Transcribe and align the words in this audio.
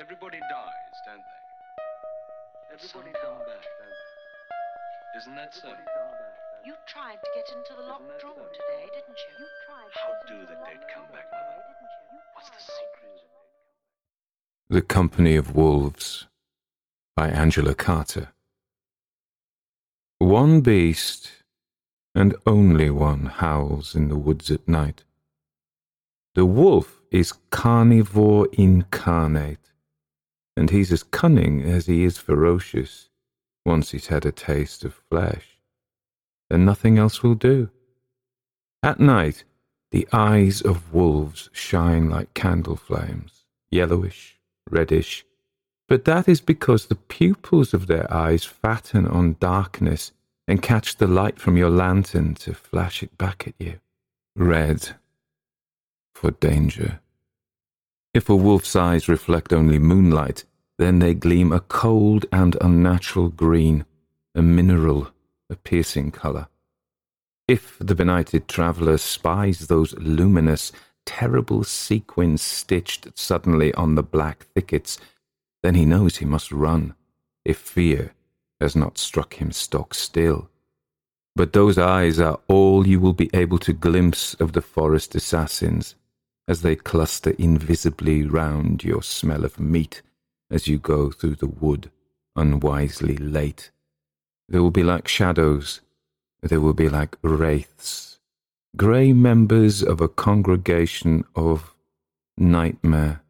Everybody 0.00 0.38
dies, 0.38 0.96
don't 1.06 1.16
they? 1.18 2.74
Everybody 2.74 3.10
come 3.20 3.38
back, 3.38 3.66
don't 3.66 3.90
they? 3.90 5.18
Isn't 5.18 5.34
that 5.34 5.52
so? 5.52 5.68
You 6.64 6.74
tried 6.86 7.16
to 7.16 7.30
get 7.34 7.48
into 7.48 7.74
the 7.76 7.88
locked 7.88 8.20
drawer 8.20 8.34
today, 8.52 8.86
didn't 8.94 9.18
you? 9.18 9.32
You 9.40 9.46
tried. 9.66 9.90
How 9.94 10.12
do 10.28 10.40
the 10.42 10.54
dead 10.54 10.86
come 10.94 11.06
back, 11.10 11.26
Mother? 11.32 11.62
What's 12.34 12.50
the 12.50 12.60
secret? 12.60 13.22
The 14.68 14.82
Company 14.82 15.34
of 15.34 15.56
Wolves 15.56 16.28
by 17.16 17.28
Angela 17.30 17.74
Carter. 17.74 18.28
One 20.18 20.60
beast, 20.60 21.42
and 22.14 22.36
only 22.46 22.90
one, 22.90 23.26
howls 23.26 23.96
in 23.96 24.08
the 24.08 24.16
woods 24.16 24.48
at 24.52 24.68
night. 24.68 25.02
The 26.36 26.46
wolf 26.46 27.00
is 27.10 27.32
carnivore 27.50 28.46
incarnate, 28.52 29.58
and 30.58 30.70
he's 30.70 30.92
as 30.92 31.02
cunning 31.02 31.62
as 31.62 31.86
he 31.86 32.04
is 32.04 32.18
ferocious 32.18 33.08
once 33.64 33.92
he's 33.92 34.08
had 34.08 34.26
a 34.26 34.32
taste 34.32 34.84
of 34.84 35.02
flesh. 35.10 35.58
Then 36.50 36.64
nothing 36.64 36.98
else 36.98 37.22
will 37.22 37.34
do. 37.34 37.70
At 38.82 39.00
night, 39.00 39.44
the 39.90 40.08
eyes 40.12 40.60
of 40.60 40.92
wolves 40.92 41.48
shine 41.52 42.10
like 42.10 42.34
candle 42.34 42.76
flames, 42.76 43.44
yellowish, 43.70 44.38
reddish, 44.68 45.24
but 45.88 46.04
that 46.04 46.28
is 46.28 46.40
because 46.40 46.86
the 46.86 46.94
pupils 46.94 47.72
of 47.72 47.86
their 47.86 48.12
eyes 48.12 48.44
fatten 48.44 49.06
on 49.06 49.36
darkness 49.40 50.12
and 50.46 50.62
catch 50.62 50.96
the 50.96 51.06
light 51.06 51.38
from 51.38 51.56
your 51.56 51.70
lantern 51.70 52.34
to 52.34 52.52
flash 52.52 53.02
it 53.02 53.16
back 53.16 53.46
at 53.46 53.54
you. 53.58 53.80
Red 54.36 54.96
for 56.14 56.32
danger. 56.32 57.00
If 58.12 58.28
a 58.28 58.36
wolf's 58.36 58.74
eyes 58.74 59.08
reflect 59.08 59.52
only 59.52 59.78
moonlight, 59.78 60.44
then 60.78 61.00
they 61.00 61.12
gleam 61.12 61.52
a 61.52 61.60
cold 61.60 62.24
and 62.32 62.56
unnatural 62.60 63.28
green, 63.28 63.84
a 64.34 64.42
mineral, 64.42 65.08
a 65.50 65.56
piercing 65.56 66.12
colour. 66.12 66.48
If 67.48 67.78
the 67.80 67.94
benighted 67.94 68.46
traveller 68.46 68.98
spies 68.98 69.66
those 69.66 69.94
luminous, 69.94 70.70
terrible 71.04 71.64
sequins 71.64 72.42
stitched 72.42 73.08
suddenly 73.18 73.74
on 73.74 73.96
the 73.96 74.02
black 74.02 74.46
thickets, 74.54 74.98
then 75.62 75.74
he 75.74 75.84
knows 75.84 76.16
he 76.16 76.24
must 76.24 76.52
run, 76.52 76.94
if 77.44 77.58
fear 77.58 78.12
has 78.60 78.76
not 78.76 78.98
struck 78.98 79.34
him 79.34 79.50
stock 79.50 79.94
still. 79.94 80.48
But 81.34 81.52
those 81.52 81.78
eyes 81.78 82.20
are 82.20 82.40
all 82.48 82.86
you 82.86 83.00
will 83.00 83.12
be 83.12 83.30
able 83.32 83.58
to 83.60 83.72
glimpse 83.72 84.34
of 84.34 84.52
the 84.52 84.62
forest 84.62 85.14
assassins, 85.14 85.96
as 86.46 86.62
they 86.62 86.76
cluster 86.76 87.30
invisibly 87.38 88.24
round 88.24 88.84
your 88.84 89.02
smell 89.02 89.44
of 89.44 89.58
meat 89.58 90.02
as 90.50 90.66
you 90.66 90.78
go 90.78 91.10
through 91.10 91.36
the 91.36 91.46
wood 91.46 91.90
unwisely 92.36 93.16
late. 93.16 93.70
They 94.48 94.58
will 94.58 94.70
be 94.70 94.82
like 94.82 95.08
shadows, 95.08 95.80
they 96.42 96.58
will 96.58 96.74
be 96.74 96.88
like 96.88 97.16
wraiths 97.22 98.08
grey 98.76 99.12
members 99.12 99.82
of 99.82 100.00
a 100.00 100.08
congregation 100.08 101.24
of 101.34 101.74
nightmare. 102.36 103.22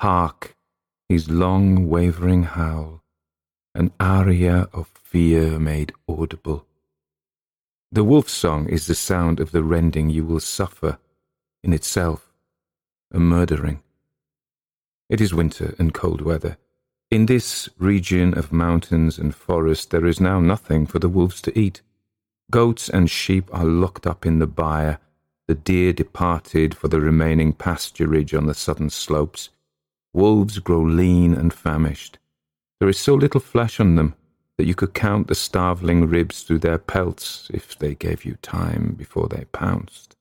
Hark, 0.00 0.56
his 1.08 1.30
long 1.30 1.88
wavering 1.88 2.42
howl, 2.42 3.02
an 3.74 3.92
aria 4.00 4.68
of 4.72 4.88
fear 4.88 5.58
made 5.58 5.92
audible. 6.08 6.66
The 7.92 8.02
wolf 8.02 8.28
song 8.28 8.68
is 8.68 8.86
the 8.86 8.94
sound 8.94 9.38
of 9.38 9.52
the 9.52 9.62
rending 9.62 10.10
you 10.10 10.24
will 10.24 10.40
suffer 10.40 10.98
in 11.62 11.72
itself, 11.72 12.32
a 13.12 13.20
murdering. 13.20 13.82
It 15.08 15.20
is 15.20 15.32
winter 15.32 15.74
and 15.78 15.94
cold 15.94 16.20
weather. 16.20 16.56
In 17.10 17.26
this 17.26 17.68
region 17.78 18.36
of 18.36 18.52
mountains 18.52 19.18
and 19.18 19.32
forest 19.32 19.90
there 19.90 20.06
is 20.06 20.20
now 20.20 20.40
nothing 20.40 20.86
for 20.86 20.98
the 20.98 21.08
wolves 21.08 21.40
to 21.42 21.56
eat. 21.56 21.80
Goats 22.50 22.88
and 22.88 23.08
sheep 23.08 23.48
are 23.52 23.64
locked 23.64 24.06
up 24.06 24.26
in 24.26 24.40
the 24.40 24.48
byre, 24.48 24.98
the 25.46 25.54
deer 25.54 25.92
departed 25.92 26.74
for 26.74 26.88
the 26.88 27.00
remaining 27.00 27.52
pasturage 27.52 28.34
on 28.34 28.46
the 28.46 28.54
southern 28.54 28.90
slopes. 28.90 29.50
Wolves 30.12 30.58
grow 30.58 30.82
lean 30.82 31.34
and 31.34 31.54
famished. 31.54 32.18
There 32.80 32.88
is 32.88 32.98
so 32.98 33.14
little 33.14 33.40
flesh 33.40 33.78
on 33.78 33.94
them 33.94 34.16
that 34.58 34.66
you 34.66 34.74
could 34.74 34.94
count 34.94 35.28
the 35.28 35.34
starveling 35.34 36.08
ribs 36.08 36.42
through 36.42 36.60
their 36.60 36.78
pelts 36.78 37.48
if 37.54 37.78
they 37.78 37.94
gave 37.94 38.24
you 38.24 38.36
time 38.42 38.94
before 38.98 39.28
they 39.28 39.44
pounced. 39.52 40.16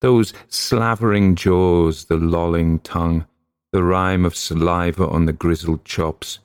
Those 0.00 0.32
slavering 0.48 1.34
jaws, 1.34 2.04
the 2.04 2.16
lolling 2.16 2.78
tongue, 2.80 3.26
the 3.72 3.82
rime 3.82 4.24
of 4.24 4.36
saliva 4.36 5.08
on 5.08 5.24
the 5.24 5.32
grizzled 5.32 5.84
chops, 5.84 6.38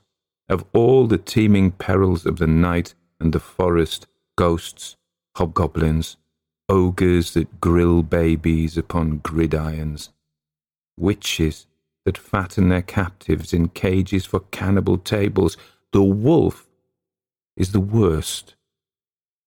of 0.49 0.63
all 0.73 1.07
the 1.07 1.17
teeming 1.17 1.71
perils 1.71 2.25
of 2.25 2.37
the 2.37 2.47
night 2.47 2.93
and 3.19 3.33
the 3.33 3.39
forest, 3.39 4.07
ghosts, 4.37 4.95
hobgoblins, 5.35 6.15
ogres 6.69 7.33
that 7.33 7.59
grill 7.59 8.01
babies 8.01 8.77
upon 8.77 9.19
gridirons, 9.19 10.09
witches 10.97 11.67
that 12.05 12.17
fatten 12.17 12.69
their 12.69 12.81
captives 12.81 13.53
in 13.53 13.67
cages 13.67 14.25
for 14.25 14.39
cannibal 14.51 14.97
tables. 14.97 15.57
The 15.91 16.03
wolf 16.03 16.67
is 17.57 17.73
the 17.73 17.81
worst, 17.81 18.55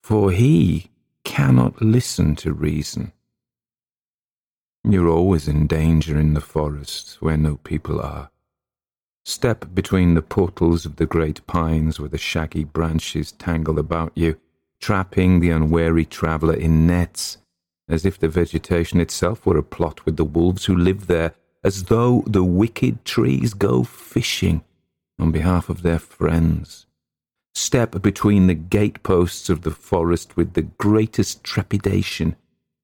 for 0.02 0.30
he 0.30 0.90
cannot 1.24 1.80
listen 1.80 2.36
to 2.36 2.52
reason. 2.52 3.12
You're 4.84 5.08
always 5.08 5.46
in 5.46 5.66
danger 5.66 6.18
in 6.18 6.34
the 6.34 6.40
forest 6.40 7.18
where 7.20 7.36
no 7.36 7.56
people 7.56 8.00
are. 8.00 8.30
Step 9.24 9.66
between 9.74 10.14
the 10.14 10.22
portals 10.22 10.86
of 10.86 10.96
the 10.96 11.06
great 11.06 11.46
pines 11.46 12.00
where 12.00 12.08
the 12.08 12.18
shaggy 12.18 12.64
branches 12.64 13.32
tangle 13.32 13.78
about 13.78 14.12
you 14.14 14.36
trapping 14.80 15.40
the 15.40 15.50
unwary 15.50 16.06
traveller 16.06 16.54
in 16.54 16.86
nets, 16.86 17.36
as 17.88 18.06
if 18.06 18.18
the 18.18 18.28
vegetation 18.28 18.98
itself 18.98 19.44
were 19.44 19.58
a 19.58 19.62
plot 19.62 20.04
with 20.06 20.16
the 20.16 20.24
wolves 20.24 20.64
who 20.64 20.74
live 20.74 21.06
there, 21.06 21.34
as 21.62 21.84
though 21.84 22.24
the 22.26 22.42
wicked 22.42 23.04
trees 23.04 23.52
go 23.52 23.84
fishing 23.84 24.64
on 25.18 25.30
behalf 25.30 25.68
of 25.68 25.82
their 25.82 25.98
friends. 25.98 26.86
Step 27.54 28.00
between 28.00 28.46
the 28.46 28.54
gateposts 28.54 29.50
of 29.50 29.62
the 29.62 29.70
forest 29.70 30.36
with 30.36 30.54
the 30.54 30.62
greatest 30.62 31.44
trepidation 31.44 32.36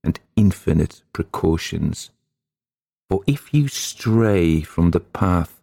and 0.07 0.21
infinite 0.37 1.03
precautions. 1.13 2.11
For 3.11 3.23
if 3.27 3.53
you 3.53 3.69
stray 3.69 4.63
from 4.63 4.93
the 4.93 5.01
path 5.01 5.61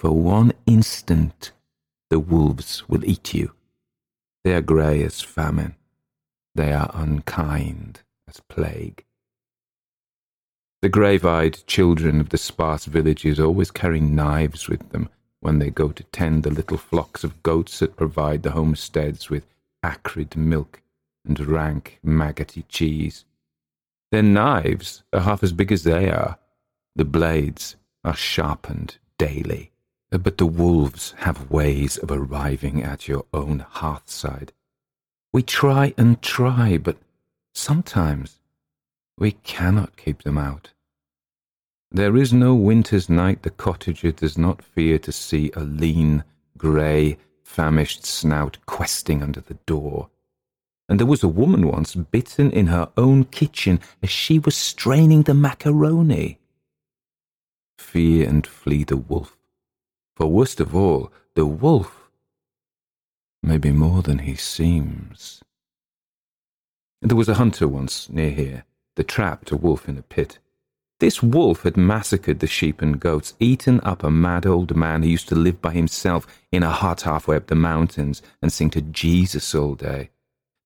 for 0.00 0.10
one 0.10 0.52
instant, 0.66 1.52
the 2.10 2.18
wolves 2.18 2.88
will 2.88 3.04
eat 3.04 3.34
you. 3.34 3.52
They 4.44 4.54
are 4.54 4.60
grey 4.60 5.04
as 5.04 5.20
famine. 5.20 5.76
They 6.54 6.72
are 6.72 6.90
unkind 6.92 8.00
as 8.28 8.40
plague. 8.48 9.04
The 10.80 10.88
grave 10.88 11.24
eyed 11.24 11.64
children 11.66 12.20
of 12.20 12.30
the 12.30 12.38
sparse 12.38 12.86
villages 12.86 13.38
always 13.38 13.70
carry 13.70 14.00
knives 14.00 14.68
with 14.68 14.88
them 14.90 15.08
when 15.40 15.58
they 15.58 15.70
go 15.70 15.90
to 15.92 16.02
tend 16.04 16.42
the 16.42 16.50
little 16.50 16.76
flocks 16.76 17.22
of 17.24 17.42
goats 17.42 17.78
that 17.78 17.96
provide 17.96 18.42
the 18.42 18.50
homesteads 18.50 19.30
with 19.30 19.46
acrid 19.82 20.36
milk 20.36 20.82
and 21.24 21.38
rank, 21.40 21.98
maggoty 22.02 22.64
cheese. 22.68 23.24
Their 24.12 24.22
knives 24.22 25.02
are 25.14 25.20
half 25.20 25.42
as 25.42 25.54
big 25.54 25.72
as 25.72 25.84
they 25.84 26.10
are. 26.10 26.38
The 26.94 27.06
blades 27.06 27.76
are 28.04 28.14
sharpened 28.14 28.98
daily. 29.16 29.72
But 30.10 30.36
the 30.36 30.44
wolves 30.44 31.14
have 31.20 31.50
ways 31.50 31.96
of 31.96 32.10
arriving 32.10 32.82
at 32.82 33.08
your 33.08 33.24
own 33.32 33.60
hearthside. 33.60 34.52
We 35.32 35.42
try 35.42 35.94
and 35.96 36.20
try, 36.20 36.76
but 36.76 36.98
sometimes 37.54 38.38
we 39.16 39.32
cannot 39.32 39.96
keep 39.96 40.24
them 40.24 40.36
out. 40.36 40.72
There 41.90 42.14
is 42.14 42.34
no 42.34 42.54
winter's 42.54 43.08
night 43.08 43.42
the 43.42 43.50
cottager 43.50 44.14
does 44.14 44.36
not 44.36 44.60
fear 44.60 44.98
to 44.98 45.12
see 45.12 45.50
a 45.56 45.60
lean, 45.60 46.24
grey, 46.58 47.16
famished 47.42 48.04
snout 48.04 48.58
questing 48.66 49.22
under 49.22 49.40
the 49.40 49.58
door. 49.64 50.10
And 50.92 51.00
there 51.00 51.06
was 51.06 51.22
a 51.22 51.28
woman 51.28 51.66
once 51.66 51.94
bitten 51.94 52.50
in 52.50 52.66
her 52.66 52.92
own 52.98 53.24
kitchen 53.24 53.80
as 54.02 54.10
she 54.10 54.38
was 54.38 54.54
straining 54.54 55.22
the 55.22 55.32
macaroni. 55.32 56.38
Fear 57.78 58.28
and 58.28 58.46
flee 58.46 58.84
the 58.84 58.98
wolf 58.98 59.38
for 60.22 60.28
worst 60.28 60.60
of 60.60 60.72
all, 60.72 61.10
the 61.34 61.44
wolf 61.44 62.08
may 63.42 63.58
be 63.58 63.72
more 63.72 64.02
than 64.02 64.20
he 64.20 64.36
seems. 64.36 65.42
There 67.00 67.16
was 67.16 67.28
a 67.28 67.34
hunter 67.34 67.66
once 67.66 68.08
near 68.08 68.30
here 68.30 68.64
that 68.94 69.08
trapped 69.08 69.50
a 69.50 69.56
wolf 69.56 69.88
in 69.88 69.98
a 69.98 70.02
pit. 70.02 70.38
This 71.00 71.24
wolf 71.24 71.64
had 71.64 71.76
massacred 71.76 72.38
the 72.38 72.46
sheep 72.46 72.80
and 72.80 73.00
goats, 73.00 73.34
eaten 73.40 73.80
up 73.80 74.04
a 74.04 74.12
mad 74.12 74.46
old 74.46 74.76
man 74.76 75.02
who 75.02 75.08
used 75.08 75.28
to 75.30 75.34
live 75.34 75.60
by 75.60 75.72
himself 75.72 76.24
in 76.52 76.62
a 76.62 76.70
hut 76.70 77.00
halfway 77.00 77.34
up 77.34 77.48
the 77.48 77.56
mountains 77.56 78.22
and 78.40 78.52
sing 78.52 78.70
to 78.70 78.80
Jesus 78.80 79.56
all 79.56 79.74
day, 79.74 80.10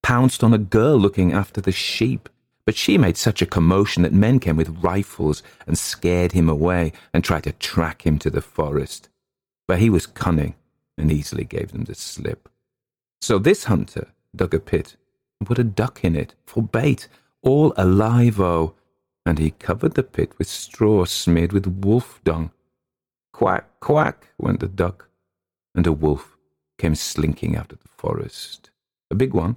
pounced 0.06 0.44
on 0.44 0.55
a 0.55 0.58
girl 0.58 0.97
looking 0.97 1.32
after 1.32 1.61
the 1.61 1.73
sheep, 1.73 2.29
but 2.64 2.76
she 2.76 2.97
made 2.97 3.17
such 3.17 3.43
a 3.43 3.53
commotion 3.56 4.05
that 4.05 4.12
men 4.12 4.38
came 4.38 4.56
with 4.56 4.81
rifles 4.81 5.43
and 5.67 5.76
scared 5.76 6.31
him 6.31 6.49
away 6.49 6.93
and 7.12 7.25
tried 7.25 7.43
to 7.43 7.50
track 7.50 8.06
him 8.06 8.17
to 8.17 8.31
the 8.31 8.41
forest. 8.41 9.08
But 9.67 9.81
he 9.81 9.91
was 9.91 10.06
cunning 10.06 10.55
and 10.97 11.11
easily 11.11 11.43
gave 11.43 11.73
them 11.73 11.87
the 11.87 11.97
slip. 11.97 12.49
So 13.20 13.41
this 13.41 13.64
hunter 13.64 14.06
dug 14.32 14.55
a 14.55 14.61
pit 14.61 14.94
and 15.41 15.49
put 15.49 15.58
a 15.58 15.64
duck 15.64 16.05
in 16.05 16.14
it 16.14 16.37
for 16.44 16.62
bait, 16.62 17.09
all 17.43 17.75
alive-o, 17.76 18.44
oh. 18.44 18.75
and 19.26 19.41
he 19.41 19.50
covered 19.50 19.94
the 19.94 20.05
pit 20.05 20.38
with 20.38 20.47
straw 20.47 21.05
smeared 21.05 21.52
with 21.52 21.67
wolf 21.67 22.20
dung. 22.23 22.52
Quack, 23.32 23.81
quack 23.81 24.29
went 24.38 24.61
the 24.61 24.69
duck, 24.69 25.09
and 25.75 25.85
a 25.85 25.93
wolf 25.93 26.37
came 26.79 26.94
slinking 26.94 27.56
out 27.56 27.73
of 27.73 27.81
the 27.81 27.88
forest. 27.88 28.70
A 29.11 29.17
big 29.17 29.35
one, 29.35 29.56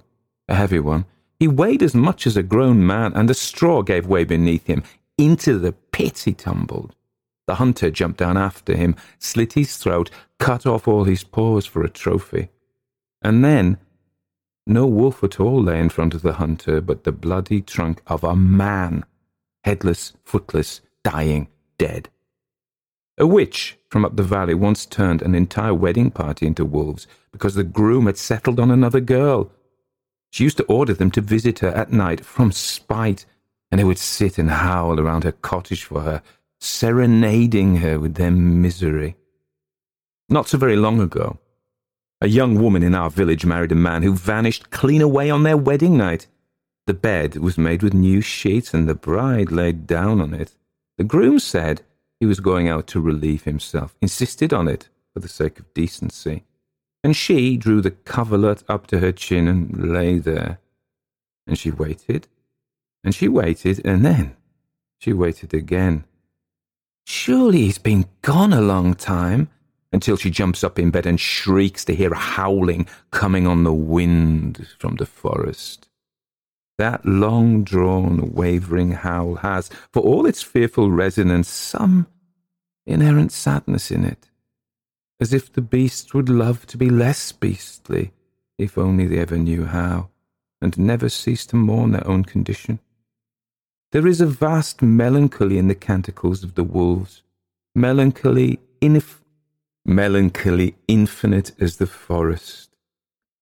a 0.50 0.56
heavy 0.56 0.80
one. 0.80 1.06
He 1.38 1.48
weighed 1.48 1.82
as 1.82 1.94
much 1.94 2.26
as 2.26 2.36
a 2.36 2.42
grown 2.42 2.86
man, 2.86 3.12
and 3.14 3.28
the 3.28 3.34
straw 3.34 3.80
gave 3.82 4.06
way 4.06 4.24
beneath 4.24 4.66
him. 4.66 4.82
Into 5.16 5.58
the 5.58 5.72
pit 5.72 6.18
he 6.18 6.34
tumbled. 6.34 6.94
The 7.46 7.54
hunter 7.54 7.90
jumped 7.90 8.18
down 8.18 8.36
after 8.36 8.76
him, 8.76 8.94
slit 9.18 9.54
his 9.54 9.76
throat, 9.76 10.10
cut 10.38 10.66
off 10.66 10.86
all 10.86 11.04
his 11.04 11.24
paws 11.24 11.66
for 11.66 11.82
a 11.82 11.88
trophy. 11.88 12.50
And 13.22 13.44
then 13.44 13.78
no 14.66 14.86
wolf 14.86 15.24
at 15.24 15.40
all 15.40 15.62
lay 15.62 15.80
in 15.80 15.88
front 15.88 16.14
of 16.14 16.22
the 16.22 16.34
hunter, 16.34 16.80
but 16.80 17.04
the 17.04 17.12
bloody 17.12 17.60
trunk 17.60 18.02
of 18.06 18.22
a 18.22 18.36
man, 18.36 19.04
headless, 19.64 20.12
footless, 20.24 20.80
dying, 21.02 21.48
dead. 21.78 22.08
A 23.18 23.26
witch 23.26 23.78
from 23.88 24.04
up 24.04 24.16
the 24.16 24.22
valley 24.22 24.54
once 24.54 24.86
turned 24.86 25.22
an 25.22 25.34
entire 25.34 25.74
wedding 25.74 26.10
party 26.10 26.46
into 26.46 26.64
wolves 26.64 27.06
because 27.32 27.54
the 27.54 27.64
groom 27.64 28.06
had 28.06 28.16
settled 28.16 28.60
on 28.60 28.70
another 28.70 29.00
girl. 29.00 29.50
She 30.30 30.44
used 30.44 30.56
to 30.58 30.64
order 30.64 30.94
them 30.94 31.10
to 31.12 31.20
visit 31.20 31.58
her 31.58 31.68
at 31.68 31.92
night 31.92 32.24
from 32.24 32.52
spite, 32.52 33.26
and 33.70 33.78
they 33.78 33.84
would 33.84 33.98
sit 33.98 34.38
and 34.38 34.50
howl 34.50 34.98
around 34.98 35.24
her 35.24 35.32
cottage 35.32 35.84
for 35.84 36.02
her, 36.02 36.22
serenading 36.60 37.76
her 37.76 37.98
with 37.98 38.14
their 38.14 38.30
misery. 38.30 39.16
Not 40.28 40.48
so 40.48 40.58
very 40.58 40.76
long 40.76 41.00
ago, 41.00 41.38
a 42.20 42.28
young 42.28 42.60
woman 42.60 42.82
in 42.82 42.94
our 42.94 43.10
village 43.10 43.44
married 43.44 43.72
a 43.72 43.76
man 43.76 44.02
who 44.02 44.14
vanished 44.14 44.70
clean 44.70 45.00
away 45.00 45.30
on 45.30 45.42
their 45.42 45.56
wedding 45.56 45.96
night. 45.96 46.26
The 46.86 46.94
bed 46.94 47.36
was 47.36 47.58
made 47.58 47.82
with 47.82 47.94
new 47.94 48.20
sheets, 48.20 48.74
and 48.74 48.88
the 48.88 48.94
bride 48.94 49.50
laid 49.50 49.86
down 49.86 50.20
on 50.20 50.34
it. 50.34 50.54
The 50.98 51.04
groom 51.04 51.38
said 51.38 51.82
he 52.20 52.26
was 52.26 52.40
going 52.40 52.68
out 52.68 52.86
to 52.88 53.00
relieve 53.00 53.44
himself, 53.44 53.96
insisted 54.02 54.52
on 54.52 54.68
it 54.68 54.90
for 55.12 55.20
the 55.20 55.28
sake 55.28 55.58
of 55.58 55.72
decency, 55.72 56.44
and 57.02 57.16
she 57.16 57.56
drew 57.56 57.80
the 57.80 57.90
coverlet 57.90 58.62
up 58.68 58.86
to 58.88 58.98
her 59.00 59.12
chin 59.12 59.48
and 59.48 59.92
lay 59.92 60.18
there. 60.18 60.58
And 61.46 61.58
she 61.58 61.70
waited, 61.70 62.28
and 63.02 63.14
she 63.14 63.28
waited, 63.28 63.84
and 63.84 64.04
then 64.04 64.36
she 64.98 65.12
waited 65.12 65.54
again. 65.54 66.04
Surely 67.06 67.62
he's 67.62 67.78
been 67.78 68.06
gone 68.22 68.52
a 68.52 68.60
long 68.60 68.94
time 68.94 69.48
until 69.92 70.16
she 70.16 70.30
jumps 70.30 70.62
up 70.62 70.78
in 70.78 70.90
bed 70.90 71.06
and 71.06 71.18
shrieks 71.18 71.84
to 71.84 71.94
hear 71.94 72.12
a 72.12 72.18
howling 72.18 72.86
coming 73.10 73.46
on 73.46 73.64
the 73.64 73.72
wind 73.72 74.68
from 74.78 74.96
the 74.96 75.06
forest. 75.06 75.88
That 76.78 77.04
long 77.04 77.64
drawn, 77.64 78.32
wavering 78.32 78.92
howl 78.92 79.36
has, 79.36 79.68
for 79.92 80.02
all 80.02 80.24
its 80.24 80.42
fearful 80.42 80.90
resonance, 80.90 81.48
some 81.48 82.06
inherent 82.86 83.32
sadness 83.32 83.90
in 83.90 84.04
it, 84.04 84.29
as 85.20 85.32
if 85.32 85.52
the 85.52 85.60
beast 85.60 86.14
would 86.14 86.28
love 86.28 86.66
to 86.66 86.78
be 86.78 86.88
less 86.90 87.30
beastly, 87.32 88.12
if 88.58 88.78
only 88.78 89.06
they 89.06 89.18
ever 89.18 89.36
knew 89.36 89.66
how, 89.66 90.08
and 90.60 90.78
never 90.78 91.08
cease 91.08 91.46
to 91.46 91.56
mourn 91.56 91.92
their 91.92 92.06
own 92.06 92.24
condition. 92.24 92.80
There 93.92 94.06
is 94.06 94.20
a 94.20 94.26
vast 94.26 94.82
melancholy 94.82 95.58
in 95.58 95.68
the 95.68 95.74
canticles 95.74 96.44
of 96.44 96.54
the 96.54 96.64
wolves, 96.64 97.22
melancholy 97.74 98.58
melancholy 99.84 100.76
infinite 100.86 101.52
as 101.60 101.76
the 101.76 101.86
forest, 101.86 102.76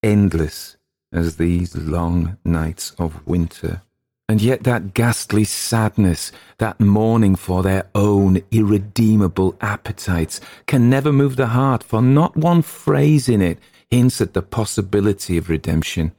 endless 0.02 0.76
as 1.12 1.36
these 1.36 1.76
long 1.76 2.38
nights 2.44 2.92
of 2.98 3.26
winter. 3.26 3.82
And 4.28 4.42
yet 4.42 4.64
that 4.64 4.92
ghastly 4.92 5.44
sadness, 5.44 6.30
that 6.58 6.78
mourning 6.78 7.34
for 7.34 7.62
their 7.62 7.88
own 7.94 8.42
irredeemable 8.50 9.56
appetites, 9.62 10.40
can 10.66 10.90
never 10.90 11.12
move 11.12 11.36
the 11.36 11.46
heart, 11.48 11.82
for 11.82 12.02
not 12.02 12.36
one 12.36 12.60
phrase 12.60 13.28
in 13.28 13.40
it 13.40 13.58
hints 13.90 14.20
at 14.20 14.34
the 14.34 14.42
possibility 14.42 15.38
of 15.38 15.48
redemption. 15.48 16.12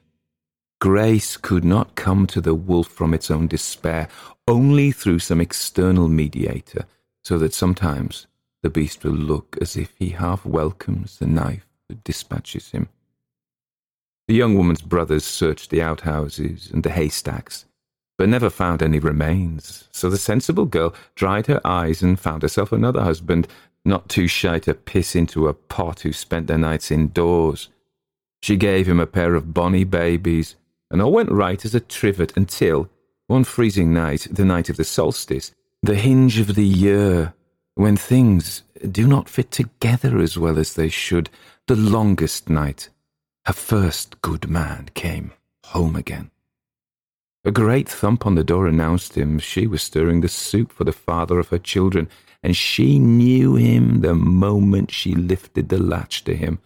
Grace 0.81 1.37
could 1.37 1.63
not 1.63 1.93
come 1.95 2.25
to 2.25 2.41
the 2.41 2.55
wolf 2.55 2.87
from 2.87 3.13
its 3.13 3.29
own 3.29 3.47
despair, 3.47 4.07
only 4.47 4.91
through 4.91 5.19
some 5.19 5.39
external 5.39 6.07
mediator, 6.07 6.85
so 7.23 7.37
that 7.37 7.53
sometimes 7.53 8.25
the 8.63 8.69
beast 8.71 9.03
will 9.03 9.11
look 9.11 9.55
as 9.61 9.77
if 9.77 9.93
he 9.99 10.09
half 10.09 10.45
welcomes 10.45 11.19
the 11.19 11.27
knife 11.27 11.67
that 11.87 12.03
dispatches 12.03 12.71
him. 12.71 12.89
The 14.27 14.35
young 14.35 14.55
woman's 14.55 14.81
brothers 14.81 15.25
searched 15.25 15.69
the 15.69 15.81
outhouses 15.81 16.71
and 16.71 16.81
the 16.81 16.91
haystacks, 16.91 17.65
but 18.19 18.27
never 18.27 18.49
found 18.49 18.83
any 18.83 18.99
remains, 18.99 19.87
so 19.91 20.09
the 20.09 20.17
sensible 20.17 20.65
girl 20.65 20.93
dried 21.15 21.47
her 21.47 21.61
eyes 21.65 22.01
and 22.01 22.19
found 22.19 22.41
herself 22.41 22.73
another 22.73 23.01
husband, 23.01 23.47
not 23.85 24.09
too 24.09 24.27
shy 24.27 24.59
to 24.59 24.73
piss 24.73 25.15
into 25.15 25.47
a 25.47 25.53
pot 25.53 26.01
who 26.01 26.11
spent 26.11 26.47
their 26.47 26.57
nights 26.57 26.91
indoors. 26.91 27.69
She 28.41 28.57
gave 28.57 28.89
him 28.89 28.99
a 28.99 29.07
pair 29.07 29.35
of 29.35 29.53
bonny 29.53 29.85
babies, 29.85 30.57
and 30.91 31.01
all 31.01 31.13
went 31.13 31.31
right 31.31 31.63
as 31.63 31.73
a 31.73 31.79
trivet 31.79 32.35
until, 32.35 32.89
one 33.27 33.45
freezing 33.45 33.93
night, 33.93 34.27
the 34.29 34.43
night 34.43 34.69
of 34.69 34.75
the 34.75 34.83
solstice, 34.83 35.53
the 35.81 35.95
hinge 35.95 36.39
of 36.39 36.55
the 36.55 36.67
year, 36.67 37.33
when 37.75 37.95
things 37.95 38.63
do 38.91 39.07
not 39.07 39.29
fit 39.29 39.49
together 39.49 40.19
as 40.19 40.37
well 40.37 40.59
as 40.59 40.73
they 40.73 40.89
should, 40.89 41.29
the 41.67 41.75
longest 41.77 42.49
night, 42.49 42.89
her 43.45 43.53
first 43.53 44.21
good 44.21 44.49
man 44.49 44.89
came 44.93 45.31
home 45.67 45.95
again. 45.95 46.31
A 47.45 47.51
great 47.51 47.87
thump 47.87 48.25
on 48.25 48.35
the 48.35 48.43
door 48.43 48.67
announced 48.67 49.15
him 49.15 49.39
she 49.39 49.65
was 49.65 49.81
stirring 49.81 50.19
the 50.19 50.27
soup 50.27 50.73
for 50.73 50.83
the 50.83 50.91
father 50.91 51.39
of 51.39 51.49
her 51.49 51.57
children, 51.57 52.09
and 52.43 52.55
she 52.55 52.99
knew 52.99 53.55
him 53.55 54.01
the 54.01 54.13
moment 54.13 54.91
she 54.91 55.15
lifted 55.15 55.69
the 55.69 55.77
latch 55.77 56.25
to 56.25 56.35
him, 56.35 56.59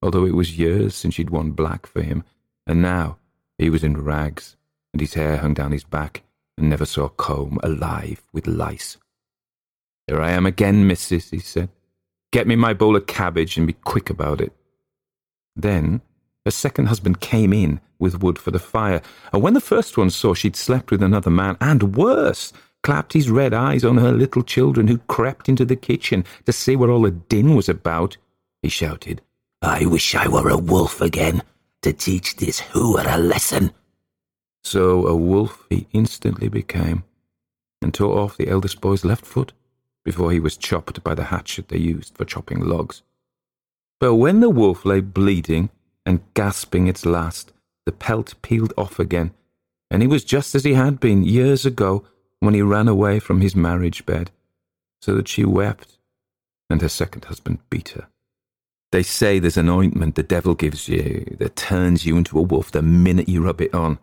although 0.00 0.24
it 0.24 0.34
was 0.34 0.56
years 0.56 0.94
since 0.94 1.14
she'd 1.14 1.30
worn 1.30 1.50
black 1.50 1.84
for 1.84 2.02
him, 2.02 2.22
and 2.64 2.80
now 2.80 3.18
he 3.58 3.68
was 3.68 3.82
in 3.82 4.04
rags, 4.04 4.56
and 4.92 5.00
his 5.00 5.14
hair 5.14 5.38
hung 5.38 5.54
down 5.54 5.72
his 5.72 5.84
back, 5.84 6.22
and 6.56 6.70
never 6.70 6.86
saw 6.86 7.08
comb 7.08 7.58
alive 7.64 8.22
with 8.32 8.46
lice. 8.46 8.98
Here 10.06 10.20
I 10.20 10.30
am 10.30 10.46
again, 10.46 10.86
missus, 10.86 11.30
he 11.30 11.40
said. 11.40 11.70
Get 12.32 12.46
me 12.46 12.54
my 12.54 12.72
bowl 12.72 12.94
of 12.94 13.06
cabbage 13.06 13.56
and 13.56 13.66
be 13.66 13.72
quick 13.72 14.10
about 14.10 14.40
it. 14.40 14.52
Then 15.56 16.02
her 16.44 16.50
second 16.50 16.86
husband 16.86 17.20
came 17.20 17.52
in 17.52 17.80
with 17.98 18.22
wood 18.22 18.38
for 18.38 18.50
the 18.50 18.58
fire, 18.58 19.02
and 19.32 19.42
when 19.42 19.54
the 19.54 19.60
first 19.60 19.98
one 19.98 20.10
saw 20.10 20.34
she'd 20.34 20.56
slept 20.56 20.90
with 20.90 21.02
another 21.02 21.30
man, 21.30 21.56
and 21.60 21.96
worse, 21.96 22.52
clapped 22.82 23.12
his 23.12 23.30
red 23.30 23.52
eyes 23.52 23.84
on 23.84 23.98
her 23.98 24.12
little 24.12 24.42
children 24.42 24.88
who 24.88 24.98
crept 24.98 25.48
into 25.48 25.64
the 25.64 25.76
kitchen 25.76 26.24
to 26.46 26.52
see 26.52 26.76
what 26.76 26.88
all 26.88 27.02
the 27.02 27.10
din 27.10 27.54
was 27.54 27.68
about, 27.68 28.16
he 28.62 28.68
shouted, 28.68 29.20
I 29.62 29.84
wish 29.84 30.14
I 30.14 30.28
were 30.28 30.48
a 30.48 30.56
wolf 30.56 31.00
again 31.00 31.42
to 31.82 31.92
teach 31.92 32.36
this 32.36 32.60
hooer 32.60 33.04
a 33.06 33.18
lesson. 33.18 33.72
So 34.64 35.06
a 35.06 35.14
wolf 35.14 35.66
he 35.68 35.86
instantly 35.92 36.48
became, 36.48 37.04
and 37.82 37.92
tore 37.92 38.18
off 38.18 38.36
the 38.36 38.48
eldest 38.48 38.80
boy's 38.80 39.04
left 39.04 39.26
foot 39.26 39.52
before 40.04 40.32
he 40.32 40.40
was 40.40 40.56
chopped 40.56 41.02
by 41.04 41.14
the 41.14 41.24
hatchet 41.24 41.68
they 41.68 41.78
used 41.78 42.16
for 42.16 42.24
chopping 42.24 42.60
logs. 42.60 43.02
But 43.98 44.14
when 44.14 44.40
the 44.40 44.48
wolf 44.48 44.86
lay 44.86 45.00
bleeding 45.00 45.68
and 46.06 46.20
gasping 46.34 46.86
its 46.86 47.04
last, 47.06 47.52
the 47.86 47.92
pelt 47.92 48.34
peeled 48.42 48.72
off 48.76 48.98
again, 48.98 49.32
and 49.90 50.02
he 50.02 50.08
was 50.08 50.24
just 50.24 50.54
as 50.54 50.64
he 50.64 50.74
had 50.74 51.00
been 51.00 51.24
years 51.24 51.66
ago 51.66 52.04
when 52.40 52.54
he 52.54 52.62
ran 52.62 52.88
away 52.88 53.18
from 53.18 53.40
his 53.40 53.54
marriage 53.56 54.06
bed, 54.06 54.30
so 55.02 55.14
that 55.14 55.28
she 55.28 55.44
wept, 55.44 55.98
and 56.68 56.80
her 56.80 56.88
second 56.88 57.24
husband 57.26 57.58
beat 57.68 57.90
her. 57.90 58.08
They 58.92 59.02
say 59.02 59.38
there's 59.38 59.56
an 59.56 59.68
ointment 59.68 60.14
the 60.14 60.22
devil 60.22 60.54
gives 60.54 60.88
you 60.88 61.36
that 61.38 61.56
turns 61.56 62.04
you 62.06 62.16
into 62.16 62.38
a 62.38 62.42
wolf 62.42 62.72
the 62.72 62.82
minute 62.82 63.28
you 63.28 63.42
rub 63.42 63.60
it 63.60 63.74
on, 63.74 63.98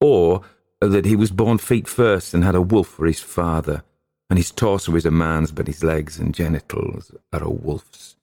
or 0.00 0.42
that 0.80 1.04
he 1.04 1.16
was 1.16 1.30
born 1.30 1.58
feet 1.58 1.88
first 1.88 2.32
and 2.32 2.44
had 2.44 2.54
a 2.54 2.62
wolf 2.62 2.88
for 2.88 3.06
his 3.06 3.20
father, 3.20 3.82
and 4.28 4.38
his 4.38 4.50
torso 4.50 4.94
is 4.94 5.04
a 5.04 5.10
man's, 5.10 5.50
but 5.50 5.66
his 5.66 5.82
legs 5.82 6.18
and 6.18 6.34
genitals 6.34 7.12
are 7.32 7.42
a 7.42 7.50
wolf's, 7.50 8.16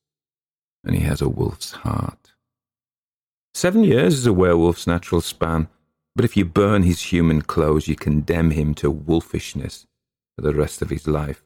and 0.83 0.95
he 0.95 1.03
has 1.03 1.21
a 1.21 1.29
wolf's 1.29 1.71
heart. 1.71 2.33
Seven 3.57 3.83
years 3.83 4.13
is 4.13 4.27
a 4.27 4.33
werewolf's 4.33 4.85
natural 4.85 5.19
span, 5.19 5.67
but 6.15 6.23
if 6.23 6.37
you 6.37 6.45
burn 6.45 6.83
his 6.83 7.11
human 7.11 7.41
clothes, 7.41 7.87
you 7.87 7.95
condemn 7.95 8.51
him 8.51 8.75
to 8.75 8.93
wolfishness 8.93 9.87
for 10.35 10.43
the 10.43 10.53
rest 10.53 10.83
of 10.83 10.91
his 10.91 11.07
life. 11.07 11.43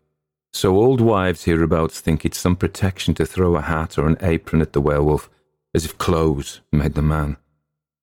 So 0.51 0.75
old 0.75 1.00
wives 1.00 1.46
hereabouts 1.46 2.01
think 2.01 2.25
it's 2.25 2.38
some 2.38 2.58
protection 2.58 3.13
to 3.13 3.25
throw 3.25 3.56
a 3.56 3.62
hat 3.62 3.98
or 3.98 4.10
an 4.10 4.18
apron 4.20 4.62
at 4.62 4.74
the 4.74 4.82
werewolf, 4.82 5.30
as 5.74 5.86
if 5.86 5.98
clothes 5.98 6.60
made 6.70 6.96
the 6.96 7.01
man. 7.01 7.38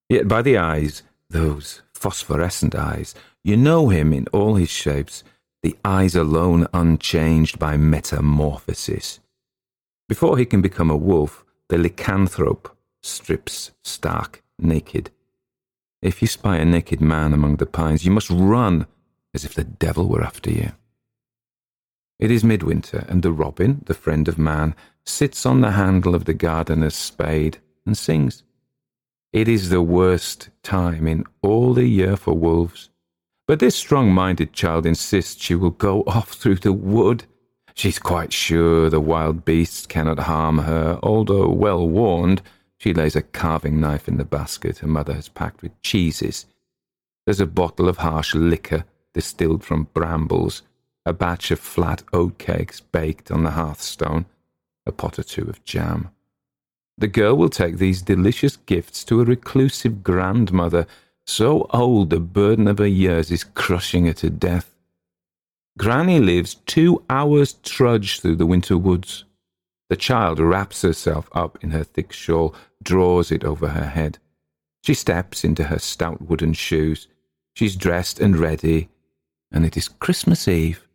Yet 0.09 0.27
by 0.27 0.41
the 0.41 0.57
eyes, 0.57 1.03
those 1.29 1.83
phosphorescent 1.93 2.75
eyes. 2.75 3.15
You 3.45 3.59
know 3.59 3.91
him 3.91 4.15
in 4.15 4.27
all 4.33 4.55
his 4.55 4.71
shapes, 4.71 5.23
the 5.63 5.77
eyes 5.85 6.17
alone 6.17 6.67
unchanged 6.73 7.59
by 7.59 7.77
metamorphosis. 7.77 9.21
Before 10.09 10.39
he 10.39 10.47
can 10.47 10.63
become 10.63 10.89
a 10.89 10.97
wolf, 10.97 11.45
the 11.69 11.77
lycanthrope 11.77 12.71
strips 13.03 13.73
stark 13.83 14.43
naked. 14.59 15.11
If 16.01 16.23
you 16.23 16.29
spy 16.29 16.57
a 16.57 16.65
naked 16.65 17.01
man 17.01 17.33
among 17.33 17.57
the 17.57 17.67
pines, 17.67 18.05
you 18.05 18.11
must 18.11 18.31
run 18.31 18.87
as 19.35 19.45
if 19.45 19.55
the 19.55 19.65
devil 19.65 20.09
were 20.09 20.23
after 20.23 20.51
you. 20.51 20.73
It 22.19 22.31
is 22.31 22.43
midwinter, 22.43 23.05
and 23.09 23.23
the 23.23 23.33
robin, 23.33 23.83
the 23.87 23.95
friend 23.95 24.27
of 24.29 24.39
man, 24.39 24.75
sits 25.05 25.47
on 25.47 25.61
the 25.61 25.73
handle 25.73 26.15
of 26.15 26.25
the 26.25 26.35
gardener's 26.35 26.95
spade 26.95 27.59
and 27.87 27.97
sings. 27.97 28.43
It 29.33 29.47
is 29.49 29.69
the 29.69 29.83
worst 29.83 30.49
time 30.63 31.07
in 31.07 31.25
all 31.43 31.75
the 31.75 31.87
year 31.87 32.17
for 32.17 32.35
wolves. 32.35 32.91
But 33.47 33.61
this 33.61 33.77
strong 33.77 34.13
minded 34.13 34.53
child 34.53 34.85
insists 34.85 35.43
she 35.43 35.55
will 35.55 35.71
go 35.71 36.03
off 36.07 36.33
through 36.33 36.57
the 36.57 36.73
wood. 36.73 37.25
She's 37.75 37.99
quite 37.99 38.33
sure 38.33 38.91
the 38.91 39.01
wild 39.01 39.45
beasts 39.45 39.87
cannot 39.87 40.19
harm 40.21 40.59
her, 40.59 40.99
although 41.03 41.49
well 41.49 41.89
warned 41.89 42.43
she 42.79 42.95
lays 42.95 43.17
a 43.17 43.23
carving 43.23 43.81
knife 43.81 44.09
in 44.09 44.17
the 44.17 44.25
basket 44.25 44.79
her 44.79 44.87
mother 44.87 45.15
has 45.15 45.29
packed 45.29 45.63
with 45.63 45.81
cheeses. 45.83 46.47
There's 47.27 47.41
a 47.41 47.47
bottle 47.47 47.89
of 47.89 47.99
harsh 47.99 48.35
liquor 48.35 48.85
distilled 49.13 49.65
from 49.65 49.89
brambles, 49.93 50.63
a 51.05 51.13
batch 51.13 51.51
of 51.51 51.59
flat 51.59 52.03
oatcakes 52.13 52.81
baked 52.93 53.31
on 53.31 53.43
the 53.43 53.51
hearthstone, 53.51 54.27
a 54.87 54.93
pot 54.93 55.19
or 55.19 55.25
two 55.25 55.43
of 55.43 55.65
jam. 55.65 56.11
The 56.97 57.09
girl 57.09 57.37
will 57.37 57.49
take 57.49 57.79
these 57.79 58.03
delicious 58.03 58.57
gifts 58.57 59.05
to 59.05 59.21
a 59.21 59.25
reclusive 59.25 60.03
grandmother, 60.03 60.87
so 61.27 61.67
old 61.71 62.11
the 62.11 62.21
burden 62.21 62.67
of 62.67 62.79
her 62.79 62.87
years 62.87 63.31
is 63.31 63.45
crushing 63.45 64.07
her 64.07 64.13
to 64.15 64.31
death. 64.31 64.75
Granny 65.79 66.19
lives 66.19 66.55
two 66.67 67.03
hours' 67.09 67.55
trudge 67.63 68.21
through 68.21 68.37
the 68.37 68.47
winter 68.47 68.77
woods. 68.77 69.25
The 69.89 69.97
child 69.97 70.39
wraps 70.39 70.83
herself 70.83 71.29
up 71.33 71.59
in 71.63 71.71
her 71.71 71.85
thick 71.85 72.13
shawl, 72.13 72.55
draws 72.83 73.33
it 73.33 73.45
over 73.45 73.69
her 73.69 73.87
head. 73.87 74.19
She 74.85 74.95
steps 74.95 75.45
into 75.45 75.65
her 75.65 75.79
stout 75.79 76.23
wooden 76.23 76.53
shoes. 76.53 77.09
She's 77.55 77.77
dressed 77.77 78.21
and 78.21 78.37
ready, 78.37 78.89
and 79.51 79.65
it 79.65 79.77
is 79.77 79.89
Christmas 79.89 80.47
Eve. 80.47 80.87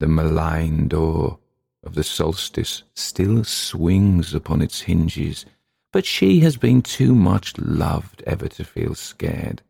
The 0.00 0.06
malign 0.06 0.88
door 0.88 1.38
of 1.82 1.94
the 1.94 2.04
solstice 2.04 2.82
still 2.94 3.44
swings 3.44 4.34
upon 4.34 4.62
its 4.62 4.82
hinges, 4.82 5.46
but 5.92 6.04
she 6.04 6.40
has 6.40 6.56
been 6.56 6.82
too 6.82 7.14
much 7.14 7.56
loved 7.58 8.22
ever 8.26 8.48
to 8.48 8.64
feel 8.64 8.94
scared. 8.94 9.62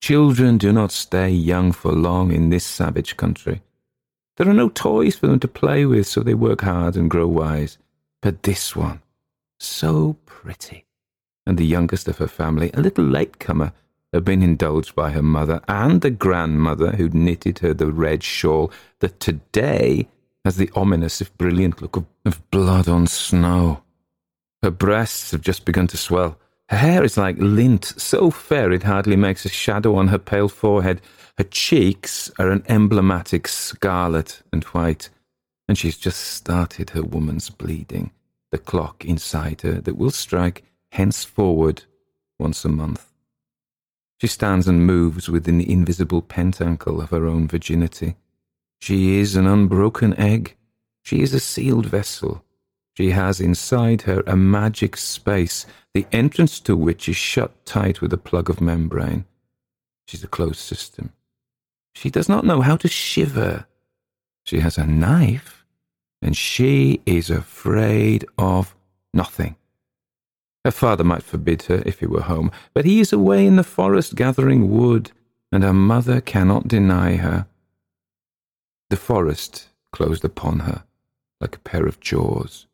Children 0.00 0.58
do 0.58 0.72
not 0.72 0.92
stay 0.92 1.30
young 1.30 1.72
for 1.72 1.92
long 1.92 2.32
in 2.32 2.50
this 2.50 2.64
savage 2.64 3.16
country. 3.16 3.62
There 4.38 4.48
are 4.48 4.54
no 4.54 4.68
toys 4.68 5.16
for 5.16 5.26
them 5.26 5.40
to 5.40 5.48
play 5.48 5.84
with, 5.84 6.06
so 6.06 6.20
they 6.20 6.34
work 6.34 6.60
hard 6.60 6.96
and 6.96 7.10
grow 7.10 7.26
wise. 7.26 7.76
But 8.22 8.44
this 8.44 8.76
one, 8.76 9.02
so 9.58 10.16
pretty, 10.26 10.86
and 11.44 11.58
the 11.58 11.66
youngest 11.66 12.06
of 12.06 12.18
her 12.18 12.28
family, 12.28 12.70
a 12.72 12.80
little 12.80 13.04
latecomer, 13.04 13.72
had 14.12 14.24
been 14.24 14.42
indulged 14.42 14.94
by 14.94 15.10
her 15.10 15.22
mother 15.22 15.60
and 15.66 16.00
the 16.00 16.10
grandmother 16.10 16.92
who'd 16.92 17.14
knitted 17.14 17.58
her 17.58 17.74
the 17.74 17.90
red 17.90 18.22
shawl 18.22 18.72
that 19.00 19.18
today 19.18 20.08
has 20.44 20.56
the 20.56 20.70
ominous, 20.74 21.20
if 21.20 21.36
brilliant, 21.36 21.82
look 21.82 21.96
of, 21.96 22.06
of 22.24 22.48
blood 22.52 22.88
on 22.88 23.08
snow. 23.08 23.82
Her 24.62 24.70
breasts 24.70 25.32
have 25.32 25.42
just 25.42 25.64
begun 25.64 25.88
to 25.88 25.96
swell. 25.96 26.38
Her 26.68 26.76
hair 26.76 27.04
is 27.04 27.16
like 27.16 27.36
lint, 27.38 27.84
so 27.84 28.30
fair 28.30 28.70
it 28.70 28.84
hardly 28.84 29.16
makes 29.16 29.44
a 29.44 29.48
shadow 29.48 29.96
on 29.96 30.08
her 30.08 30.18
pale 30.18 30.48
forehead, 30.48 31.00
her 31.38 31.44
cheeks 31.44 32.32
are 32.40 32.50
an 32.50 32.64
emblematic 32.68 33.46
scarlet 33.46 34.42
and 34.52 34.64
white, 34.64 35.08
and 35.68 35.78
she's 35.78 35.96
just 35.96 36.20
started 36.20 36.90
her 36.90 37.02
woman's 37.04 37.48
bleeding, 37.48 38.10
the 38.50 38.58
clock 38.58 39.04
inside 39.04 39.60
her 39.60 39.80
that 39.80 39.96
will 39.96 40.10
strike 40.10 40.64
henceforward 40.90 41.84
once 42.40 42.64
a 42.64 42.68
month. 42.68 43.06
She 44.20 44.26
stands 44.26 44.66
and 44.66 44.84
moves 44.84 45.28
within 45.28 45.58
the 45.58 45.70
invisible 45.70 46.22
pentacle 46.22 47.00
of 47.00 47.10
her 47.10 47.24
own 47.24 47.46
virginity. 47.46 48.16
She 48.80 49.20
is 49.20 49.36
an 49.36 49.46
unbroken 49.46 50.18
egg. 50.18 50.56
She 51.04 51.22
is 51.22 51.32
a 51.32 51.38
sealed 51.38 51.86
vessel. 51.86 52.44
She 52.96 53.10
has 53.10 53.40
inside 53.40 54.02
her 54.02 54.24
a 54.26 54.34
magic 54.34 54.96
space, 54.96 55.66
the 55.94 56.04
entrance 56.10 56.58
to 56.60 56.76
which 56.76 57.08
is 57.08 57.14
shut 57.14 57.64
tight 57.64 58.00
with 58.00 58.12
a 58.12 58.18
plug 58.18 58.50
of 58.50 58.60
membrane. 58.60 59.24
She's 60.08 60.24
a 60.24 60.28
closed 60.28 60.58
system. 60.58 61.12
She 61.98 62.10
does 62.10 62.28
not 62.28 62.44
know 62.44 62.60
how 62.60 62.76
to 62.76 62.86
shiver. 62.86 63.66
She 64.44 64.60
has 64.60 64.78
a 64.78 64.86
knife, 64.86 65.64
and 66.22 66.36
she 66.36 67.02
is 67.04 67.28
afraid 67.28 68.24
of 68.38 68.76
nothing. 69.12 69.56
Her 70.64 70.70
father 70.70 71.02
might 71.02 71.24
forbid 71.24 71.62
her 71.62 71.82
if 71.84 71.98
he 71.98 72.06
were 72.06 72.20
home, 72.20 72.52
but 72.72 72.84
he 72.84 73.00
is 73.00 73.12
away 73.12 73.44
in 73.44 73.56
the 73.56 73.64
forest 73.64 74.14
gathering 74.14 74.70
wood, 74.70 75.10
and 75.50 75.64
her 75.64 75.72
mother 75.72 76.20
cannot 76.20 76.68
deny 76.68 77.16
her. 77.16 77.48
The 78.90 78.96
forest 78.96 79.70
closed 79.90 80.24
upon 80.24 80.60
her 80.60 80.84
like 81.40 81.56
a 81.56 81.60
pair 81.70 81.84
of 81.84 81.98
jaws. 81.98 82.68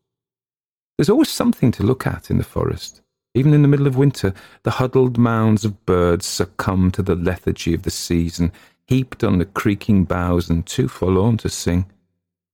There's 0.98 1.08
always 1.08 1.30
something 1.30 1.72
to 1.72 1.82
look 1.82 2.06
at 2.06 2.30
in 2.30 2.36
the 2.36 2.44
forest. 2.44 3.00
Even 3.36 3.54
in 3.54 3.62
the 3.62 3.68
middle 3.68 3.86
of 3.86 3.96
winter, 3.96 4.34
the 4.64 4.72
huddled 4.72 5.16
mounds 5.16 5.64
of 5.64 5.86
birds 5.86 6.26
succumb 6.26 6.90
to 6.92 7.02
the 7.02 7.16
lethargy 7.16 7.74
of 7.74 7.82
the 7.82 7.90
season, 7.90 8.52
heaped 8.86 9.24
on 9.24 9.38
the 9.38 9.44
creaking 9.44 10.04
boughs 10.04 10.50
and 10.50 10.66
too 10.66 10.88
forlorn 10.88 11.36
to 11.38 11.48
sing. 11.48 11.86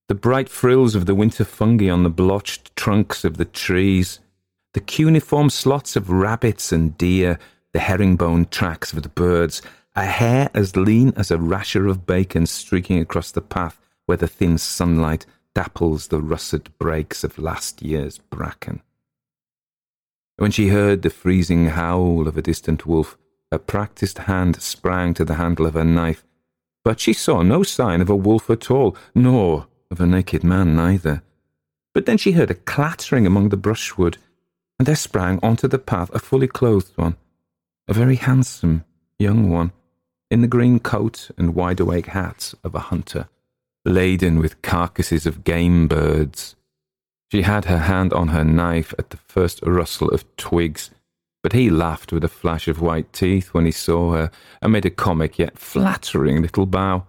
The 0.09 0.15
bright 0.15 0.49
frills 0.49 0.95
of 0.95 1.07
the 1.07 1.15
winter 1.15 1.45
fungi 1.45 1.89
on 1.89 2.03
the 2.03 2.11
blotched 2.11 2.75
trunks 2.77 3.25
of 3.25 3.37
the 3.37 3.45
trees, 3.45 4.21
the 4.75 4.81
cuneiform 4.81 5.51
slots 5.51 5.97
of 5.97 6.11
rabbits 6.11 6.73
and 6.73 6.97
deer, 6.97 7.39
the 7.73 7.81
herringbone 7.81 8.47
tracks 8.47 8.93
of 8.93 9.03
the 9.03 9.09
birds, 9.09 9.63
a 9.97 10.07
hare 10.07 10.51
as 10.55 10.77
lean 10.77 11.13
as 11.17 11.31
a 11.31 11.39
rasher 11.39 11.87
of 11.87 12.07
bacon 12.07 12.47
streaking 12.47 12.99
across 12.99 13.31
the 13.31 13.41
path 13.41 13.81
where 14.07 14.17
the 14.17 14.29
thin 14.29 14.59
sunlight 14.59 15.27
dapples 15.55 16.09
the 16.09 16.21
russet 16.21 16.77
brakes 16.79 17.25
of 17.25 17.39
last 17.39 17.83
year's 17.83 18.19
bracken. 18.19 18.83
When 20.37 20.51
she 20.51 20.69
heard 20.69 21.03
the 21.03 21.11
freezing 21.11 21.67
howl 21.67 22.27
of 22.27 22.37
a 22.37 22.43
distant 22.43 22.87
wolf, 22.87 23.19
a 23.53 23.59
practised 23.59 24.19
hand 24.19 24.61
sprang 24.63 25.15
to 25.15 25.25
the 25.25 25.35
handle 25.35 25.67
of 25.67 25.75
her 25.75 25.85
knife, 25.85 26.25
but 26.85 27.01
she 27.01 27.13
saw 27.13 27.43
no 27.43 27.63
sign 27.63 28.01
of 28.01 28.09
a 28.09 28.17
wolf 28.17 28.49
at 28.49 28.71
all, 28.71 28.97
nor 29.15 29.67
of 29.91 30.01
a 30.01 30.07
naked 30.07 30.45
man 30.45 30.77
neither. 30.77 31.23
But 31.93 32.07
then 32.07 32.17
she 32.17 32.33
heard 32.33 32.51
a 32.51 32.55
clattering 32.55 33.27
among 33.27 33.49
the 33.49 33.57
brushwood, 33.57 34.19
and 34.79 34.87
there 34.87 34.97
sprang 34.97 35.41
onto 35.43 35.69
the 35.69 35.79
path 35.79 36.11
a 36.15 36.19
fully 36.19 36.47
clothed 36.47 36.97
one, 36.97 37.17
a 37.89 37.93
very 37.93 38.17
handsome 38.17 38.85
young 39.19 39.51
one, 39.51 39.73
in 40.31 40.41
the 40.41 40.47
green 40.47 40.79
coat 40.79 41.31
and 41.37 41.55
wide 41.55 41.81
awake 41.81 42.07
hat 42.07 42.55
of 42.63 42.75
a 42.75 42.79
hunter, 42.79 43.29
laden 43.85 44.39
with 44.39 44.63
carcasses 44.63 45.27
of 45.27 45.45
game 45.45 45.89
birds. 45.89 46.55
She 47.33 47.43
had 47.43 47.65
her 47.65 47.79
hand 47.79 48.13
on 48.13 48.29
her 48.29 48.45
knife 48.45 48.95
at 48.99 49.11
the 49.11 49.17
first 49.17 49.61
rustle 49.63 50.09
of 50.09 50.25
twigs 50.37 50.91
but 51.43 51.53
he 51.53 51.71
laughed 51.71 52.13
with 52.13 52.25
a 52.25 52.29
flash 52.29 52.69
of 52.69 52.81
white 52.81 53.13
teeth 53.13 53.55
when 53.55 53.65
he 53.65 53.73
saw 53.73 54.13
her, 54.13 54.31
and 54.61 54.73
made 54.73 54.87
a 54.87 54.91
comic 54.91 55.39
yet 55.39 55.59
flattering 55.59 56.43
little 56.43 56.67
bow. 56.67 57.07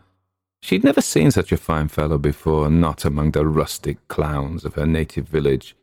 She'd 0.61 0.83
never 0.83 1.01
seen 1.01 1.31
such 1.31 1.51
a 1.51 1.57
fine 1.57 1.87
fellow 1.87 2.17
before, 2.17 2.69
not 2.69 3.03
among 3.03 3.31
the 3.31 3.45
rustic 3.45 4.07
clowns 4.07 4.63
of 4.63 4.75
her 4.75 4.85
native 4.85 5.27
village. 5.27 5.75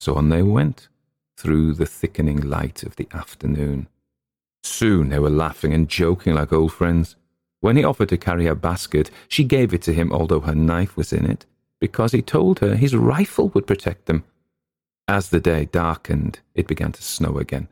So 0.00 0.14
on 0.14 0.30
they 0.30 0.42
went, 0.42 0.88
through 1.36 1.74
the 1.74 1.86
thickening 1.86 2.40
light 2.40 2.82
of 2.82 2.96
the 2.96 3.08
afternoon. 3.12 3.88
Soon 4.62 5.10
they 5.10 5.18
were 5.18 5.30
laughing 5.30 5.74
and 5.74 5.88
joking 5.88 6.34
like 6.34 6.52
old 6.52 6.72
friends. 6.72 7.16
When 7.60 7.76
he 7.76 7.84
offered 7.84 8.08
to 8.10 8.16
carry 8.16 8.46
her 8.46 8.54
basket, 8.54 9.10
she 9.28 9.44
gave 9.44 9.74
it 9.74 9.82
to 9.82 9.92
him, 9.92 10.12
although 10.12 10.40
her 10.40 10.54
knife 10.54 10.96
was 10.96 11.12
in 11.12 11.26
it, 11.26 11.46
because 11.80 12.12
he 12.12 12.22
told 12.22 12.60
her 12.60 12.76
his 12.76 12.96
rifle 12.96 13.48
would 13.50 13.66
protect 13.66 14.06
them. 14.06 14.24
As 15.06 15.28
the 15.28 15.40
day 15.40 15.66
darkened, 15.66 16.40
it 16.54 16.66
began 16.66 16.92
to 16.92 17.02
snow 17.02 17.38
again. 17.38 17.68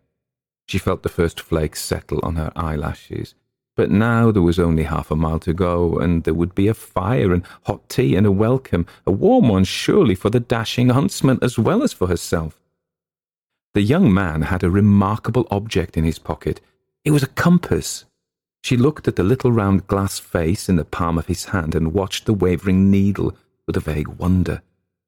She 0.73 0.79
felt 0.79 1.03
the 1.03 1.11
first 1.11 1.39
flakes 1.39 1.83
settle 1.83 2.19
on 2.23 2.37
her 2.37 2.51
eyelashes. 2.57 3.35
But 3.77 3.91
now 3.91 4.31
there 4.31 4.41
was 4.41 4.59
only 4.59 4.85
half 4.85 5.11
a 5.11 5.17
mile 5.17 5.39
to 5.41 5.53
go, 5.53 5.99
and 5.99 6.25
there 6.25 6.33
would 6.33 6.55
be 6.55 6.67
a 6.67 6.73
fire 6.73 7.35
and 7.35 7.45
hot 7.65 7.91
tea 7.91 8.17
and 8.17 8.27
a 8.27 8.33
welcome, 8.33 8.87
a 9.07 9.13
warm 9.13 9.51
one 9.51 9.65
surely 9.65 10.15
for 10.15 10.31
the 10.31 10.41
dashing 10.41 10.89
huntsman 10.89 11.39
as 11.43 11.59
well 11.59 11.83
as 11.83 11.93
for 11.93 12.07
herself. 12.07 12.59
The 13.75 13.83
young 13.83 14.15
man 14.15 14.41
had 14.41 14.65
a 14.65 14.71
remarkable 14.71 15.47
object 15.51 15.99
in 15.99 16.05
his 16.05 16.19
pocket. 16.19 16.63
It 17.05 17.11
was 17.11 17.23
a 17.23 17.27
compass. 17.27 18.07
She 18.63 18.79
looked 18.79 19.07
at 19.07 19.17
the 19.17 19.23
little 19.23 19.53
round 19.53 19.87
glass 19.89 20.19
face 20.19 20.71
in 20.71 20.77
the 20.77 20.87
palm 20.87 21.19
of 21.19 21.27
his 21.27 21.45
hand 21.53 21.75
and 21.75 21.93
watched 21.93 22.25
the 22.25 22.33
wavering 22.33 22.91
needle 22.91 23.37
with 23.67 23.77
a 23.77 23.81
vague 23.81 24.09
wonder. 24.09 24.63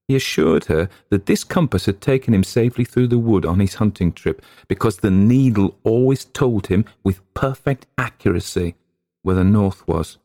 He 0.07 0.17
assured 0.17 0.67
her 0.67 0.89
that 1.09 1.27
this 1.27 1.45
compass 1.45 1.87
had 1.87 2.01
taken 2.01 2.35
him 2.35 2.45
safely 2.45 2.85
through 2.85 3.09
the 3.09 3.19
wood 3.19 3.47
on 3.47 3.61
his 3.61 3.75
hunting 3.75 4.13
trip 4.13 4.43
because 4.69 4.99
the 4.99 5.11
needle 5.11 5.79
always 5.83 6.27
told 6.27 6.67
him 6.67 6.85
with 7.03 7.23
perfect 7.33 7.87
accuracy 7.97 8.75
where 9.23 9.37
the 9.37 9.45
north 9.45 9.87
was. 9.89 10.19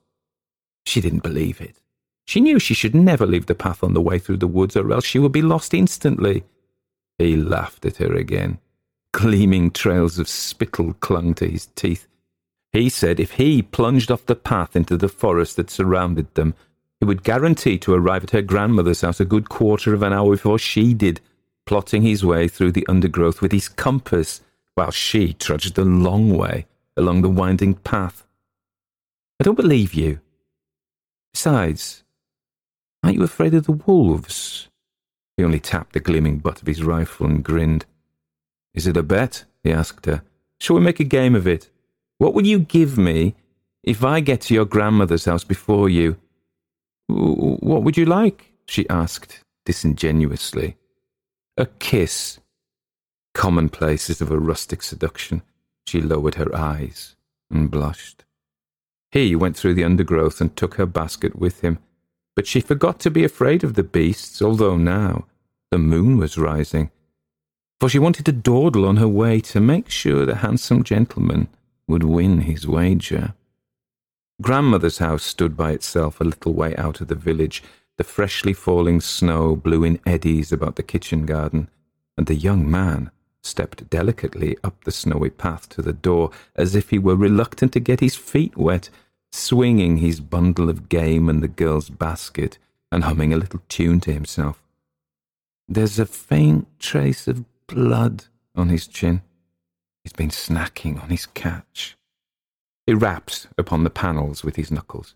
She 0.86 1.00
didn't 1.00 1.24
believe 1.24 1.62
it. 1.62 1.82
She 2.26 2.42
knew 2.42 2.60
she 2.60 2.74
should 2.74 2.94
never 2.94 3.26
leave 3.26 3.46
the 3.46 3.56
path 3.56 3.84
on 3.84 3.94
the 3.94 4.02
way 4.02 4.20
through 4.20 4.38
the 4.38 4.48
woods 4.48 4.76
or 4.76 4.92
else 4.92 5.06
she 5.06 5.18
would 5.18 5.32
be 5.32 5.42
lost 5.42 5.74
instantly. 5.74 6.44
He 7.18 7.38
laughed 7.38 7.86
at 7.86 7.98
her 7.98 8.14
again. 8.14 8.60
Gleaming 9.14 9.72
trails 9.72 10.20
of 10.20 10.28
spittle 10.28 10.94
clung 10.94 11.34
to 11.36 11.48
his 11.48 11.68
teeth. 11.68 12.06
He 12.72 12.90
said 12.90 13.20
if 13.20 13.32
he 13.32 13.62
plunged 13.62 14.12
off 14.12 14.26
the 14.26 14.36
path 14.36 14.76
into 14.76 14.96
the 14.98 15.10
forest 15.10 15.56
that 15.56 15.72
surrounded 15.72 16.34
them, 16.36 16.54
he 17.00 17.06
would 17.06 17.24
guarantee 17.24 17.78
to 17.80 17.94
arrive 17.94 18.24
at 18.24 18.32
her 18.32 18.42
grandmother's 18.42 19.02
house 19.02 19.20
a 19.20 19.26
good 19.26 19.50
quarter 19.50 19.94
of 19.94 20.04
an 20.04 20.14
hour 20.14 20.32
before 20.32 20.60
she 20.60 20.94
did, 20.94 21.22
plotting 21.66 22.02
his 22.02 22.26
way 22.26 22.48
through 22.48 22.74
the 22.74 22.86
undergrowth 22.88 23.42
with 23.42 23.52
his 23.52 23.70
compass, 23.70 24.42
while 24.76 24.92
she 24.92 25.34
trudged 25.34 25.76
the 25.76 25.86
long 25.86 26.36
way 26.36 26.66
along 26.98 27.22
the 27.22 27.30
winding 27.30 27.74
path. 27.76 28.26
I 29.40 29.44
don't 29.44 29.56
believe 29.56 29.94
you. 29.94 30.20
Besides, 31.34 32.04
aren't 33.04 33.18
you 33.18 33.24
afraid 33.24 33.54
of 33.54 33.66
the 33.66 33.72
wolves? 33.72 34.68
He 35.38 35.44
only 35.46 35.60
tapped 35.62 35.94
the 35.94 36.02
gleaming 36.02 36.40
butt 36.40 36.62
of 36.62 36.68
his 36.68 36.84
rifle 36.84 37.26
and 37.26 37.44
grinned. 37.44 37.86
Is 38.74 38.88
it 38.88 38.98
a 38.98 39.04
bet? 39.04 39.46
he 39.64 39.72
asked 39.72 40.06
her. 40.06 40.22
Shall 40.60 40.76
we 40.76 40.82
make 40.82 41.00
a 41.00 41.06
game 41.06 41.36
of 41.36 41.48
it? 41.48 41.70
What 42.18 42.34
will 42.34 42.46
you 42.46 42.60
give 42.60 42.98
me 42.98 43.36
if 43.82 44.04
I 44.04 44.20
get 44.20 44.42
to 44.42 44.54
your 44.54 44.66
grandmother's 44.66 45.24
house 45.24 45.46
before 45.46 45.88
you? 45.88 46.18
What 47.10 47.84
would 47.84 47.98
you 47.98 48.06
like? 48.06 48.54
she 48.68 48.88
asked 48.90 49.44
disingenuously. 49.66 50.78
A 51.58 51.66
kiss. 51.66 52.40
Commonplaces 53.34 54.22
of 54.22 54.32
a 54.32 54.40
rustic 54.40 54.84
seduction. 54.84 55.42
She 55.88 56.02
lowered 56.02 56.36
her 56.36 56.56
eyes 56.56 57.16
and 57.50 57.72
blushed. 57.72 58.26
He 59.12 59.36
went 59.36 59.58
through 59.58 59.74
the 59.74 59.84
undergrowth 59.84 60.40
and 60.40 60.56
took 60.56 60.76
her 60.76 60.86
basket 60.86 61.36
with 61.36 61.62
him, 61.62 61.80
but 62.36 62.46
she 62.46 62.62
forgot 62.62 63.00
to 63.00 63.12
be 63.12 63.24
afraid 63.24 63.64
of 63.64 63.74
the 63.74 63.84
beasts, 63.84 64.40
although 64.42 64.78
now 64.78 65.26
the 65.72 65.80
moon 65.80 66.18
was 66.18 66.38
rising, 66.38 66.92
for 67.80 67.90
she 67.90 67.98
wanted 67.98 68.26
to 68.26 68.32
dawdle 68.32 68.86
on 68.86 68.98
her 68.98 69.08
way 69.08 69.40
to 69.42 69.60
make 69.60 69.90
sure 69.90 70.26
the 70.26 70.36
handsome 70.36 70.84
gentleman 70.84 71.48
would 71.88 72.04
win 72.04 72.42
his 72.42 72.68
wager. 72.68 73.34
Grandmother's 74.42 75.00
house 75.00 75.24
stood 75.24 75.58
by 75.58 75.72
itself 75.72 76.22
a 76.22 76.24
little 76.24 76.54
way 76.54 76.76
out 76.78 77.02
of 77.02 77.10
the 77.10 77.16
village. 77.16 77.62
The 77.98 78.06
freshly 78.06 78.54
falling 78.54 79.02
snow 79.02 79.56
blew 79.56 79.84
in 79.84 80.00
eddies 80.06 80.54
about 80.54 80.78
the 80.78 80.84
kitchen 80.84 81.26
garden, 81.26 81.70
and 82.18 82.26
the 82.26 82.36
young 82.36 82.70
man 82.70 83.12
stepped 83.44 83.90
delicately 83.90 84.58
up 84.64 84.84
the 84.84 84.92
snowy 84.92 85.30
path 85.30 85.68
to 85.70 85.82
the 85.82 85.94
door 85.94 86.32
as 86.56 86.76
if 86.76 86.90
he 86.90 87.00
were 87.00 87.16
reluctant 87.16 87.74
to 87.74 87.80
get 87.80 88.00
his 88.00 88.16
feet 88.16 88.56
wet, 88.56 88.90
swinging 89.32 89.98
his 89.98 90.22
bundle 90.22 90.70
of 90.70 90.90
game 90.90 91.28
and 91.28 91.44
the 91.44 91.48
girl's 91.48 91.90
basket 91.90 92.58
and 92.92 93.04
humming 93.04 93.34
a 93.34 93.38
little 93.38 93.62
tune 93.68 94.00
to 94.00 94.14
himself. 94.14 94.64
There's 95.68 96.00
a 96.00 96.06
faint 96.06 96.68
trace 96.80 97.28
of 97.28 97.46
blood 97.68 98.26
on 98.56 98.70
his 98.70 98.88
chin. 98.88 99.22
He's 100.04 100.14
been 100.14 100.30
snacking 100.30 101.02
on 101.04 101.10
his 101.10 101.26
catch. 101.26 101.98
He 102.90 102.96
raps 102.96 103.46
upon 103.56 103.84
the 103.84 103.92
panels 103.92 104.44
with 104.44 104.56
his 104.56 104.72
knuckles. 104.72 105.14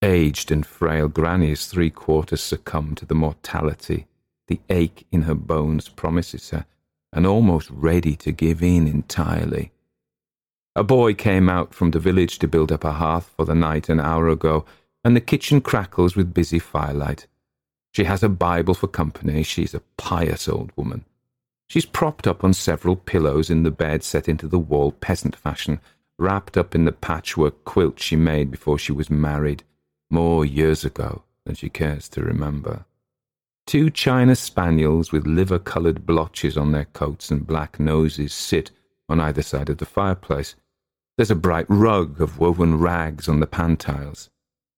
Aged 0.00 0.50
and 0.50 0.64
frail 0.64 1.08
Granny 1.08 1.50
is 1.50 1.66
three 1.66 1.90
quarters 1.90 2.40
succumbed 2.40 2.96
to 2.96 3.04
the 3.04 3.14
mortality 3.14 4.06
the 4.46 4.60
ache 4.70 5.06
in 5.12 5.20
her 5.24 5.34
bones 5.34 5.90
promises 5.90 6.48
her, 6.48 6.64
and 7.12 7.26
almost 7.26 7.68
ready 7.68 8.16
to 8.16 8.32
give 8.32 8.62
in 8.62 8.88
entirely. 8.88 9.72
A 10.74 10.82
boy 10.82 11.12
came 11.12 11.50
out 11.50 11.74
from 11.74 11.90
the 11.90 11.98
village 11.98 12.38
to 12.38 12.48
build 12.48 12.72
up 12.72 12.82
a 12.82 12.92
hearth 12.92 13.30
for 13.36 13.44
the 13.44 13.54
night 13.54 13.90
an 13.90 14.00
hour 14.00 14.30
ago, 14.30 14.64
and 15.04 15.14
the 15.14 15.20
kitchen 15.20 15.60
crackles 15.60 16.16
with 16.16 16.32
busy 16.32 16.58
firelight. 16.58 17.26
She 17.92 18.04
has 18.04 18.22
a 18.22 18.30
Bible 18.30 18.72
for 18.72 18.88
company. 18.88 19.42
She's 19.42 19.74
a 19.74 19.82
pious 19.98 20.48
old 20.48 20.72
woman. 20.76 21.04
She's 21.68 21.84
propped 21.84 22.26
up 22.26 22.42
on 22.42 22.54
several 22.54 22.96
pillows 22.96 23.50
in 23.50 23.64
the 23.64 23.70
bed 23.70 24.02
set 24.02 24.30
into 24.30 24.48
the 24.48 24.58
wall 24.58 24.92
peasant 24.92 25.36
fashion, 25.36 25.78
wrapped 26.18 26.56
up 26.56 26.74
in 26.74 26.84
the 26.84 26.92
patchwork 26.92 27.64
quilt 27.64 28.00
she 28.00 28.16
made 28.16 28.50
before 28.50 28.78
she 28.78 28.92
was 28.92 29.10
married, 29.10 29.62
more 30.10 30.44
years 30.44 30.84
ago 30.84 31.22
than 31.44 31.54
she 31.54 31.68
cares 31.68 32.08
to 32.08 32.22
remember. 32.22 32.84
Two 33.66 33.90
china 33.90 34.36
spaniels 34.36 35.10
with 35.10 35.26
liver 35.26 35.58
coloured 35.58 36.06
blotches 36.06 36.56
on 36.56 36.72
their 36.72 36.84
coats 36.84 37.30
and 37.30 37.46
black 37.46 37.80
noses 37.80 38.32
sit 38.32 38.70
on 39.08 39.20
either 39.20 39.42
side 39.42 39.68
of 39.68 39.78
the 39.78 39.86
fireplace. 39.86 40.54
There's 41.16 41.30
a 41.30 41.36
bright 41.36 41.66
rug 41.68 42.20
of 42.20 42.38
woven 42.38 42.78
rags 42.78 43.28
on 43.28 43.40
the 43.40 43.46
pantiles. 43.46 44.28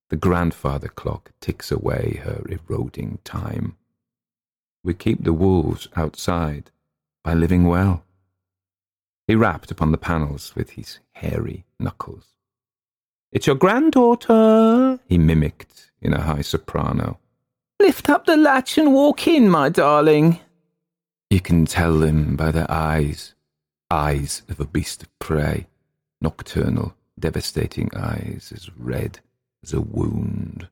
The 0.08 0.16
grandfather 0.16 0.88
clock 0.88 1.32
ticks 1.40 1.70
away 1.70 2.20
her 2.24 2.42
eroding 2.48 3.18
time. 3.24 3.76
We 4.82 4.94
keep 4.94 5.22
the 5.22 5.34
wolves 5.34 5.88
outside 5.96 6.70
by 7.22 7.34
living 7.34 7.64
well. 7.64 8.04
He 9.28 9.34
rapped 9.34 9.70
upon 9.70 9.92
the 9.92 9.98
panels 9.98 10.54
with 10.56 10.70
his 10.70 11.00
hairy 11.12 11.66
knuckles. 11.78 12.24
It's 13.30 13.46
your 13.46 13.56
granddaughter, 13.56 14.98
he 15.06 15.18
mimicked 15.18 15.92
in 16.00 16.14
a 16.14 16.22
high 16.22 16.40
soprano. 16.40 17.18
Lift 17.78 18.08
up 18.08 18.24
the 18.24 18.38
latch 18.38 18.78
and 18.78 18.94
walk 18.94 19.28
in, 19.28 19.50
my 19.50 19.68
darling. 19.68 20.40
You 21.28 21.40
can 21.40 21.66
tell 21.66 21.98
them 21.98 22.36
by 22.36 22.50
their 22.50 22.70
eyes, 22.70 23.34
eyes 23.90 24.42
of 24.48 24.60
a 24.60 24.66
beast 24.66 25.02
of 25.02 25.18
prey, 25.18 25.66
nocturnal, 26.22 26.94
devastating 27.18 27.90
eyes, 27.94 28.50
as 28.56 28.70
red 28.78 29.20
as 29.62 29.74
a 29.74 29.82
wound. 29.82 30.68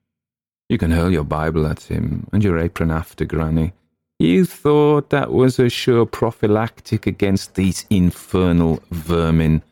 You 0.71 0.79
can 0.79 0.93
hurl 0.93 1.13
your 1.13 1.25
Bible 1.25 1.67
at 1.67 1.83
him 1.83 2.27
and 2.33 2.43
your 2.43 2.59
apron 2.59 2.91
after 2.91 3.27
Granny. 3.27 3.75
You 4.19 4.47
thought 4.47 5.11
that 5.11 5.31
was 5.31 5.59
a 5.59 5.69
sure 5.69 6.07
prophylactic 6.07 7.07
against 7.07 7.55
these 7.55 7.85
infernal 7.91 8.83
vermin. 8.91 9.63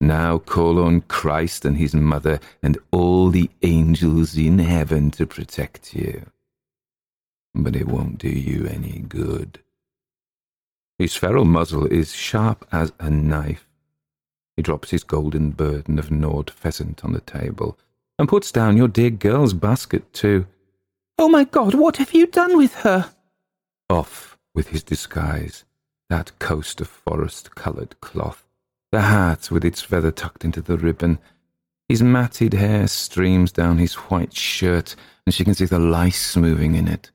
Now 0.00 0.38
call 0.38 0.80
on 0.80 1.02
Christ 1.02 1.64
and 1.64 1.76
his 1.76 1.94
mother 1.94 2.40
and 2.62 2.78
all 2.90 3.30
the 3.30 3.48
angels 3.62 4.36
in 4.36 4.58
heaven 4.58 5.12
to 5.12 5.26
protect 5.26 5.94
you. 5.94 6.26
But 7.54 7.76
it 7.76 7.86
won't 7.86 8.18
do 8.18 8.28
you 8.28 8.66
any 8.66 9.04
good. 9.08 9.60
His 10.98 11.14
feral 11.14 11.44
muzzle 11.44 11.86
is 11.86 12.12
sharp 12.12 12.66
as 12.72 12.92
a 12.98 13.08
knife. 13.08 13.68
He 14.56 14.62
drops 14.62 14.90
his 14.90 15.04
golden 15.04 15.50
burden 15.50 15.98
of 15.98 16.10
gnawed 16.10 16.50
pheasant 16.50 17.04
on 17.04 17.12
the 17.12 17.20
table 17.20 17.78
and 18.18 18.28
puts 18.28 18.50
down 18.50 18.76
your 18.76 18.88
dear 18.88 19.10
girl's 19.10 19.54
basket 19.54 20.12
too. 20.12 20.46
Oh 21.18 21.28
my 21.28 21.44
God, 21.44 21.74
what 21.74 21.98
have 21.98 22.12
you 22.12 22.26
done 22.26 22.56
with 22.56 22.74
her? 22.76 23.12
Off 23.90 24.38
with 24.54 24.68
his 24.68 24.84
disguise, 24.84 25.64
that 26.08 26.38
coast 26.38 26.80
of 26.80 26.86
forest 26.86 27.56
coloured 27.56 28.00
cloth, 28.00 28.46
the 28.92 29.00
hat 29.00 29.50
with 29.50 29.64
its 29.64 29.82
feather 29.82 30.12
tucked 30.12 30.44
into 30.44 30.62
the 30.62 30.78
ribbon. 30.78 31.18
His 31.88 32.00
matted 32.00 32.54
hair 32.54 32.86
streams 32.86 33.50
down 33.50 33.78
his 33.78 33.94
white 33.94 34.32
shirt, 34.32 34.94
and 35.26 35.34
she 35.34 35.44
can 35.44 35.54
see 35.54 35.64
the 35.64 35.80
lice 35.80 36.36
moving 36.36 36.76
in 36.76 36.86
it. 36.86 37.10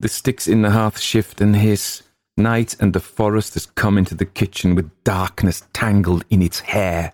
The 0.00 0.08
sticks 0.08 0.48
in 0.48 0.62
the 0.62 0.70
hearth 0.70 0.98
shift 0.98 1.40
and 1.40 1.54
hiss. 1.54 2.02
Night 2.36 2.74
and 2.80 2.92
the 2.92 2.98
forest 2.98 3.54
has 3.54 3.66
come 3.66 3.96
into 3.96 4.16
the 4.16 4.26
kitchen 4.26 4.74
with 4.74 5.04
darkness 5.04 5.62
tangled 5.72 6.24
in 6.28 6.42
its 6.42 6.58
hair. 6.58 7.12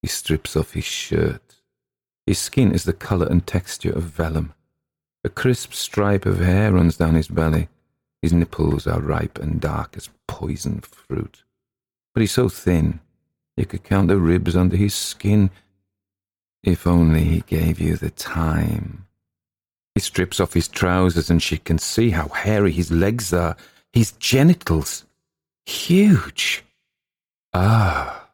He 0.00 0.08
strips 0.08 0.56
off 0.56 0.72
his 0.72 0.84
shirt. 0.84 1.56
His 2.26 2.38
skin 2.38 2.72
is 2.72 2.84
the 2.84 2.94
colour 2.94 3.26
and 3.26 3.46
texture 3.46 3.92
of 3.92 4.04
vellum. 4.04 4.54
A 5.22 5.28
crisp 5.28 5.72
stripe 5.74 6.24
of 6.24 6.38
hair 6.38 6.72
runs 6.72 6.96
down 6.96 7.14
his 7.14 7.28
belly. 7.28 7.68
His 8.24 8.32
nipples 8.32 8.86
are 8.86 9.02
ripe 9.02 9.38
and 9.38 9.60
dark 9.60 9.98
as 9.98 10.08
poison 10.26 10.80
fruit. 10.80 11.42
But 12.14 12.22
he's 12.22 12.32
so 12.32 12.48
thin, 12.48 13.00
you 13.54 13.66
could 13.66 13.84
count 13.84 14.08
the 14.08 14.16
ribs 14.16 14.56
under 14.56 14.78
his 14.78 14.94
skin. 14.94 15.50
If 16.62 16.86
only 16.86 17.24
he 17.24 17.40
gave 17.42 17.78
you 17.78 17.96
the 17.96 18.08
time. 18.08 19.08
He 19.94 20.00
strips 20.00 20.40
off 20.40 20.54
his 20.54 20.68
trousers 20.68 21.28
and 21.28 21.42
she 21.42 21.58
can 21.58 21.76
see 21.76 22.12
how 22.12 22.28
hairy 22.28 22.72
his 22.72 22.90
legs 22.90 23.30
are, 23.34 23.58
his 23.92 24.12
genitals. 24.12 25.04
Huge. 25.66 26.64
Ah, 27.52 28.30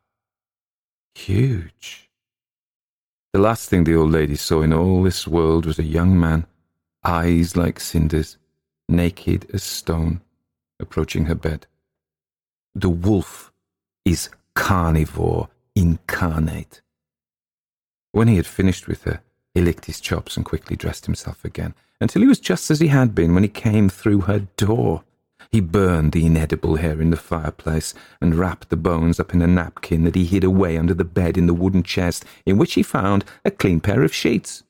huge. 1.17 2.09
The 3.33 3.41
last 3.41 3.69
thing 3.69 3.83
the 3.83 3.97
old 3.97 4.13
lady 4.13 4.37
saw 4.37 4.63
in 4.63 4.73
all 4.73 5.03
this 5.03 5.27
world 5.27 5.67
was 5.67 5.81
a 5.81 5.83
young 5.83 6.17
man, 6.17 6.47
eyes 7.03 7.57
like 7.57 7.81
cinders, 7.81 8.37
naked 8.91 9.49
as 9.53 9.63
stone, 9.63 10.21
approaching 10.79 11.27
her 11.27 11.35
bed. 11.35 11.67
The 12.75 12.91
wolf 12.91 13.53
is 14.05 14.31
carnivore 14.55 15.49
incarnate. 15.75 16.83
When 18.13 18.29
he 18.29 18.37
had 18.37 18.47
finished 18.47 18.89
with 18.89 19.05
her, 19.05 19.23
He 19.55 19.61
licked 19.61 19.87
his 19.87 20.01
chops 20.01 20.37
and 20.37 20.47
quickly 20.47 20.77
dressed 20.77 21.07
himself 21.07 21.45
again, 21.45 21.75
until 22.01 22.23
he 22.23 22.29
was 22.29 22.41
just 22.41 22.71
as 22.71 22.81
he 22.81 22.89
had 22.89 23.15
been 23.15 23.35
when 23.35 23.43
he 23.43 23.49
came 23.49 23.89
through 23.89 24.23
her 24.23 24.47
door. 24.57 25.03
He 25.51 25.61
burned 25.61 26.13
the 26.13 26.27
inedible 26.27 26.77
hair 26.77 27.01
in 27.01 27.11
the 27.11 27.17
fireplace 27.17 27.93
and 28.21 28.37
wrapped 28.37 28.69
the 28.69 28.77
bones 28.77 29.19
up 29.19 29.35
in 29.35 29.43
a 29.43 29.47
napkin 29.47 30.05
that 30.05 30.15
he 30.15 30.25
hid 30.25 30.45
away 30.45 30.79
under 30.79 30.95
the 30.95 31.05
bed 31.05 31.37
in 31.37 31.47
the 31.47 31.55
wooden 31.55 31.83
chest, 31.83 32.25
in 32.47 32.59
which 32.59 32.75
he 32.75 32.83
found 32.83 33.25
a 33.45 33.51
clean 33.51 33.81
pair 33.81 34.03
of 34.05 34.15
sheets. 34.15 34.63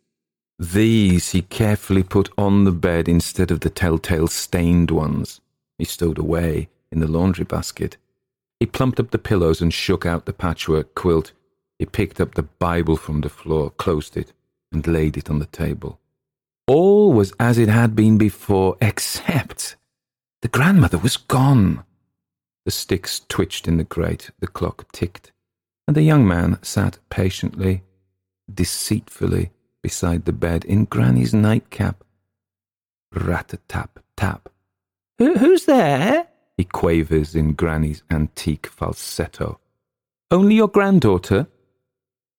These 0.60 1.30
he 1.30 1.40
carefully 1.40 2.02
put 2.02 2.28
on 2.36 2.64
the 2.64 2.70
bed 2.70 3.08
instead 3.08 3.50
of 3.50 3.60
the 3.60 3.70
telltale 3.70 4.28
stained 4.28 4.90
ones. 4.90 5.40
He 5.78 5.86
stowed 5.86 6.18
away 6.18 6.68
in 6.92 7.00
the 7.00 7.08
laundry 7.08 7.46
basket. 7.46 7.96
He 8.58 8.66
plumped 8.66 9.00
up 9.00 9.10
the 9.10 9.16
pillows 9.16 9.62
and 9.62 9.72
shook 9.72 10.04
out 10.04 10.26
the 10.26 10.34
patchwork 10.34 10.94
quilt. 10.94 11.32
He 11.78 11.86
picked 11.86 12.20
up 12.20 12.34
the 12.34 12.42
Bible 12.42 12.98
from 12.98 13.22
the 13.22 13.30
floor, 13.30 13.70
closed 13.70 14.18
it, 14.18 14.34
and 14.70 14.86
laid 14.86 15.16
it 15.16 15.30
on 15.30 15.38
the 15.38 15.46
table. 15.46 15.98
All 16.66 17.10
was 17.10 17.32
as 17.40 17.56
it 17.56 17.70
had 17.70 17.96
been 17.96 18.18
before, 18.18 18.76
except 18.82 19.76
the 20.42 20.48
grandmother 20.48 20.98
was 20.98 21.16
gone. 21.16 21.84
The 22.66 22.70
sticks 22.70 23.22
twitched 23.30 23.66
in 23.66 23.78
the 23.78 23.84
grate, 23.84 24.30
the 24.40 24.46
clock 24.46 24.92
ticked, 24.92 25.32
and 25.88 25.96
the 25.96 26.02
young 26.02 26.28
man 26.28 26.58
sat 26.60 26.98
patiently, 27.08 27.82
deceitfully, 28.52 29.52
beside 29.82 30.24
the 30.24 30.32
bed 30.32 30.64
in 30.64 30.84
Granny's 30.84 31.34
nightcap. 31.34 32.04
Rat-a-tap-tap. 33.14 34.48
Who's 35.18 35.64
there? 35.64 36.26
he 36.56 36.64
quavers 36.64 37.34
in 37.34 37.54
Granny's 37.54 38.02
antique 38.10 38.66
falsetto. 38.66 39.58
Only 40.30 40.56
your 40.56 40.68
granddaughter? 40.68 41.46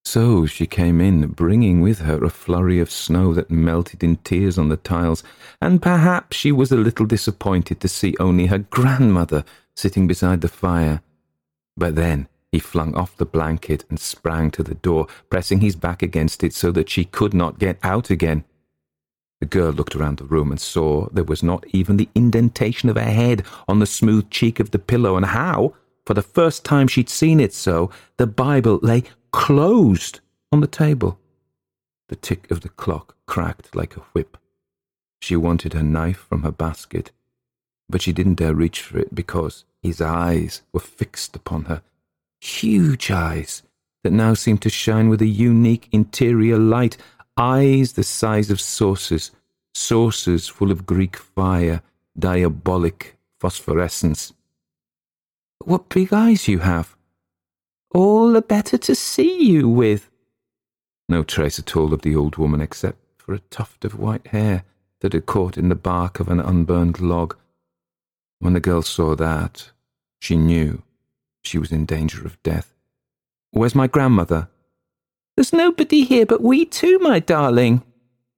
So 0.06 0.46
she 0.46 0.68
came 0.68 1.02
in, 1.02 1.28
bringing 1.30 1.82
with 1.82 2.00
her 2.00 2.24
a 2.24 2.30
flurry 2.30 2.80
of 2.80 2.92
snow 2.92 3.34
that 3.34 3.50
melted 3.50 4.04
in 4.04 4.18
tears 4.18 4.58
on 4.58 4.70
the 4.70 4.78
tiles, 4.78 5.24
and 5.60 5.82
perhaps 5.82 6.38
she 6.38 6.52
was 6.52 6.72
a 6.72 6.78
little 6.78 7.06
disappointed 7.06 7.80
to 7.82 7.88
see 7.88 8.16
only 8.20 8.46
her 8.46 8.60
grandmother 8.60 9.44
sitting 9.76 10.06
beside 10.08 10.42
the 10.42 10.48
fire. 10.48 11.02
But 11.76 11.96
then 11.96 12.28
he 12.52 12.60
flung 12.60 12.94
off 12.96 13.16
the 13.16 13.26
blanket 13.26 13.86
and 13.90 14.00
sprang 14.00 14.52
to 14.52 14.64
the 14.64 14.76
door, 14.76 15.08
pressing 15.30 15.62
his 15.62 15.76
back 15.76 16.02
against 16.02 16.44
it 16.44 16.54
so 16.54 16.72
that 16.72 16.90
she 16.90 17.06
could 17.06 17.34
not 17.34 17.60
get 17.60 17.78
out 17.82 18.10
again. 18.10 18.44
The 19.40 19.46
girl 19.48 19.72
looked 19.72 19.96
around 19.96 20.18
the 20.18 20.26
room 20.26 20.52
and 20.52 20.60
saw 20.60 21.08
there 21.10 21.24
was 21.24 21.42
not 21.42 21.66
even 21.70 21.98
the 21.98 22.10
indentation 22.14 22.90
of 22.90 22.98
a 22.98 23.04
head 23.04 23.44
on 23.68 23.80
the 23.80 23.86
smooth 23.86 24.30
cheek 24.30 24.60
of 24.60 24.72
the 24.72 24.80
pillow, 24.80 25.16
and 25.16 25.26
how, 25.26 25.74
for 26.06 26.14
the 26.14 26.22
first 26.22 26.66
time 26.66 26.88
she'd 26.88 27.10
seen 27.10 27.40
it 27.40 27.54
so, 27.54 27.90
the 28.18 28.28
Bible 28.28 28.80
lay 28.84 29.04
closed 29.32 30.20
on 30.52 30.60
the 30.60 30.68
table. 30.68 31.20
The 32.10 32.18
tick 32.18 32.52
of 32.52 32.62
the 32.62 32.70
clock 32.70 33.16
cracked 33.26 33.76
like 33.76 33.96
a 33.96 34.02
whip. 34.12 34.38
She 35.22 35.36
wanted 35.36 35.74
her 35.74 35.84
knife 35.84 36.26
from 36.28 36.44
her 36.44 36.52
basket, 36.52 37.12
but 37.90 38.02
she 38.02 38.12
didn't 38.12 38.36
dare 38.36 38.54
reach 38.54 38.82
for 38.82 39.00
it 39.00 39.16
because 39.16 39.64
his 39.82 40.02
eyes 40.02 40.62
were 40.74 40.82
fixed 40.82 41.36
upon 41.36 41.66
her. 41.66 41.82
Huge 42.42 43.12
eyes 43.12 43.62
that 44.04 44.12
now 44.12 44.34
seemed 44.34 44.64
to 44.64 44.70
shine 44.70 45.10
with 45.10 45.22
a 45.22 45.28
unique 45.28 45.88
interior 45.92 46.58
light, 46.58 46.98
eyes 47.38 47.94
the 47.94 48.04
size 48.04 48.50
of 48.50 48.60
saucers, 48.60 49.32
saucers 49.76 50.48
full 50.48 50.72
of 50.72 50.88
Greek 50.88 51.16
fire, 51.16 51.84
diabolic 52.18 53.16
phosphorescence. 53.40 54.34
What 55.64 55.90
big 55.90 56.12
eyes 56.12 56.48
you 56.48 56.60
have! 56.60 56.96
All 57.94 58.32
the 58.32 58.42
better 58.42 58.78
to 58.80 58.96
see 58.96 59.44
you 59.44 59.70
with. 59.70 60.10
No 61.08 61.24
trace 61.24 61.60
at 61.60 61.76
all 61.76 61.94
of 61.94 62.02
the 62.02 62.16
old 62.16 62.38
woman 62.38 62.60
except 62.60 62.98
for 63.18 63.34
a 63.34 63.40
tuft 63.40 63.86
of 63.86 64.00
white 64.00 64.28
hair 64.28 64.64
that 65.02 65.14
had 65.14 65.28
caught 65.28 65.58
in 65.58 65.70
the 65.70 65.76
bark 65.76 66.20
of 66.20 66.28
an 66.28 66.40
unburned 66.40 67.00
log. 67.00 67.36
When 68.40 68.54
the 68.54 68.60
girl 68.60 68.82
saw 68.82 69.16
that, 69.16 69.72
she 70.20 70.38
knew 70.38 70.82
she 71.44 71.58
was 71.58 71.72
in 71.72 71.86
danger 71.86 72.26
of 72.26 72.42
death. 72.44 72.74
Where's 73.52 73.76
my 73.76 73.88
grandmother? 73.88 74.50
There's 75.36 75.54
nobody 75.54 76.04
here 76.04 76.26
but 76.26 76.42
we 76.42 76.66
two, 76.66 77.00
my 77.00 77.20
darling. 77.20 77.84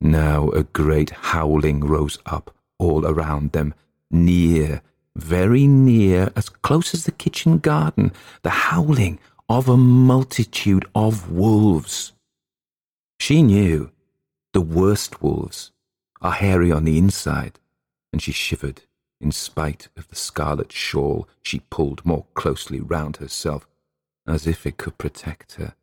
Now 0.02 0.50
a 0.50 0.64
great 0.64 1.12
howling 1.12 1.82
rose 1.82 2.18
up 2.26 2.56
all 2.78 3.06
around 3.06 3.52
them, 3.52 3.74
near, 4.12 4.82
very 5.16 5.68
near, 5.68 6.32
as 6.36 6.50
close 6.50 6.94
as 6.94 7.06
the 7.06 7.12
kitchen 7.12 7.60
garden, 7.60 8.12
the 8.42 8.50
howling 8.50 9.20
of 9.50 9.70
a 9.70 9.78
multitude 9.78 10.86
of 10.96 11.32
wolves. 11.32 12.14
She 13.20 13.42
knew 13.42 13.92
the 14.54 14.62
worst 14.62 15.22
wolves 15.22 15.72
are 16.22 16.32
hairy 16.32 16.72
on 16.72 16.84
the 16.86 16.98
inside, 16.98 17.60
and 18.12 18.22
she 18.22 18.32
shivered 18.32 18.84
in 19.24 19.32
spite 19.32 19.88
of 19.96 20.08
the 20.10 20.16
scarlet 20.16 20.72
shawl 20.72 21.28
she 21.42 21.62
pulled 21.70 22.06
more 22.06 22.26
closely 22.34 22.80
round 22.80 23.18
herself, 23.18 23.66
as 24.28 24.46
if 24.46 24.66
it 24.66 24.78
could 24.78 24.98
protect 24.98 25.54
her, 25.54 25.74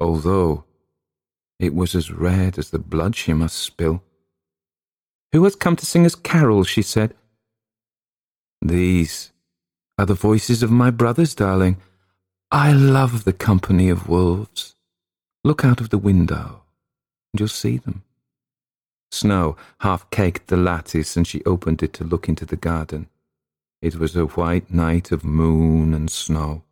although 0.00 0.64
it 1.58 1.74
was 1.74 1.94
as 1.94 2.10
red 2.10 2.58
as 2.58 2.70
the 2.70 2.78
blood 2.78 3.14
she 3.14 3.32
must 3.32 3.56
spill. 3.56 4.02
Who 5.32 5.44
has 5.44 5.54
come 5.54 5.76
to 5.76 5.86
sing 5.86 6.04
us 6.04 6.16
carols? 6.16 6.68
she 6.68 6.82
said. 6.82 7.14
These 8.60 9.32
are 9.96 10.06
the 10.06 10.14
voices 10.14 10.62
of 10.62 10.70
my 10.70 10.90
brothers, 10.90 11.34
darling. 11.34 11.76
I 12.50 12.72
love 12.72 13.24
the 13.24 13.32
company 13.32 13.88
of 13.88 14.08
wolves. 14.08 14.74
Look 15.44 15.64
out 15.64 15.80
of 15.80 15.90
the 15.90 15.98
window, 15.98 16.62
and 17.32 17.40
you'll 17.40 17.48
see 17.48 17.78
them. 17.78 18.04
Snow 19.12 19.56
half 19.80 20.08
caked 20.10 20.46
the 20.46 20.56
lattice, 20.56 21.16
and 21.16 21.26
she 21.26 21.44
opened 21.44 21.82
it 21.82 21.92
to 21.94 22.04
look 22.04 22.28
into 22.28 22.46
the 22.46 22.56
garden. 22.56 23.08
It 23.82 23.96
was 23.96 24.16
a 24.16 24.24
white 24.24 24.72
night 24.72 25.12
of 25.12 25.22
moon 25.22 25.92
and 25.92 26.10
snow. 26.10 26.62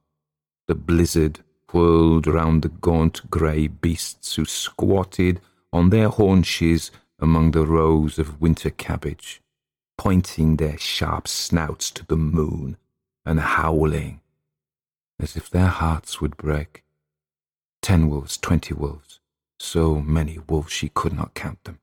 The 0.66 0.74
blizzard 0.74 1.40
whirled 1.72 2.26
round 2.26 2.62
the 2.62 2.70
gaunt 2.70 3.30
grey 3.30 3.68
beasts 3.68 4.36
who 4.36 4.44
squatted 4.46 5.40
on 5.72 5.90
their 5.90 6.08
haunches 6.08 6.90
among 7.18 7.50
the 7.50 7.66
rows 7.66 8.18
of 8.18 8.40
winter 8.40 8.70
cabbage, 8.70 9.42
pointing 9.98 10.56
their 10.56 10.78
sharp 10.78 11.28
snouts 11.28 11.90
to 11.90 12.06
the 12.06 12.16
moon 12.16 12.78
and 13.26 13.38
howling 13.38 14.20
as 15.20 15.36
if 15.36 15.50
their 15.50 15.66
hearts 15.66 16.20
would 16.20 16.36
break. 16.36 16.82
Ten 17.82 18.08
wolves, 18.08 18.38
twenty 18.38 18.72
wolves, 18.72 19.20
so 19.58 20.00
many 20.00 20.38
wolves 20.48 20.72
she 20.72 20.88
could 20.88 21.12
not 21.12 21.34
count 21.34 21.62
them, 21.64 21.78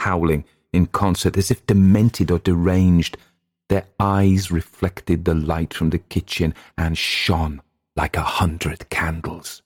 howling 0.00 0.44
in 0.72 0.86
concert 0.86 1.36
as 1.36 1.50
if 1.50 1.64
demented 1.66 2.30
or 2.30 2.38
deranged. 2.38 3.16
Their 3.68 3.86
eyes 3.98 4.50
reflected 4.50 5.24
the 5.24 5.34
light 5.34 5.72
from 5.72 5.90
the 5.90 5.98
kitchen 5.98 6.54
and 6.76 6.98
shone 6.98 7.62
like 7.96 8.16
a 8.16 8.22
hundred 8.22 8.88
candles. 8.90 9.62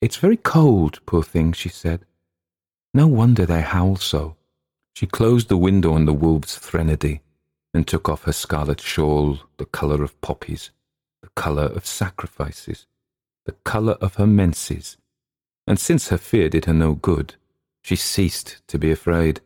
It's 0.00 0.16
very 0.16 0.36
cold, 0.36 1.00
poor 1.06 1.22
things, 1.22 1.56
she 1.56 1.68
said. 1.68 2.04
No 2.94 3.06
wonder 3.06 3.44
they 3.44 3.62
howl 3.62 3.96
so. 3.96 4.36
She 4.94 5.06
closed 5.06 5.48
the 5.48 5.56
window 5.56 5.92
on 5.92 6.04
the 6.04 6.12
wolves' 6.12 6.56
threnody 6.56 7.20
and 7.74 7.86
took 7.86 8.08
off 8.08 8.24
her 8.24 8.32
scarlet 8.32 8.80
shawl, 8.80 9.38
the 9.58 9.66
colour 9.66 10.02
of 10.02 10.20
poppies 10.20 10.70
the 11.22 11.28
colour 11.36 11.64
of 11.64 11.86
sacrifices, 11.86 12.86
the 13.44 13.52
colour 13.64 13.94
of 14.00 14.14
her 14.14 14.26
menses, 14.26 14.96
and 15.66 15.78
since 15.78 16.08
her 16.08 16.18
fear 16.18 16.48
did 16.48 16.64
her 16.64 16.72
no 16.72 16.94
good, 16.94 17.34
she 17.82 17.96
ceased 17.96 18.62
to 18.68 18.78
be 18.78 18.90
afraid. 18.90 19.40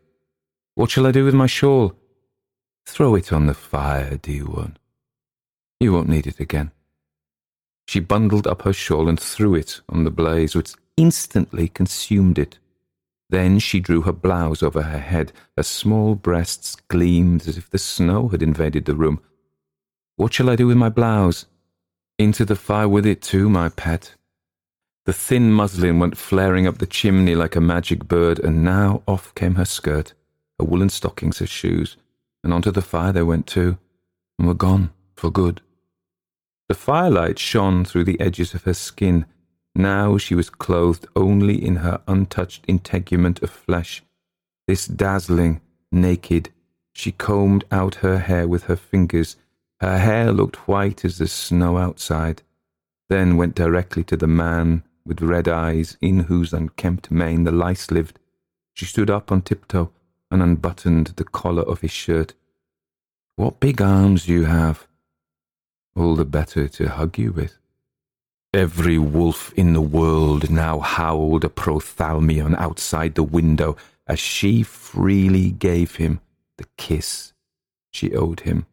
What 0.74 0.90
shall 0.90 1.06
I 1.06 1.12
do 1.12 1.24
with 1.24 1.34
my 1.34 1.46
shawl? 1.46 1.94
Throw 2.86 3.14
it 3.14 3.32
on 3.32 3.46
the 3.46 3.54
fire, 3.54 4.16
dear 4.16 4.44
one. 4.44 4.76
You 5.80 5.92
won't 5.92 6.08
need 6.08 6.26
it 6.26 6.40
again. 6.40 6.72
She 7.86 8.00
bundled 8.00 8.46
up 8.46 8.62
her 8.62 8.72
shawl 8.72 9.08
and 9.08 9.20
threw 9.20 9.54
it 9.54 9.80
on 9.88 10.04
the 10.04 10.10
blaze, 10.10 10.54
which 10.54 10.74
instantly 10.96 11.68
consumed 11.68 12.38
it. 12.38 12.58
Then 13.30 13.58
she 13.58 13.80
drew 13.80 14.02
her 14.02 14.12
blouse 14.12 14.62
over 14.62 14.82
her 14.82 14.98
head. 14.98 15.32
Her 15.56 15.62
small 15.62 16.14
breasts 16.14 16.76
gleamed 16.88 17.46
as 17.48 17.56
if 17.56 17.70
the 17.70 17.78
snow 17.78 18.28
had 18.28 18.42
invaded 18.42 18.84
the 18.84 18.94
room. 18.94 19.20
What 20.16 20.32
shall 20.32 20.50
I 20.50 20.56
do 20.56 20.66
with 20.66 20.76
my 20.76 20.88
blouse? 20.88 21.46
Into 22.18 22.44
the 22.44 22.56
fire 22.56 22.88
with 22.88 23.06
it 23.06 23.22
too, 23.22 23.48
my 23.48 23.68
pet. 23.68 24.14
The 25.06 25.12
thin 25.12 25.52
muslin 25.52 25.98
went 25.98 26.16
flaring 26.16 26.66
up 26.66 26.78
the 26.78 26.86
chimney 26.86 27.34
like 27.34 27.56
a 27.56 27.60
magic 27.60 28.08
bird, 28.08 28.38
and 28.38 28.64
now 28.64 29.02
off 29.06 29.34
came 29.34 29.56
her 29.56 29.66
skirt, 29.66 30.14
her 30.58 30.64
woolen 30.64 30.88
stockings, 30.88 31.40
her 31.40 31.46
shoes, 31.46 31.98
and 32.42 32.54
onto 32.54 32.70
the 32.70 32.80
fire 32.80 33.12
they 33.12 33.22
went 33.22 33.46
too, 33.46 33.76
and 34.38 34.48
were 34.48 34.54
gone 34.54 34.92
for 35.14 35.30
good. 35.30 35.60
The 36.68 36.74
firelight 36.74 37.38
shone 37.38 37.84
through 37.84 38.04
the 38.04 38.18
edges 38.18 38.54
of 38.54 38.64
her 38.64 38.72
skin. 38.72 39.26
Now 39.74 40.16
she 40.16 40.34
was 40.34 40.48
clothed 40.48 41.06
only 41.14 41.62
in 41.62 41.76
her 41.76 42.00
untouched 42.08 42.64
integument 42.66 43.42
of 43.42 43.50
flesh. 43.50 44.02
This 44.66 44.86
dazzling, 44.86 45.60
naked, 45.92 46.48
she 46.94 47.12
combed 47.12 47.64
out 47.70 47.96
her 47.96 48.20
hair 48.20 48.48
with 48.48 48.64
her 48.64 48.76
fingers 48.76 49.36
her 49.80 49.98
hair 49.98 50.32
looked 50.32 50.66
white 50.66 51.04
as 51.04 51.18
the 51.18 51.26
snow 51.26 51.76
outside, 51.76 52.40
then 53.10 53.36
went 53.36 53.54
directly 53.54 54.02
to 54.04 54.16
the 54.16 54.26
man 54.26 54.82
with 55.06 55.22
red 55.22 55.48
eyes, 55.48 55.96
in 56.00 56.20
whose 56.20 56.52
unkempt 56.52 57.10
mane 57.10 57.44
the 57.44 57.52
lice 57.52 57.90
lived. 57.90 58.18
She 58.72 58.86
stood 58.86 59.10
up 59.10 59.30
on 59.30 59.42
tiptoe 59.42 59.92
and 60.30 60.42
unbuttoned 60.42 61.08
the 61.16 61.24
collar 61.24 61.62
of 61.62 61.80
his 61.80 61.90
shirt. 61.90 62.34
What 63.36 63.60
big 63.60 63.82
arms 63.82 64.28
you 64.28 64.44
have! 64.44 64.86
All 65.96 66.16
the 66.16 66.24
better 66.24 66.68
to 66.68 66.88
hug 66.88 67.18
you 67.18 67.32
with. 67.32 67.58
Every 68.52 68.98
wolf 68.98 69.52
in 69.54 69.72
the 69.72 69.80
world 69.80 70.50
now 70.50 70.78
howled 70.78 71.44
a 71.44 71.48
prothalamion 71.48 72.56
outside 72.56 73.14
the 73.14 73.22
window 73.22 73.76
as 74.06 74.20
she 74.20 74.62
freely 74.62 75.50
gave 75.50 75.96
him 75.96 76.20
the 76.56 76.66
kiss 76.76 77.32
she 77.90 78.14
owed 78.14 78.40
him. 78.40 78.66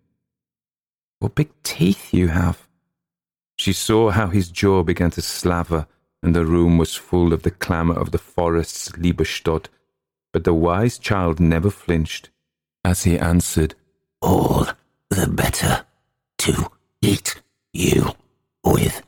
What 1.19 1.35
big 1.35 1.49
teeth 1.63 2.13
you 2.13 2.27
have! 2.29 2.67
She 3.57 3.73
saw 3.73 4.09
how 4.09 4.27
his 4.27 4.49
jaw 4.49 4.83
began 4.83 5.11
to 5.11 5.21
slaver, 5.21 5.87
and 6.23 6.35
the 6.35 6.45
room 6.45 6.77
was 6.77 6.95
full 6.95 7.33
of 7.33 7.43
the 7.43 7.51
clamour 7.51 7.95
of 7.97 8.11
the 8.11 8.17
forest's 8.17 8.89
Liebestod. 8.97 9.67
But 10.31 10.43
the 10.43 10.53
wise 10.53 10.97
child 10.97 11.39
never 11.39 11.69
flinched 11.69 12.29
as 12.85 13.03
he 13.03 13.17
answered, 13.17 13.75
All 14.21 14.67
the 15.09 15.27
better 15.27 15.85
to 16.39 16.71
eat 17.01 17.41
you 17.73 18.11
with. 18.63 19.01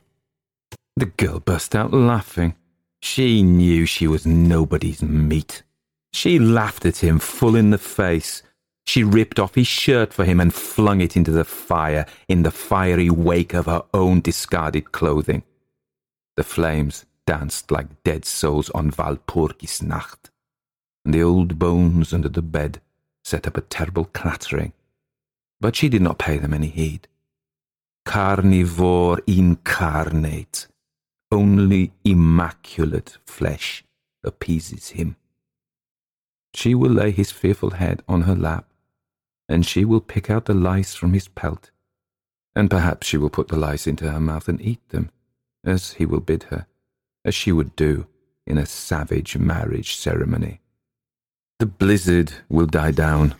The 0.96 1.06
girl 1.06 1.40
burst 1.40 1.76
out 1.76 1.94
laughing. 1.94 2.56
She 3.02 3.44
knew 3.44 3.86
she 3.86 4.08
was 4.08 4.26
nobody's 4.26 5.02
meat. 5.02 5.64
She 6.12 6.40
laughed 6.40 6.86
at 6.86 7.04
him 7.04 7.20
full 7.20 7.56
in 7.56 7.72
the 7.72 7.78
face 7.78 8.44
she 8.86 9.04
ripped 9.04 9.40
off 9.40 9.56
his 9.56 9.68
shirt 9.68 10.14
for 10.14 10.26
him 10.26 10.40
and 10.40 10.54
flung 10.54 11.02
it 11.02 11.16
into 11.16 11.32
the 11.32 11.46
fire 11.46 12.06
in 12.28 12.44
the 12.44 12.52
fiery 12.52 13.10
wake 13.10 13.54
of 13.54 13.66
her 13.66 13.84
own 13.94 14.22
discarded 14.22 14.92
clothing. 14.92 15.44
The 16.36 16.44
flames 16.44 17.06
danced 17.26 17.72
like 17.72 18.04
dead 18.04 18.26
souls 18.26 18.70
on 18.72 18.92
Walpurgisnacht, 18.92 20.30
and 21.06 21.14
the 21.14 21.24
old 21.24 21.60
bones 21.60 22.14
under 22.14 22.30
the 22.30 22.42
bed 22.42 22.82
set 23.24 23.48
up 23.48 23.58
a 23.58 23.62
terrible 23.62 24.06
clattering. 24.06 24.74
But 25.62 25.76
she 25.76 25.90
did 25.90 26.02
not 26.02 26.20
pay 26.20 26.38
them 26.38 26.54
any 26.54 26.68
heed. 26.68 27.08
Carnivore 28.06 29.20
incarnate, 29.26 30.68
only 31.32 31.94
immaculate 32.04 33.18
flesh 33.26 33.84
appeases 34.24 34.90
him. 34.90 35.16
She 36.54 36.76
will 36.76 36.92
lay 36.92 37.12
his 37.12 37.32
fearful 37.32 37.72
head 37.72 38.04
on 38.08 38.24
her 38.24 38.36
lap 38.36 38.66
and 39.50 39.66
she 39.66 39.86
will 39.86 40.02
pick 40.02 40.30
out 40.30 40.46
the 40.46 40.54
lice 40.54 40.96
from 40.96 41.14
his 41.14 41.28
pelt, 41.28 41.72
and 42.56 42.70
perhaps 42.70 43.08
she 43.08 43.18
will 43.18 43.30
put 43.30 43.50
the 43.50 43.58
lice 43.58 43.88
into 43.88 44.10
her 44.10 44.20
mouth 44.20 44.48
and 44.48 44.62
eat 44.62 44.88
them, 44.90 45.12
as 45.66 45.94
he 45.94 46.06
will 46.06 46.20
bid 46.20 46.44
her, 46.44 46.68
as 47.26 47.36
she 47.36 47.52
would 47.52 47.76
do 47.76 48.08
in 48.46 48.58
a 48.58 48.66
savage 48.66 49.38
marriage 49.38 49.96
ceremony. 49.96 50.60
The 51.60 51.66
blizzard 51.66 52.34
will 52.50 52.66
die 52.66 52.92
down. 52.92 53.36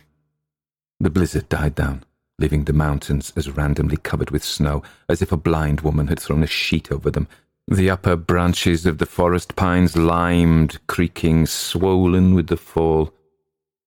The 1.00 1.10
blizzard 1.10 1.48
died 1.48 1.74
down, 1.74 2.04
leaving 2.38 2.64
the 2.64 2.72
mountains 2.72 3.32
as 3.36 3.50
randomly 3.50 3.96
covered 3.96 4.30
with 4.30 4.44
snow 4.44 4.82
as 5.08 5.20
if 5.20 5.32
a 5.32 5.36
blind 5.36 5.82
woman 5.82 6.06
had 6.06 6.20
thrown 6.20 6.42
a 6.42 6.46
sheet 6.46 6.90
over 6.90 7.10
them. 7.10 7.28
The 7.68 7.90
upper 7.90 8.16
branches 8.16 8.86
of 8.86 8.98
the 8.98 9.06
forest 9.06 9.56
pines 9.56 9.96
limed, 9.96 10.78
creaking, 10.86 11.46
swollen 11.46 12.34
with 12.34 12.46
the 12.48 12.56
fall. 12.56 13.12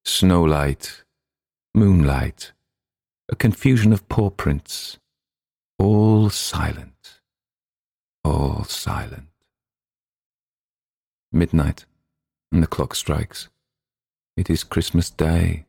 Snowlight 0.06 1.04
moonlight, 1.78 2.54
a 3.30 3.36
confusion 3.36 3.94
of 3.94 4.10
paw 4.10 4.32
prints, 4.32 4.98
all 5.78 6.28
silent, 6.32 6.97
all 8.28 8.66
silent. 8.66 9.30
Midnight, 11.32 11.86
and 12.52 12.62
the 12.62 12.68
clock 12.68 12.94
strikes. 12.94 13.48
It 14.36 14.50
is 14.50 14.64
Christmas 14.64 15.10
Day, 15.10 15.66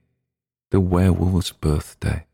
the 0.70 0.80
werewolf's 0.80 1.52
birthday. 1.52 2.26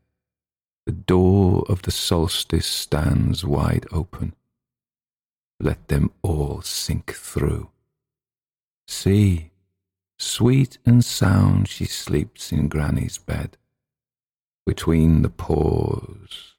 The 0.87 0.91
door 0.91 1.63
of 1.69 1.83
the 1.83 1.91
solstice 1.91 2.65
stands 2.65 3.45
wide 3.45 3.85
open. 3.91 4.33
Let 5.59 5.87
them 5.87 6.11
all 6.23 6.61
sink 6.61 7.13
through. 7.13 7.69
See, 8.87 9.51
sweet 10.17 10.79
and 10.85 11.05
sound 11.05 11.67
she 11.67 11.85
sleeps 11.85 12.51
in 12.51 12.67
Granny's 12.67 13.17
bed 13.19 13.57
between 14.65 15.21
the 15.21 15.29
paws 15.29 16.55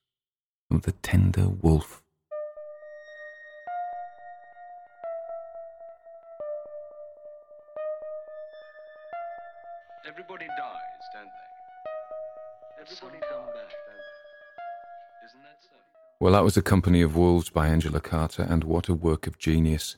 of 0.70 0.82
the 0.82 0.92
tender 0.92 1.48
wolf. 1.48 2.02
Well, 16.26 16.34
that 16.34 16.42
was 16.42 16.56
A 16.56 16.62
Company 16.62 17.02
of 17.02 17.14
Wolves 17.14 17.50
by 17.50 17.68
Angela 17.68 18.00
Carter, 18.00 18.42
and 18.42 18.64
what 18.64 18.88
a 18.88 18.94
work 18.94 19.28
of 19.28 19.38
genius. 19.38 19.96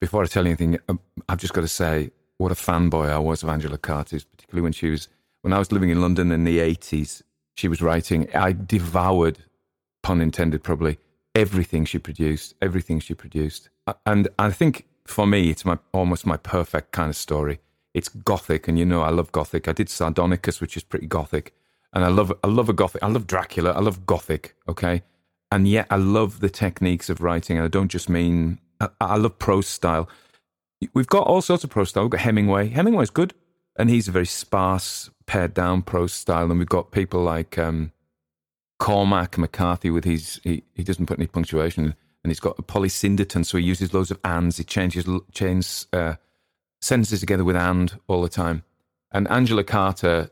Before 0.00 0.22
I 0.22 0.26
tell 0.26 0.44
you 0.44 0.52
anything, 0.52 0.78
um, 0.88 1.00
I've 1.28 1.36
just 1.36 1.52
got 1.52 1.60
to 1.60 1.68
say 1.68 2.12
what 2.38 2.50
a 2.50 2.54
fanboy 2.54 3.10
I 3.10 3.18
was 3.18 3.42
of 3.42 3.50
Angela 3.50 3.76
Carter's, 3.76 4.24
particularly 4.24 4.62
when 4.62 4.72
she 4.72 4.88
was, 4.88 5.08
when 5.42 5.52
I 5.52 5.58
was 5.58 5.70
living 5.70 5.90
in 5.90 6.00
London 6.00 6.32
in 6.32 6.44
the 6.44 6.60
80s 6.60 7.20
she 7.56 7.68
was 7.68 7.82
writing. 7.82 8.26
I 8.34 8.52
devoured, 8.52 9.40
pun 10.02 10.22
intended, 10.22 10.62
probably 10.62 10.98
everything 11.34 11.84
she 11.84 11.98
produced, 11.98 12.54
everything 12.62 12.98
she 12.98 13.12
produced. 13.12 13.68
And 14.06 14.28
I 14.38 14.52
think 14.52 14.86
for 15.04 15.26
me, 15.26 15.50
it's 15.50 15.66
my 15.66 15.76
almost 15.92 16.24
my 16.24 16.38
perfect 16.38 16.92
kind 16.92 17.10
of 17.10 17.16
story. 17.16 17.60
It's 17.92 18.08
gothic, 18.08 18.66
and 18.66 18.78
you 18.78 18.86
know 18.86 19.02
I 19.02 19.10
love 19.10 19.30
gothic. 19.30 19.68
I 19.68 19.72
did 19.72 19.88
Sardonicus, 19.88 20.62
which 20.62 20.78
is 20.78 20.82
pretty 20.82 21.06
gothic, 21.06 21.52
and 21.92 22.02
I 22.02 22.08
love 22.08 22.32
I 22.42 22.46
love 22.46 22.70
a 22.70 22.72
gothic. 22.72 23.02
I 23.02 23.08
love 23.08 23.26
Dracula. 23.26 23.72
I 23.72 23.80
love 23.80 24.06
gothic. 24.06 24.56
Okay, 24.66 25.02
and 25.50 25.66
yet 25.66 25.86
I 25.90 25.96
love 25.96 26.40
the 26.40 26.50
techniques 26.50 27.08
of 27.10 27.20
writing. 27.20 27.56
And 27.56 27.64
I 27.64 27.68
don't 27.68 27.90
just 27.90 28.08
mean 28.08 28.58
I, 28.80 28.88
I 29.00 29.16
love 29.16 29.38
prose 29.38 29.66
style. 29.66 30.08
We've 30.94 31.06
got 31.06 31.26
all 31.26 31.42
sorts 31.42 31.64
of 31.64 31.70
prose 31.70 31.90
style. 31.90 32.04
We've 32.04 32.12
got 32.12 32.20
Hemingway. 32.20 32.68
Hemingway's 32.68 33.10
good, 33.10 33.34
and 33.76 33.90
he's 33.90 34.08
a 34.08 34.12
very 34.12 34.26
sparse, 34.26 35.10
pared 35.26 35.52
down 35.52 35.82
prose 35.82 36.12
style, 36.12 36.50
and 36.50 36.58
we've 36.58 36.68
got 36.68 36.90
people 36.90 37.22
like 37.22 37.58
um, 37.58 37.92
Cormac 38.78 39.36
McCarthy 39.36 39.90
with 39.90 40.04
his 40.04 40.40
he, 40.42 40.62
he 40.74 40.82
doesn't 40.82 41.06
put 41.06 41.18
any 41.18 41.26
punctuation, 41.26 41.94
and 42.24 42.30
he's 42.30 42.40
got 42.40 42.58
a 42.58 42.62
polysyndeton, 42.62 43.44
so 43.44 43.58
he 43.58 43.64
uses 43.64 43.92
loads 43.92 44.10
of 44.10 44.18
ands. 44.24 44.56
He 44.56 44.64
changes 44.64 45.06
chains 45.32 45.86
uh, 45.92 46.14
sentences 46.80 47.20
together 47.20 47.44
with 47.44 47.56
and 47.56 47.92
all 48.08 48.22
the 48.22 48.28
time. 48.28 48.62
And 49.12 49.28
Angela 49.28 49.64
Carter, 49.64 50.30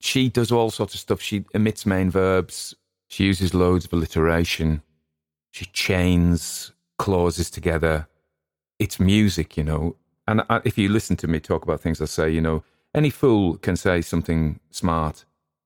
she 0.00 0.28
does 0.28 0.52
all 0.52 0.70
sorts 0.70 0.94
of 0.94 1.00
stuff. 1.00 1.20
She 1.20 1.44
emits 1.54 1.86
main 1.86 2.10
verbs. 2.10 2.74
She 3.10 3.24
uses 3.24 3.54
loads 3.54 3.84
of 3.84 3.92
alliteration. 3.92 4.82
She 5.50 5.64
chains 5.66 6.70
clauses 6.96 7.50
together. 7.50 8.06
It's 8.78 9.00
music, 9.00 9.56
you 9.56 9.64
know. 9.64 9.96
And 10.28 10.42
I, 10.48 10.60
if 10.64 10.78
you 10.78 10.88
listen 10.88 11.16
to 11.16 11.26
me 11.26 11.40
talk 11.40 11.64
about 11.64 11.80
things, 11.80 12.00
I 12.00 12.04
say, 12.04 12.30
you 12.30 12.40
know, 12.40 12.62
any 12.94 13.10
fool 13.10 13.56
can 13.56 13.74
say 13.74 14.00
something 14.00 14.60
smart. 14.70 15.24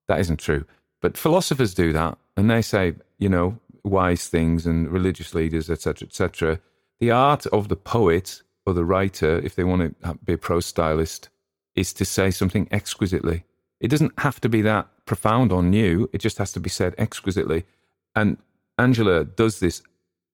That 0.08 0.20
isn't 0.20 0.40
true. 0.40 0.64
But 1.02 1.18
philosophers 1.18 1.74
do 1.74 1.92
that, 1.92 2.16
and 2.34 2.50
they 2.50 2.62
say, 2.62 2.94
you 3.18 3.28
know, 3.28 3.58
wise 3.84 4.26
things, 4.26 4.64
and 4.64 4.90
religious 4.90 5.34
leaders, 5.34 5.68
etc., 5.68 6.08
etc. 6.08 6.60
The 6.98 7.10
art 7.10 7.44
of 7.48 7.68
the 7.68 7.76
poet 7.76 8.42
or 8.64 8.72
the 8.72 8.86
writer, 8.86 9.38
if 9.40 9.54
they 9.54 9.64
want 9.64 10.02
to 10.02 10.14
be 10.24 10.32
a 10.32 10.38
prose 10.38 10.64
stylist, 10.64 11.28
is 11.74 11.92
to 11.92 12.06
say 12.06 12.30
something 12.30 12.68
exquisitely. 12.70 13.44
It 13.84 13.88
doesn't 13.88 14.18
have 14.18 14.40
to 14.40 14.48
be 14.48 14.62
that 14.62 14.88
profound 15.06 15.52
or 15.52 15.62
new. 15.62 16.08
It 16.12 16.18
just 16.18 16.38
has 16.38 16.52
to 16.52 16.60
be 16.60 16.70
said 16.70 16.94
exquisitely. 16.98 17.64
And 18.14 18.38
Angela 18.78 19.24
does 19.24 19.60
this. 19.60 19.82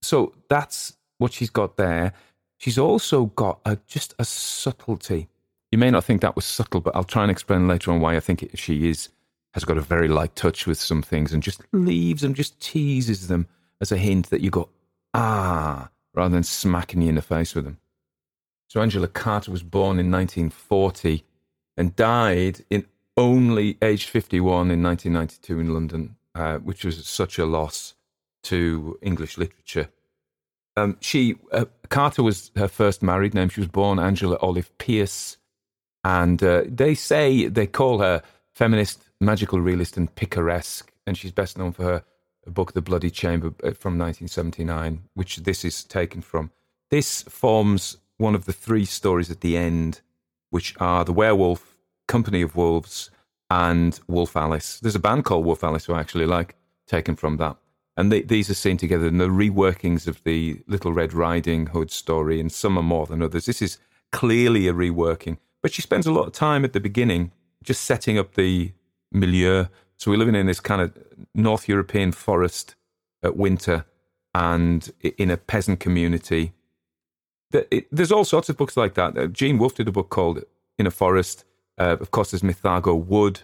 So 0.03 0.35
that's 0.49 0.97
what 1.19 1.33
she's 1.33 1.51
got 1.51 1.77
there. 1.77 2.13
She's 2.59 2.79
also 2.79 3.27
got 3.27 3.61
a, 3.65 3.79
just 3.87 4.15
a 4.19 4.25
subtlety 4.25 5.29
you 5.71 5.79
may 5.79 5.91
not 5.91 6.05
think 6.05 6.21
that 6.21 6.37
was 6.37 6.45
subtle, 6.45 6.81
but 6.81 6.97
I'll 6.97 7.05
try 7.05 7.23
and 7.23 7.31
explain 7.31 7.69
later 7.69 7.93
on 7.93 8.01
why 8.01 8.17
I 8.17 8.21
think 8.21 8.51
she 8.55 8.89
is 8.89 9.09
has 9.55 9.65
got 9.65 9.79
a 9.79 9.83
very 9.83 10.07
light 10.07 10.37
touch 10.37 10.67
with 10.67 10.79
some 10.79 11.03
things 11.03 11.33
and 11.33 11.43
just 11.43 11.63
leaves 11.73 12.23
them, 12.23 12.35
just 12.35 12.61
teases 12.61 13.27
them 13.27 13.49
as 13.81 13.91
a 13.91 13.97
hint 13.97 14.31
that 14.31 14.43
you 14.43 14.51
go 14.51 14.69
ah 15.13 15.89
rather 16.15 16.33
than 16.33 16.45
smacking 16.45 17.03
you 17.03 17.09
in 17.09 17.17
the 17.17 17.23
face 17.23 17.55
with 17.55 17.65
them. 17.65 17.79
So 18.69 18.81
Angela 18.81 19.09
Carter 19.09 19.51
was 19.51 19.65
born 19.65 19.99
in 19.99 20.11
1940 20.11 21.25
and 21.77 21.97
died 21.97 22.65
in 22.71 22.87
only 23.21 23.77
aged 23.83 24.09
51 24.09 24.71
in 24.71 24.83
1992 24.83 25.61
in 25.61 25.75
London, 25.75 26.17
uh, 26.35 26.59
which 26.59 26.85
was 26.85 27.07
such 27.07 27.39
a 27.39 27.47
loss 27.47 27.95
to 28.45 28.99
English 29.03 29.37
literature. 29.37 29.91
Um, 30.77 30.97
she 31.01 31.37
uh, 31.53 31.67
Carter 31.89 32.23
was 32.23 32.51
her 32.57 32.69
first 32.69 33.03
married 33.03 33.35
name. 33.35 33.49
She 33.49 33.61
was 33.61 33.69
born 33.69 33.99
Angela 33.99 34.39
Olive 34.41 34.77
Pierce 34.79 35.37
and 36.05 36.43
uh, 36.43 36.63
they 36.67 36.95
say 36.95 37.47
they 37.47 37.67
call 37.67 37.99
her 37.99 38.23
feminist, 38.55 39.03
magical 39.21 39.61
realist, 39.61 39.97
and 39.97 40.15
picaresque. 40.15 40.93
And 41.07 41.17
she's 41.17 41.33
best 41.33 41.59
known 41.59 41.73
for 41.73 41.85
her 41.85 42.05
book, 42.47 42.73
The 42.73 42.83
Bloody 42.83 43.11
Chamber, 43.11 43.49
uh, 43.63 43.73
from 43.73 43.99
1979, 43.99 45.03
which 45.15 45.37
this 45.39 45.65
is 45.65 45.85
taken 45.85 46.23
from. 46.23 46.51
this 46.91 47.23
forms 47.23 47.99
one 48.17 48.35
of 48.35 48.45
the 48.45 48.53
three 48.53 48.85
stories 48.85 49.31
at 49.31 49.41
the 49.41 49.57
end, 49.57 50.01
which 50.51 50.75
are 50.79 51.05
the 51.05 51.13
werewolf, 51.13 51.70
Company 52.11 52.43
of 52.43 52.57
Wolves, 52.57 53.11
and 53.51 54.01
Wolf 54.09 54.37
Alice. 54.37 54.81
There's 54.81 54.97
a 54.97 55.07
band 55.09 55.25
called 55.25 55.45
Wolf 55.47 55.63
Alice 55.63 55.85
who 55.85 55.95
I 55.95 56.01
actually 56.01 56.27
like, 56.27 56.57
taken 56.87 57.15
from 57.15 57.37
that. 57.37 57.57
And 57.97 58.11
they, 58.11 58.23
these 58.23 58.51
are 58.51 58.55
seen 58.55 58.77
together 58.77 59.07
in 59.07 59.19
the 59.19 59.29
reworkings 59.29 60.09
of 60.09 60.23
the 60.25 60.61
Little 60.67 60.93
Red 60.93 61.13
Riding 61.13 61.67
Hood 61.67 61.91
story, 61.91 62.41
and 62.41 62.51
some 62.51 62.77
are 62.77 62.83
more 62.83 63.07
than 63.07 63.23
others. 63.23 63.47
This 63.47 63.63
is 63.63 63.79
clearly 64.11 64.67
a 64.67 64.73
reworking, 64.73 65.39
but 65.63 65.73
she 65.73 65.83
spends 65.83 66.07
a 66.07 66.13
lot 66.13 66.27
of 66.27 66.33
time 66.33 66.65
at 66.65 66.73
the 66.73 66.81
beginning 66.81 67.31
just 67.63 67.83
setting 67.85 68.19
up 68.19 68.35
the 68.35 68.73
milieu. 69.13 69.67
So 69.97 70.11
we're 70.11 70.19
living 70.19 70.35
in 70.35 70.47
this 70.47 70.61
kind 70.61 70.83
of 70.83 70.97
North 71.35 71.69
European 71.69 72.11
forest 72.11 72.75
at 73.23 73.37
winter 73.37 73.85
and 74.35 74.91
in 75.19 75.31
a 75.31 75.37
peasant 75.37 75.79
community. 75.79 76.53
There's 77.93 78.13
all 78.13 78.25
sorts 78.25 78.49
of 78.49 78.57
books 78.57 78.77
like 78.77 78.95
that. 78.95 79.19
Uh, 79.19 79.27
Gene 79.27 79.59
Wolfe 79.59 79.75
did 79.75 79.89
a 79.89 79.93
book 79.93 80.09
called 80.09 80.45
In 80.79 80.87
a 80.87 80.91
Forest. 80.91 81.45
Uh, 81.81 81.97
of 81.99 82.11
course, 82.11 82.31
there's 82.31 82.43
Mythago 82.43 82.95
Wood 82.95 83.41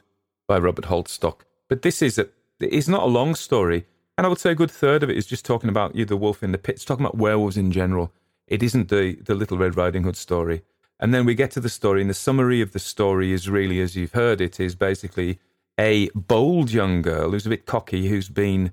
by 0.46 0.58
Robert 0.58 0.84
Holdstock. 0.84 1.40
But 1.68 1.80
this 1.80 2.02
is 2.02 2.18
a, 2.18 2.28
it's 2.60 2.86
not 2.86 3.02
a 3.02 3.06
long 3.06 3.34
story. 3.34 3.86
And 4.18 4.26
I 4.26 4.28
would 4.28 4.38
say 4.38 4.50
a 4.50 4.54
good 4.54 4.70
third 4.70 5.02
of 5.02 5.08
it 5.08 5.16
is 5.16 5.26
just 5.26 5.44
talking 5.44 5.70
about 5.70 5.94
you, 5.96 6.04
the 6.04 6.18
wolf 6.18 6.42
in 6.42 6.52
the 6.52 6.58
pit. 6.58 6.76
It's 6.76 6.84
talking 6.84 7.04
about 7.04 7.16
werewolves 7.16 7.56
in 7.56 7.72
general. 7.72 8.12
It 8.46 8.62
isn't 8.62 8.88
the, 8.88 9.16
the 9.24 9.34
Little 9.34 9.56
Red 9.56 9.76
Riding 9.76 10.04
Hood 10.04 10.16
story. 10.16 10.62
And 11.00 11.14
then 11.14 11.24
we 11.24 11.34
get 11.34 11.50
to 11.52 11.60
the 11.60 11.70
story, 11.70 12.02
and 12.02 12.10
the 12.10 12.14
summary 12.14 12.60
of 12.60 12.72
the 12.72 12.78
story 12.78 13.32
is 13.32 13.48
really, 13.48 13.80
as 13.80 13.96
you've 13.96 14.12
heard 14.12 14.40
it, 14.40 14.60
is 14.60 14.74
basically 14.74 15.38
a 15.78 16.08
bold 16.10 16.70
young 16.70 17.02
girl 17.02 17.30
who's 17.30 17.46
a 17.46 17.50
bit 17.50 17.66
cocky, 17.66 18.08
who's 18.08 18.28
been 18.28 18.70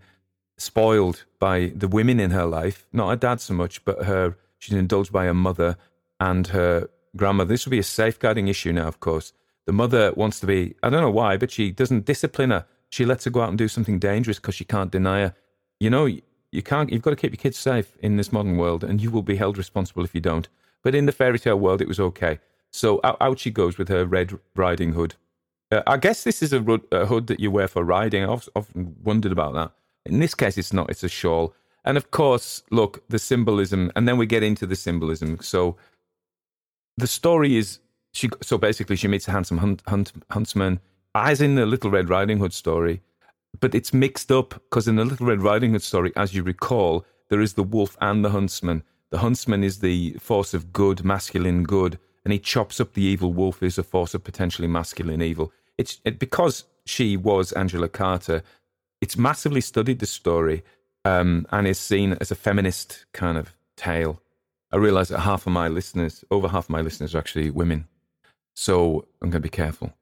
spoiled 0.57 1.25
by 1.39 1.71
the 1.75 1.87
women 1.87 2.19
in 2.19 2.31
her 2.31 2.45
life, 2.45 2.85
not 2.93 3.09
her 3.09 3.15
dad 3.15 3.41
so 3.41 3.53
much, 3.53 3.83
but 3.83 4.03
her 4.03 4.37
she's 4.57 4.77
indulged 4.77 5.11
by 5.11 5.25
her 5.25 5.33
mother 5.33 5.77
and 6.19 6.47
her 6.47 6.89
grandmother. 7.15 7.49
This 7.49 7.65
will 7.65 7.71
be 7.71 7.79
a 7.79 7.83
safeguarding 7.83 8.47
issue 8.47 8.71
now, 8.71 8.87
of 8.87 8.99
course. 9.01 9.33
The 9.65 9.73
mother 9.73 10.11
wants 10.13 10.39
to 10.41 10.47
be, 10.47 10.75
I 10.83 10.89
don't 10.89 11.01
know 11.01 11.09
why, 11.09 11.37
but 11.37 11.51
she 11.51 11.71
doesn't 11.71 12.05
discipline 12.05 12.51
her. 12.51 12.65
She 12.89 13.05
lets 13.05 13.25
her 13.25 13.31
go 13.31 13.41
out 13.41 13.49
and 13.49 13.57
do 13.57 13.67
something 13.67 13.99
dangerous 13.99 14.37
because 14.37 14.55
she 14.55 14.65
can't 14.65 14.91
deny 14.91 15.21
her. 15.21 15.35
You 15.79 15.89
know, 15.89 16.05
you 16.05 16.61
can't, 16.61 16.91
you've 16.91 17.01
got 17.01 17.11
to 17.11 17.15
keep 17.15 17.31
your 17.31 17.37
kids 17.37 17.57
safe 17.57 17.97
in 17.99 18.17
this 18.17 18.31
modern 18.31 18.57
world, 18.57 18.83
and 18.83 19.01
you 19.01 19.09
will 19.09 19.23
be 19.23 19.37
held 19.37 19.57
responsible 19.57 20.03
if 20.03 20.13
you 20.13 20.21
don't. 20.21 20.47
But 20.83 20.93
in 20.93 21.05
the 21.05 21.11
fairy 21.11 21.39
tale 21.39 21.59
world, 21.59 21.81
it 21.81 21.87
was 21.87 21.99
okay. 21.99 22.39
So 22.71 22.99
out, 23.03 23.17
out 23.21 23.39
she 23.39 23.51
goes 23.51 23.77
with 23.77 23.87
her 23.89 24.05
red 24.05 24.37
riding 24.55 24.93
hood. 24.93 25.15
Uh, 25.71 25.81
I 25.87 25.97
guess 25.97 26.23
this 26.23 26.43
is 26.43 26.53
a, 26.53 26.61
a, 26.91 27.05
hood 27.05 27.27
that 27.27 27.39
you 27.39 27.49
wear 27.49 27.67
for 27.67 27.83
riding. 27.83 28.23
I've 28.23 28.47
often 28.55 28.95
wondered 29.03 29.31
about 29.31 29.53
that. 29.53 29.71
In 30.05 30.19
this 30.19 30.35
case, 30.35 30.57
it's 30.57 30.73
not, 30.73 30.89
it's 30.89 31.03
a 31.03 31.09
shawl. 31.09 31.53
And 31.85 31.97
of 31.97 32.11
course, 32.11 32.63
look, 32.69 33.03
the 33.09 33.19
symbolism, 33.19 33.91
and 33.95 34.07
then 34.07 34.17
we 34.17 34.25
get 34.25 34.43
into 34.43 34.65
the 34.65 34.75
symbolism. 34.75 35.39
So 35.41 35.77
the 36.97 37.07
story 37.07 37.55
is 37.57 37.79
she, 38.13 38.29
so 38.41 38.57
basically, 38.57 38.95
she 38.95 39.07
meets 39.07 39.27
a 39.27 39.31
handsome 39.31 39.57
hunt, 39.57 39.81
hunt, 39.87 40.13
huntsman, 40.29 40.79
as 41.15 41.41
in 41.41 41.55
the 41.55 41.65
Little 41.65 41.91
Red 41.91 42.09
Riding 42.09 42.39
Hood 42.39 42.53
story, 42.53 43.01
but 43.59 43.75
it's 43.75 43.93
mixed 43.93 44.31
up 44.31 44.49
because 44.49 44.87
in 44.87 44.95
the 44.95 45.05
Little 45.05 45.27
Red 45.27 45.41
Riding 45.41 45.73
Hood 45.73 45.83
story, 45.83 46.11
as 46.15 46.33
you 46.33 46.43
recall, 46.43 47.05
there 47.29 47.41
is 47.41 47.53
the 47.53 47.63
wolf 47.63 47.97
and 48.01 48.23
the 48.23 48.29
huntsman. 48.29 48.83
The 49.09 49.19
huntsman 49.19 49.63
is 49.63 49.79
the 49.79 50.13
force 50.13 50.53
of 50.53 50.73
good, 50.73 51.03
masculine 51.03 51.63
good, 51.63 51.99
and 52.23 52.31
he 52.31 52.39
chops 52.39 52.79
up 52.79 52.93
the 52.93 53.03
evil 53.03 53.33
wolf 53.33 53.61
is 53.61 53.77
a 53.77 53.83
force 53.83 54.13
of 54.13 54.23
potentially 54.23 54.67
masculine 54.67 55.21
evil. 55.21 55.51
It's 55.77 55.99
it, 56.05 56.19
because 56.19 56.65
she 56.85 57.17
was 57.17 57.51
Angela 57.51 57.89
Carter. 57.89 58.43
It's 59.01 59.17
massively 59.17 59.61
studied 59.61 59.99
the 59.99 60.05
story 60.05 60.63
um, 61.05 61.45
and 61.51 61.67
is 61.67 61.79
seen 61.79 62.13
as 62.21 62.31
a 62.31 62.35
feminist 62.35 63.05
kind 63.13 63.37
of 63.37 63.53
tale. 63.75 64.21
I 64.71 64.77
realise 64.77 65.09
that 65.09 65.19
half 65.19 65.45
of 65.45 65.53
my 65.53 65.67
listeners, 65.67 66.23
over 66.31 66.47
half 66.47 66.65
of 66.65 66.69
my 66.69 66.81
listeners, 66.81 67.13
are 67.13 67.19
actually 67.19 67.49
women. 67.51 67.87
So 68.53 69.07
I'm 69.21 69.29
going 69.29 69.41
to 69.41 69.47
be 69.47 69.49
careful. 69.49 69.93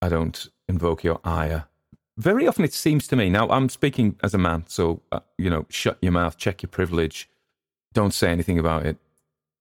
I 0.00 0.08
don't 0.08 0.48
invoke 0.68 1.04
your 1.04 1.20
ire. 1.24 1.66
Very 2.18 2.46
often 2.46 2.64
it 2.64 2.74
seems 2.74 3.06
to 3.08 3.16
me, 3.16 3.30
now 3.30 3.48
I'm 3.48 3.68
speaking 3.68 4.16
as 4.22 4.34
a 4.34 4.38
man, 4.38 4.64
so, 4.66 5.00
uh, 5.12 5.20
you 5.38 5.48
know, 5.48 5.64
shut 5.70 5.96
your 6.02 6.12
mouth, 6.12 6.36
check 6.36 6.62
your 6.62 6.68
privilege, 6.68 7.28
don't 7.94 8.12
say 8.12 8.30
anything 8.30 8.58
about 8.58 8.84
it. 8.84 8.98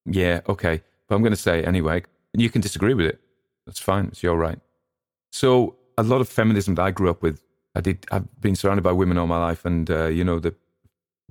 Yeah, 0.06 0.42
okay. 0.50 0.82
But 1.08 1.16
I'm 1.16 1.22
going 1.22 1.34
to 1.34 1.38
say 1.38 1.64
anyway. 1.64 2.04
You 2.34 2.50
can 2.50 2.62
disagree 2.62 2.94
with 2.94 3.06
it. 3.06 3.20
That's 3.66 3.80
fine. 3.80 4.06
It's 4.06 4.24
your 4.24 4.38
right. 4.38 4.60
So 5.32 5.76
a 5.98 6.04
lot 6.04 6.22
of 6.22 6.30
feminism 6.30 6.76
that 6.76 6.84
I 6.84 6.92
grew 6.92 7.10
up 7.10 7.22
with, 7.22 7.42
I 7.76 7.82
did. 7.82 8.06
I've 8.12 8.42
been 8.42 8.56
surrounded 8.56 8.84
by 8.84 8.92
women 8.92 9.18
all 9.18 9.28
my 9.28 9.38
life, 9.38 9.66
and 9.66 9.90
uh, 9.90 10.08
you 10.08 10.24
know 10.24 10.40
the 10.40 10.56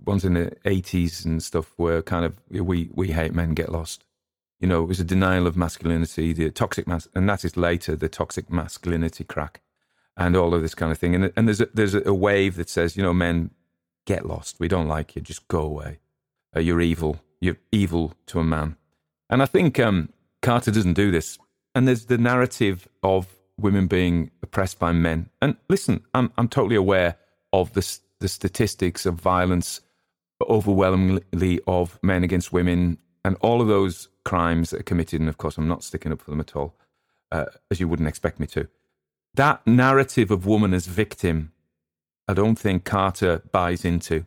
ones 0.04 0.24
in 0.24 0.34
the 0.34 0.52
80s 0.64 1.24
and 1.24 1.42
stuff 1.42 1.74
were 1.76 2.02
kind 2.02 2.24
of 2.24 2.40
we 2.50 2.90
we 2.92 3.08
hate 3.08 3.34
men, 3.34 3.54
get 3.54 3.72
lost. 3.72 4.04
You 4.60 4.68
know, 4.68 4.82
it 4.82 4.86
was 4.86 5.00
a 5.00 5.04
denial 5.04 5.46
of 5.46 5.56
masculinity, 5.56 6.32
the 6.32 6.50
toxic 6.50 6.86
mas, 6.86 7.08
and 7.14 7.28
that 7.28 7.44
is 7.44 7.56
later 7.56 7.96
the 7.96 8.08
toxic 8.08 8.50
masculinity 8.50 9.24
crack, 9.24 9.60
and 10.16 10.36
all 10.36 10.54
of 10.54 10.62
this 10.62 10.74
kind 10.74 10.92
of 10.92 10.98
thing. 10.98 11.14
And 11.14 11.32
and 11.36 11.48
there's 11.48 11.60
a, 11.60 11.68
there's 11.72 11.94
a 11.94 12.14
wave 12.14 12.56
that 12.56 12.68
says, 12.68 12.96
you 12.96 13.02
know, 13.02 13.14
men 13.14 13.50
get 14.06 14.26
lost. 14.26 14.60
We 14.60 14.68
don't 14.68 14.88
like 14.88 15.16
you. 15.16 15.22
Just 15.22 15.48
go 15.48 15.60
away 15.60 15.98
uh, 16.54 16.60
you're 16.60 16.80
evil. 16.80 17.20
You're 17.40 17.58
evil 17.72 18.14
to 18.26 18.40
a 18.40 18.44
man. 18.44 18.76
And 19.28 19.42
I 19.42 19.46
think 19.46 19.78
um, 19.78 20.10
Carter 20.42 20.70
doesn't 20.70 20.94
do 20.94 21.10
this. 21.10 21.38
And 21.74 21.86
there's 21.86 22.06
the 22.06 22.18
narrative 22.18 22.88
of 23.02 23.28
women 23.58 23.86
being 23.86 24.30
oppressed 24.42 24.78
by 24.78 24.92
men. 24.92 25.30
And 25.40 25.56
listen, 25.68 26.02
I'm, 26.14 26.32
I'm 26.36 26.48
totally 26.48 26.76
aware 26.76 27.16
of 27.52 27.72
the, 27.74 27.98
the 28.18 28.28
statistics 28.28 29.06
of 29.06 29.14
violence 29.14 29.80
overwhelmingly 30.42 31.60
of 31.66 31.98
men 32.02 32.24
against 32.24 32.52
women 32.52 32.98
and 33.24 33.36
all 33.40 33.60
of 33.60 33.68
those 33.68 34.08
crimes 34.24 34.70
that 34.70 34.80
are 34.80 34.84
committed. 34.84 35.20
And 35.20 35.28
of 35.28 35.38
course, 35.38 35.58
I'm 35.58 35.68
not 35.68 35.84
sticking 35.84 36.12
up 36.12 36.20
for 36.20 36.30
them 36.30 36.40
at 36.40 36.56
all, 36.56 36.74
uh, 37.32 37.46
as 37.70 37.80
you 37.80 37.88
wouldn't 37.88 38.08
expect 38.08 38.40
me 38.40 38.46
to. 38.48 38.68
That 39.34 39.66
narrative 39.66 40.30
of 40.30 40.46
woman 40.46 40.74
as 40.74 40.86
victim, 40.86 41.52
I 42.26 42.34
don't 42.34 42.58
think 42.58 42.84
Carter 42.84 43.42
buys 43.52 43.84
into. 43.84 44.26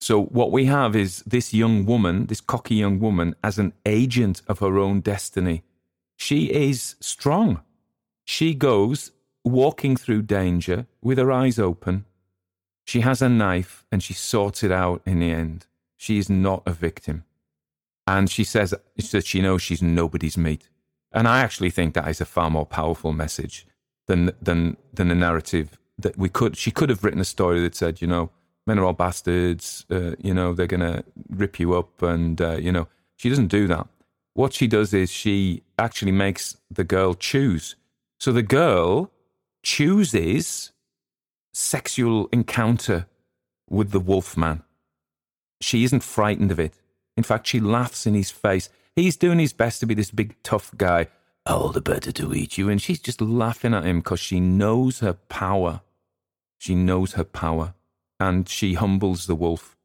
So, 0.00 0.22
what 0.22 0.52
we 0.52 0.66
have 0.66 0.94
is 0.94 1.22
this 1.26 1.54
young 1.54 1.86
woman, 1.86 2.26
this 2.26 2.40
cocky 2.40 2.74
young 2.76 3.00
woman, 3.00 3.34
as 3.42 3.58
an 3.58 3.72
agent 3.86 4.42
of 4.46 4.58
her 4.58 4.78
own 4.78 5.00
destiny. 5.00 5.62
She 6.16 6.52
is 6.52 6.96
strong. 7.00 7.62
She 8.24 8.54
goes 8.54 9.12
walking 9.44 9.96
through 9.96 10.22
danger 10.22 10.86
with 11.02 11.18
her 11.18 11.32
eyes 11.32 11.58
open. 11.58 12.04
She 12.84 13.00
has 13.00 13.22
a 13.22 13.28
knife 13.28 13.84
and 13.90 14.02
she 14.02 14.14
sorts 14.14 14.62
it 14.62 14.70
out 14.70 15.02
in 15.06 15.20
the 15.20 15.30
end. 15.30 15.66
She 15.96 16.18
is 16.18 16.28
not 16.28 16.62
a 16.66 16.72
victim. 16.72 17.24
And 18.06 18.30
she 18.30 18.44
says 18.44 18.74
that 19.12 19.26
she 19.26 19.40
knows 19.40 19.62
she's 19.62 19.82
nobody's 19.82 20.36
mate. 20.36 20.68
And 21.12 21.26
I 21.26 21.40
actually 21.40 21.70
think 21.70 21.94
that 21.94 22.08
is 22.08 22.20
a 22.20 22.26
far 22.26 22.50
more 22.50 22.66
powerful 22.66 23.12
message 23.12 23.66
than, 24.06 24.32
than, 24.42 24.76
than 24.92 25.10
a 25.10 25.14
narrative 25.14 25.78
that 25.98 26.18
we 26.18 26.28
could, 26.28 26.56
she 26.56 26.70
could 26.70 26.90
have 26.90 27.04
written 27.04 27.20
a 27.20 27.24
story 27.24 27.60
that 27.62 27.74
said, 27.74 28.02
you 28.02 28.08
know, 28.08 28.30
men 28.66 28.78
are 28.78 28.84
all 28.84 28.92
bastards. 28.92 29.86
Uh, 29.90 30.12
you 30.18 30.34
know, 30.34 30.52
they're 30.52 30.66
to 30.66 31.04
rip 31.28 31.58
you 31.60 31.74
up. 31.74 32.02
And, 32.02 32.40
uh, 32.40 32.56
you 32.56 32.72
know, 32.72 32.88
she 33.16 33.28
doesn't 33.28 33.48
do 33.48 33.66
that. 33.68 33.86
What 34.34 34.52
she 34.52 34.66
does 34.66 34.92
is 34.92 35.10
she 35.10 35.62
actually 35.78 36.12
makes 36.12 36.56
the 36.70 36.84
girl 36.84 37.14
choose. 37.14 37.76
So 38.18 38.32
the 38.32 38.42
girl 38.42 39.12
chooses 39.62 40.72
sexual 41.52 42.28
encounter 42.32 43.06
with 43.70 43.92
the 43.92 44.00
wolf 44.00 44.36
man. 44.36 44.62
She 45.60 45.84
isn't 45.84 46.02
frightened 46.02 46.50
of 46.50 46.58
it. 46.58 46.74
In 47.16 47.22
fact, 47.22 47.46
she 47.46 47.60
laughs 47.60 48.06
in 48.06 48.14
his 48.14 48.30
face. 48.30 48.68
He's 48.96 49.16
doing 49.16 49.38
his 49.38 49.52
best 49.52 49.80
to 49.80 49.86
be 49.86 49.94
this 49.94 50.10
big 50.10 50.36
tough 50.42 50.72
guy. 50.76 51.08
All 51.46 51.70
the 51.70 51.80
better 51.80 52.10
to 52.12 52.32
eat 52.32 52.56
you. 52.56 52.68
And 52.68 52.80
she's 52.80 53.00
just 53.00 53.20
laughing 53.20 53.74
at 53.74 53.84
him 53.84 53.98
because 54.00 54.20
she 54.20 54.40
knows 54.40 55.00
her 55.00 55.12
power. 55.12 55.82
She 56.58 56.74
knows 56.74 57.12
her 57.12 57.24
power 57.24 57.74
and 58.18 58.48
she 58.48 58.74
humbles 58.74 59.26
the 59.26 59.34
wolf. 59.34 59.76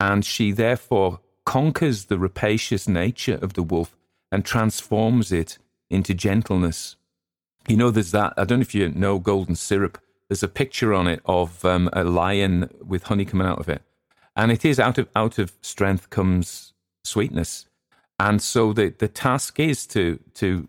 And 0.00 0.24
she 0.24 0.52
therefore 0.52 1.20
conquers 1.44 2.06
the 2.06 2.18
rapacious 2.18 2.88
nature 2.88 3.38
of 3.42 3.52
the 3.52 3.62
wolf 3.62 3.96
and 4.30 4.44
transforms 4.44 5.30
it 5.30 5.58
into 5.90 6.14
gentleness. 6.14 6.96
You 7.68 7.76
know, 7.76 7.90
there's 7.90 8.12
that, 8.12 8.32
I 8.36 8.44
don't 8.44 8.60
know 8.60 8.62
if 8.62 8.74
you 8.74 8.88
know 8.88 9.18
golden 9.18 9.54
syrup. 9.54 10.00
There's 10.28 10.42
a 10.42 10.48
picture 10.48 10.94
on 10.94 11.06
it 11.06 11.20
of 11.26 11.64
um, 11.64 11.90
a 11.92 12.04
lion 12.04 12.70
with 12.82 13.04
honey 13.04 13.24
coming 13.24 13.46
out 13.46 13.58
of 13.58 13.68
it. 13.68 13.82
And 14.34 14.50
it 14.50 14.64
is 14.64 14.80
out 14.80 14.96
of, 14.96 15.08
out 15.14 15.38
of 15.38 15.52
strength 15.60 16.08
comes 16.08 16.71
sweetness. 17.04 17.66
And 18.18 18.40
so 18.40 18.72
the, 18.72 18.94
the 18.96 19.08
task 19.08 19.58
is 19.58 19.86
to, 19.88 20.18
to, 20.34 20.68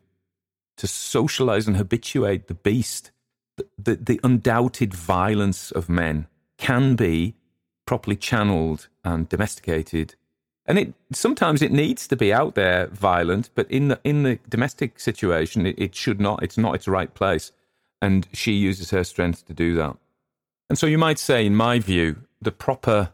to 0.78 0.88
socialize 0.88 1.68
and 1.68 1.78
habituate 1.78 2.48
the 2.48 2.54
beast, 2.54 3.12
the, 3.58 3.68
the, 3.78 3.96
the 3.96 4.20
undoubted 4.24 4.94
violence 4.94 5.72
of 5.72 5.90
men 5.90 6.28
can 6.58 6.96
be 6.96 7.36
properly 7.86 8.16
channeled 8.16 8.88
and 9.04 9.30
domesticated. 9.30 10.16
And 10.66 10.80
it 10.80 10.94
sometimes 11.12 11.62
it 11.62 11.74
needs 11.74 12.08
to 12.08 12.16
be 12.16 12.32
out 12.32 12.56
there 12.56 12.88
violent, 12.88 13.50
but 13.54 13.70
in 13.70 13.90
the 13.90 14.00
in 14.06 14.24
the 14.24 14.40
domestic 14.48 14.98
situation, 14.98 15.66
it, 15.66 15.76
it 15.78 15.94
should 15.94 16.22
not. 16.22 16.42
It's 16.42 16.58
not 16.58 16.76
its 16.76 16.88
right 16.88 17.14
place, 17.14 17.52
and 18.02 18.26
she 18.32 18.54
uses 18.54 18.92
her 18.92 19.04
strength 19.04 19.46
to 19.48 19.54
do 19.54 19.76
that. 19.76 19.98
And 20.70 20.78
so 20.80 20.88
you 20.88 20.98
might 20.98 21.20
say, 21.20 21.46
in 21.46 21.54
my 21.54 21.80
view, 21.80 22.16
the 22.42 22.54
proper 22.54 23.12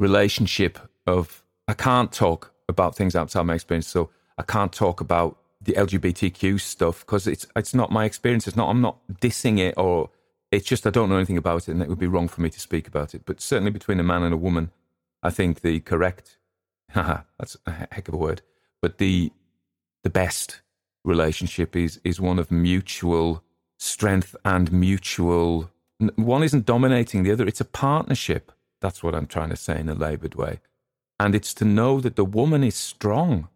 relationship 0.00 0.80
of 1.06 1.43
I 1.68 1.74
can't 1.74 2.12
talk 2.12 2.52
about 2.68 2.96
things 2.96 3.14
outside 3.14 3.42
my 3.42 3.54
experience. 3.54 3.86
So 3.86 4.10
I 4.38 4.42
can't 4.42 4.72
talk 4.72 5.00
about 5.00 5.38
the 5.60 5.72
LGBTQ 5.72 6.60
stuff 6.60 7.00
because 7.00 7.26
it's 7.26 7.46
it's 7.56 7.74
not 7.74 7.90
my 7.90 8.04
experience. 8.04 8.46
It's 8.46 8.56
not. 8.56 8.68
I'm 8.68 8.80
not 8.80 8.98
dissing 9.20 9.58
it 9.58 9.74
or 9.76 10.10
it's 10.54 10.66
just 10.66 10.86
I 10.86 10.90
don't 10.90 11.08
know 11.08 11.16
anything 11.16 11.36
about 11.36 11.68
it, 11.68 11.72
and 11.72 11.82
it 11.82 11.88
would 11.88 11.98
be 11.98 12.06
wrong 12.06 12.28
for 12.28 12.40
me 12.40 12.50
to 12.50 12.60
speak 12.60 12.86
about 12.86 13.14
it. 13.14 13.22
But 13.24 13.40
certainly 13.40 13.70
between 13.70 14.00
a 14.00 14.04
man 14.04 14.22
and 14.22 14.32
a 14.32 14.38
woman, 14.38 14.70
I 15.22 15.30
think 15.30 15.60
the 15.60 15.80
correct, 15.80 16.38
haha, 16.90 17.22
that's 17.38 17.56
a 17.66 17.72
heck 17.90 18.08
of 18.08 18.14
a 18.14 18.18
word, 18.18 18.42
but 18.80 18.98
the 18.98 19.32
the 20.02 20.10
best 20.10 20.60
relationship 21.04 21.76
is 21.76 22.00
is 22.04 22.20
one 22.20 22.38
of 22.38 22.50
mutual 22.50 23.42
strength 23.78 24.36
and 24.44 24.72
mutual. 24.72 25.70
One 26.16 26.42
isn't 26.42 26.66
dominating 26.66 27.22
the 27.22 27.32
other. 27.32 27.46
It's 27.46 27.60
a 27.60 27.64
partnership. 27.64 28.52
That's 28.80 29.02
what 29.02 29.14
I'm 29.14 29.26
trying 29.26 29.50
to 29.50 29.56
say 29.56 29.78
in 29.78 29.88
a 29.88 29.94
laboured 29.94 30.34
way, 30.34 30.60
and 31.18 31.34
it's 31.34 31.54
to 31.54 31.64
know 31.64 32.00
that 32.00 32.16
the 32.16 32.24
woman 32.24 32.64
is 32.64 32.74
strong. 32.74 33.48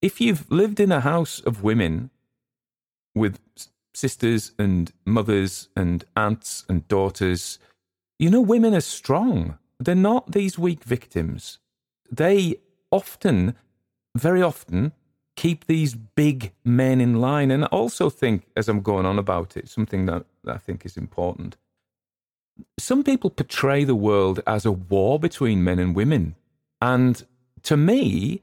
If 0.00 0.20
you've 0.20 0.50
lived 0.50 0.80
in 0.80 0.92
a 0.92 1.00
house 1.00 1.40
of 1.40 1.62
women 1.62 2.10
with 3.14 3.38
sisters 3.94 4.52
and 4.58 4.92
mothers 5.04 5.68
and 5.76 6.04
aunts 6.16 6.64
and 6.68 6.86
daughters. 6.88 7.58
You 8.18 8.30
know, 8.30 8.40
women 8.40 8.74
are 8.74 8.80
strong. 8.80 9.58
They're 9.78 9.94
not 9.94 10.32
these 10.32 10.58
weak 10.58 10.84
victims. 10.84 11.58
They 12.10 12.56
often, 12.90 13.54
very 14.16 14.42
often, 14.42 14.92
keep 15.36 15.66
these 15.66 15.94
big 15.94 16.52
men 16.64 17.00
in 17.00 17.20
line. 17.20 17.50
And 17.50 17.64
I 17.64 17.68
also 17.68 18.10
think, 18.10 18.46
as 18.56 18.68
I'm 18.68 18.82
going 18.82 19.06
on 19.06 19.18
about 19.18 19.56
it, 19.56 19.68
something 19.68 20.06
that 20.06 20.24
I 20.46 20.58
think 20.58 20.84
is 20.84 20.96
important. 20.96 21.56
Some 22.78 23.02
people 23.02 23.30
portray 23.30 23.82
the 23.82 23.96
world 23.96 24.40
as 24.46 24.64
a 24.64 24.70
war 24.70 25.18
between 25.18 25.64
men 25.64 25.80
and 25.80 25.94
women. 25.94 26.36
And 26.92 27.24
to 27.62 27.76
me, 27.76 28.42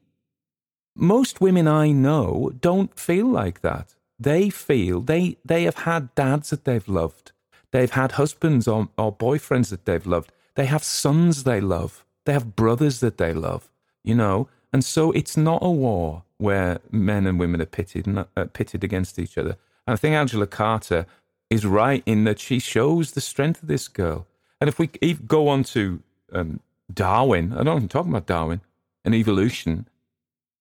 most 0.95 1.41
women 1.41 1.67
I 1.67 1.91
know 1.91 2.51
don't 2.59 2.97
feel 2.97 3.27
like 3.27 3.61
that 3.61 3.95
they 4.21 4.49
feel 4.49 5.01
they 5.01 5.37
they 5.43 5.63
have 5.63 5.79
had 5.89 6.13
dads 6.15 6.51
that 6.51 6.63
they've 6.65 6.87
loved. 6.87 7.31
They've 7.71 7.91
had 8.01 8.13
husbands 8.13 8.67
or, 8.67 8.89
or 8.97 9.15
boyfriends 9.15 9.69
that 9.69 9.85
they've 9.85 10.05
loved. 10.05 10.31
They 10.55 10.65
have 10.65 10.83
sons 10.83 11.43
they 11.43 11.61
love. 11.61 12.05
They 12.25 12.33
have 12.33 12.55
brothers 12.55 12.99
that 12.99 13.17
they 13.17 13.33
love. 13.33 13.71
You 14.03 14.15
know, 14.15 14.47
and 14.73 14.83
so 14.83 15.11
it's 15.11 15.37
not 15.37 15.59
a 15.63 15.71
war 15.71 16.23
where 16.37 16.79
men 16.91 17.25
and 17.27 17.39
women 17.39 17.61
are 17.61 17.73
pitted 17.77 18.05
uh, 18.17 18.45
pitted 18.53 18.83
against 18.83 19.17
each 19.17 19.37
other. 19.37 19.55
And 19.87 19.93
I 19.93 19.95
think 19.95 20.15
Angela 20.15 20.47
Carter 20.47 21.05
is 21.49 21.65
right 21.65 22.03
in 22.05 22.23
that 22.25 22.39
she 22.39 22.59
shows 22.59 23.11
the 23.11 23.21
strength 23.21 23.63
of 23.63 23.67
this 23.67 23.87
girl. 23.87 24.27
And 24.59 24.67
if 24.67 24.77
we 24.77 24.87
go 24.87 25.47
on 25.47 25.63
to 25.75 26.01
um, 26.31 26.59
Darwin, 26.93 27.53
I 27.53 27.63
don't 27.63 27.77
even 27.77 27.89
talk 27.89 28.05
about 28.05 28.27
Darwin 28.27 28.61
and 29.05 29.15
evolution 29.15 29.87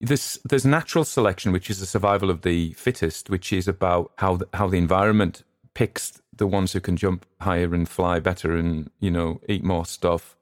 there's 0.01 0.39
there's 0.45 0.65
natural 0.65 1.05
selection, 1.05 1.53
which 1.53 1.69
is 1.69 1.79
the 1.79 1.87
survival 1.87 2.31
of 2.31 2.43
the 2.43 2.73
fittest, 2.73 3.29
which 3.29 3.53
is 3.53 3.69
about 3.69 4.13
how 4.17 4.37
the, 4.37 4.49
how 4.55 4.67
the 4.67 4.79
environment 4.79 5.43
picks 5.75 6.21
the 6.35 6.47
ones 6.47 6.73
who 6.73 6.81
can 6.81 6.97
jump 6.97 7.27
higher 7.41 7.75
and 7.75 7.89
fly 7.89 8.19
better 8.19 8.57
and 8.57 8.91
you 8.99 9.11
know 9.11 9.41
eat 9.49 9.63
more 9.63 9.85
stuff. 9.85 10.37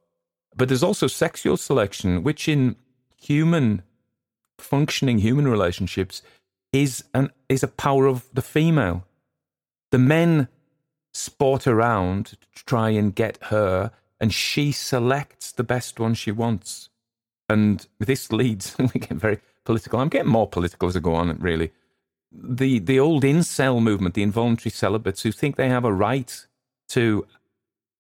But 0.57 0.68
there's 0.68 0.82
also 0.82 1.07
sexual 1.07 1.57
selection, 1.57 2.22
which 2.22 2.49
in 2.49 2.76
human 3.16 3.82
functioning 4.59 5.18
human 5.18 5.49
relationships 5.49 6.22
is 6.72 7.05
an 7.12 7.30
is 7.49 7.62
a 7.62 7.68
power 7.68 8.07
of 8.07 8.28
the 8.32 8.43
female. 8.43 9.05
The 9.91 9.99
men 9.99 10.49
sport 11.12 11.66
around 11.66 12.26
to 12.55 12.64
try 12.64 12.91
and 12.91 13.14
get 13.14 13.39
her, 13.45 13.91
and 14.20 14.32
she 14.32 14.72
selects 14.72 15.52
the 15.52 15.64
best 15.64 16.00
one 16.00 16.14
she 16.14 16.32
wants. 16.32 16.88
And 17.48 17.86
this 17.98 18.32
leads, 18.32 18.76
we 18.78 19.00
get 19.00 19.12
very 19.12 19.40
political. 19.64 20.00
I'm 20.00 20.08
getting 20.08 20.30
more 20.30 20.48
political 20.48 20.88
as 20.88 20.96
I 20.96 21.00
go 21.00 21.14
on, 21.14 21.36
really. 21.38 21.72
The, 22.30 22.78
the 22.78 23.00
old 23.00 23.22
incel 23.22 23.82
movement, 23.82 24.14
the 24.14 24.22
involuntary 24.22 24.70
celibates 24.70 25.22
who 25.22 25.32
think 25.32 25.56
they 25.56 25.68
have 25.68 25.84
a 25.84 25.92
right 25.92 26.46
to 26.90 27.26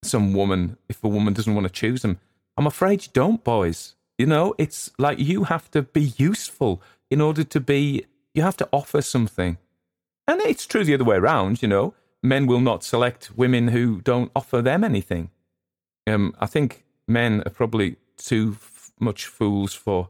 some 0.02 0.32
woman 0.32 0.76
if 0.88 1.02
a 1.02 1.08
woman 1.08 1.34
doesn't 1.34 1.54
want 1.54 1.66
to 1.66 1.72
choose 1.72 2.02
them. 2.02 2.18
I'm 2.56 2.66
afraid 2.66 3.04
you 3.04 3.10
don't, 3.12 3.42
boys. 3.42 3.94
You 4.18 4.26
know, 4.26 4.54
it's 4.58 4.90
like 4.98 5.18
you 5.18 5.44
have 5.44 5.70
to 5.70 5.82
be 5.82 6.12
useful 6.16 6.82
in 7.10 7.20
order 7.20 7.44
to 7.44 7.60
be, 7.60 8.04
you 8.34 8.42
have 8.42 8.56
to 8.58 8.68
offer 8.72 9.00
something. 9.00 9.58
And 10.26 10.40
it's 10.42 10.66
true 10.66 10.84
the 10.84 10.94
other 10.94 11.04
way 11.04 11.16
around, 11.16 11.62
you 11.62 11.68
know. 11.68 11.94
Men 12.22 12.46
will 12.46 12.60
not 12.60 12.82
select 12.82 13.36
women 13.36 13.68
who 13.68 14.00
don't 14.00 14.32
offer 14.34 14.60
them 14.60 14.82
anything. 14.82 15.30
Um, 16.08 16.34
I 16.38 16.46
think 16.46 16.84
men 17.06 17.42
are 17.46 17.50
probably 17.50 17.96
too 18.16 18.56
much 19.00 19.26
fools 19.26 19.74
for 19.74 20.08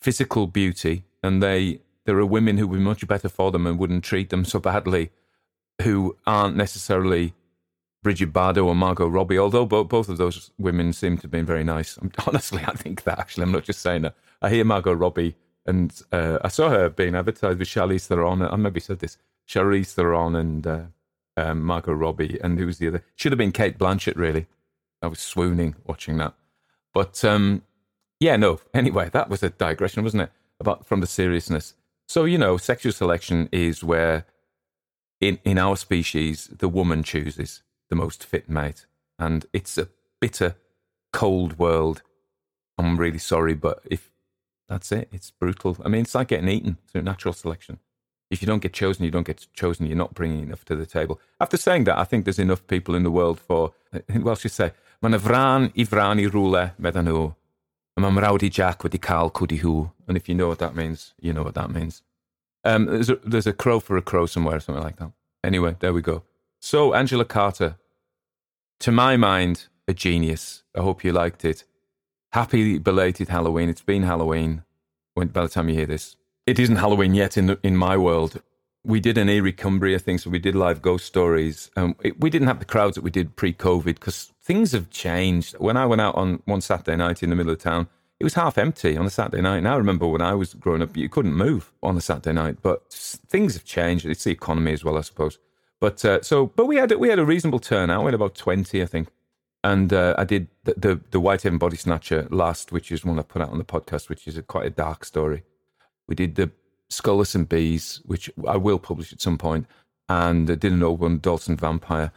physical 0.00 0.46
beauty, 0.46 1.04
and 1.22 1.42
they 1.42 1.80
there 2.04 2.18
are 2.18 2.26
women 2.26 2.58
who 2.58 2.66
would 2.66 2.78
be 2.78 2.82
much 2.82 3.06
better 3.06 3.28
for 3.28 3.50
them 3.50 3.66
and 3.66 3.78
wouldn't 3.78 4.04
treat 4.04 4.30
them 4.30 4.44
so 4.44 4.58
badly, 4.58 5.10
who 5.82 6.16
aren't 6.26 6.56
necessarily 6.56 7.34
Brigitte 8.02 8.32
Bardot 8.32 8.66
or 8.66 8.74
Margot 8.74 9.06
Robbie. 9.06 9.38
Although 9.38 9.66
both 9.66 9.88
both 9.88 10.08
of 10.08 10.18
those 10.18 10.50
women 10.58 10.92
seem 10.92 11.16
to 11.18 11.22
have 11.22 11.30
been 11.30 11.46
very 11.46 11.64
nice. 11.64 11.98
Honestly, 12.26 12.62
I 12.66 12.72
think 12.72 13.04
that 13.04 13.18
actually, 13.18 13.44
I'm 13.44 13.52
not 13.52 13.64
just 13.64 13.80
saying 13.80 14.02
that. 14.02 14.14
I 14.40 14.50
hear 14.50 14.64
Margot 14.64 14.92
Robbie, 14.92 15.36
and 15.66 15.92
uh, 16.10 16.38
I 16.42 16.48
saw 16.48 16.68
her 16.68 16.88
being 16.88 17.14
advertised 17.14 17.58
with 17.58 17.68
Charlize 17.68 18.06
Theron. 18.06 18.42
I 18.42 18.56
maybe 18.56 18.80
said 18.80 18.98
this: 18.98 19.18
Charlize 19.48 19.92
Theron 19.92 20.34
and 20.34 20.66
uh, 20.66 20.80
um, 21.36 21.62
Margot 21.62 21.92
Robbie, 21.92 22.38
and 22.42 22.58
who 22.58 22.66
was 22.66 22.78
the 22.78 22.88
other? 22.88 23.04
Should 23.14 23.32
have 23.32 23.38
been 23.38 23.52
Cate 23.52 23.78
Blanchett. 23.78 24.16
Really, 24.16 24.46
I 25.02 25.08
was 25.08 25.20
swooning 25.20 25.74
watching 25.86 26.16
that. 26.18 26.34
But 26.94 27.24
um, 27.24 27.62
yeah, 28.20 28.36
no. 28.36 28.60
Anyway, 28.74 29.10
that 29.12 29.28
was 29.28 29.42
a 29.42 29.50
digression, 29.50 30.02
wasn't 30.02 30.22
it? 30.22 30.32
About 30.60 30.86
from 30.86 31.00
the 31.00 31.06
seriousness. 31.06 31.74
So 32.06 32.24
you 32.24 32.38
know, 32.38 32.56
sexual 32.56 32.92
selection 32.92 33.48
is 33.52 33.82
where, 33.82 34.26
in 35.20 35.38
in 35.44 35.58
our 35.58 35.76
species, 35.76 36.48
the 36.58 36.68
woman 36.68 37.02
chooses 37.02 37.62
the 37.90 37.96
most 37.96 38.24
fit 38.24 38.48
mate, 38.48 38.86
and 39.18 39.46
it's 39.52 39.76
a 39.76 39.88
bitter, 40.20 40.56
cold 41.12 41.58
world. 41.58 42.02
I'm 42.78 42.96
really 42.96 43.18
sorry, 43.18 43.54
but 43.54 43.80
if 43.90 44.10
that's 44.68 44.92
it, 44.92 45.08
it's 45.12 45.30
brutal. 45.30 45.76
I 45.84 45.88
mean, 45.88 46.02
it's 46.02 46.14
like 46.14 46.28
getting 46.28 46.48
eaten 46.48 46.78
through 46.88 47.02
natural 47.02 47.34
selection. 47.34 47.78
If 48.30 48.40
you 48.40 48.46
don't 48.46 48.62
get 48.62 48.72
chosen, 48.72 49.04
you 49.04 49.10
don't 49.10 49.26
get 49.26 49.46
chosen. 49.52 49.86
You're 49.86 49.96
not 49.96 50.14
bringing 50.14 50.44
enough 50.44 50.64
to 50.64 50.74
the 50.74 50.86
table. 50.86 51.20
After 51.38 51.58
saying 51.58 51.84
that, 51.84 51.98
I 51.98 52.04
think 52.04 52.24
there's 52.24 52.38
enough 52.38 52.66
people 52.66 52.94
in 52.94 53.02
the 53.02 53.10
world 53.10 53.38
for. 53.38 53.74
Well, 54.14 54.36
she 54.36 54.48
say, 54.48 54.72
"Man 55.02 55.18
vran 55.18 55.72
i 55.76 55.84
vran 55.84 56.20
i 56.20 56.28
rwle 56.30 56.72
meddyn 56.78 57.08
nhw." 57.10 57.34
Mam 57.96 58.18
Rowdy 58.18 58.48
Jack 58.48 58.82
wedi 58.82 58.98
cael 58.98 59.30
cwdi 59.30 59.60
hw. 59.60 59.90
And 60.08 60.16
if 60.16 60.28
you 60.28 60.34
know 60.34 60.48
what 60.48 60.58
that 60.58 60.74
means, 60.74 61.14
you 61.20 61.32
know 61.32 61.42
what 61.42 61.54
that 61.54 61.70
means. 61.70 62.02
Um, 62.64 62.86
there's, 62.86 63.10
a, 63.10 63.16
there's 63.16 63.46
a 63.46 63.52
crow 63.52 63.80
for 63.80 63.96
a 63.96 64.02
crow 64.02 64.26
somewhere, 64.26 64.60
something 64.60 64.82
like 64.82 64.96
that. 64.96 65.12
Anyway, 65.44 65.76
there 65.80 65.92
we 65.92 66.00
go. 66.00 66.22
So, 66.60 66.94
Angela 66.94 67.24
Carter, 67.24 67.76
to 68.80 68.92
my 68.92 69.16
mind, 69.16 69.66
a 69.88 69.92
genius. 69.92 70.62
I 70.76 70.80
hope 70.80 71.04
you 71.04 71.12
liked 71.12 71.44
it. 71.44 71.64
Happy 72.32 72.78
belated 72.78 73.28
Halloween. 73.28 73.68
It's 73.68 73.82
been 73.82 74.04
Halloween 74.04 74.62
when, 75.14 75.28
by 75.28 75.42
the 75.42 75.48
time 75.48 75.68
you 75.68 75.74
hear 75.74 75.86
this. 75.86 76.16
It 76.46 76.58
isn't 76.58 76.76
Halloween 76.76 77.14
yet 77.14 77.36
in, 77.36 77.46
the, 77.46 77.58
in 77.62 77.76
my 77.76 77.96
world. 77.96 78.40
We 78.84 79.00
did 79.00 79.18
an 79.18 79.28
Eerie 79.28 79.52
Cumbria 79.52 79.98
thing, 79.98 80.18
so 80.18 80.30
we 80.30 80.38
did 80.38 80.54
live 80.54 80.82
ghost 80.82 81.06
stories. 81.06 81.70
Um, 81.76 81.94
it, 82.02 82.18
we 82.20 82.30
didn't 82.30 82.48
have 82.48 82.58
the 82.58 82.64
crowds 82.64 82.94
that 82.94 83.02
we 83.02 83.10
did 83.10 83.36
pre 83.36 83.52
COVID 83.52 83.84
because 83.84 84.31
things 84.42 84.72
have 84.72 84.90
changed. 84.90 85.54
When 85.58 85.76
I 85.76 85.86
went 85.86 86.00
out 86.00 86.14
on 86.16 86.42
one 86.44 86.60
Saturday 86.60 86.96
night 86.96 87.22
in 87.22 87.30
the 87.30 87.36
middle 87.36 87.52
of 87.52 87.58
town, 87.58 87.88
it 88.18 88.24
was 88.24 88.34
half 88.34 88.58
empty 88.58 88.96
on 88.96 89.06
a 89.06 89.10
Saturday 89.10 89.42
night. 89.42 89.62
Now 89.62 89.74
I 89.74 89.78
remember 89.78 90.06
when 90.06 90.22
I 90.22 90.34
was 90.34 90.54
growing 90.54 90.82
up, 90.82 90.96
you 90.96 91.08
couldn't 91.08 91.34
move 91.34 91.72
on 91.82 91.96
a 91.96 92.00
Saturday 92.00 92.32
night, 92.32 92.58
but 92.62 92.92
things 92.92 93.54
have 93.54 93.64
changed. 93.64 94.06
It's 94.06 94.24
the 94.24 94.30
economy 94.30 94.72
as 94.72 94.84
well, 94.84 94.96
I 94.96 95.00
suppose. 95.00 95.38
But 95.80 96.04
uh, 96.04 96.22
so, 96.22 96.46
but 96.46 96.66
we 96.66 96.76
had 96.76 96.92
we 96.92 97.08
had 97.08 97.18
a 97.18 97.24
reasonable 97.24 97.58
turnout. 97.58 98.02
We 98.04 98.08
had 98.08 98.14
about 98.14 98.36
twenty, 98.36 98.82
I 98.82 98.86
think. 98.86 99.08
And 99.64 99.92
uh, 99.92 100.14
I 100.18 100.24
did 100.24 100.46
the, 100.64 100.74
the 100.76 101.00
the 101.10 101.20
Whitehaven 101.20 101.58
Body 101.58 101.76
Snatcher 101.76 102.28
last, 102.30 102.70
which 102.70 102.92
is 102.92 103.04
one 103.04 103.18
I 103.18 103.22
put 103.22 103.42
out 103.42 103.50
on 103.50 103.58
the 103.58 103.64
podcast, 103.64 104.08
which 104.08 104.28
is 104.28 104.36
a, 104.36 104.42
quite 104.42 104.66
a 104.66 104.70
dark 104.70 105.04
story. 105.04 105.42
We 106.06 106.14
did 106.14 106.36
the 106.36 106.50
Skullless 106.90 107.34
and 107.34 107.48
Bees, 107.48 108.00
which 108.04 108.30
I 108.46 108.56
will 108.56 108.78
publish 108.78 109.12
at 109.12 109.20
some 109.20 109.38
point, 109.38 109.66
and 110.08 110.48
I 110.48 110.54
did 110.54 110.72
an 110.72 110.82
old 110.82 111.00
one, 111.00 111.18
Dalston 111.18 111.56
Vampire. 111.56 112.12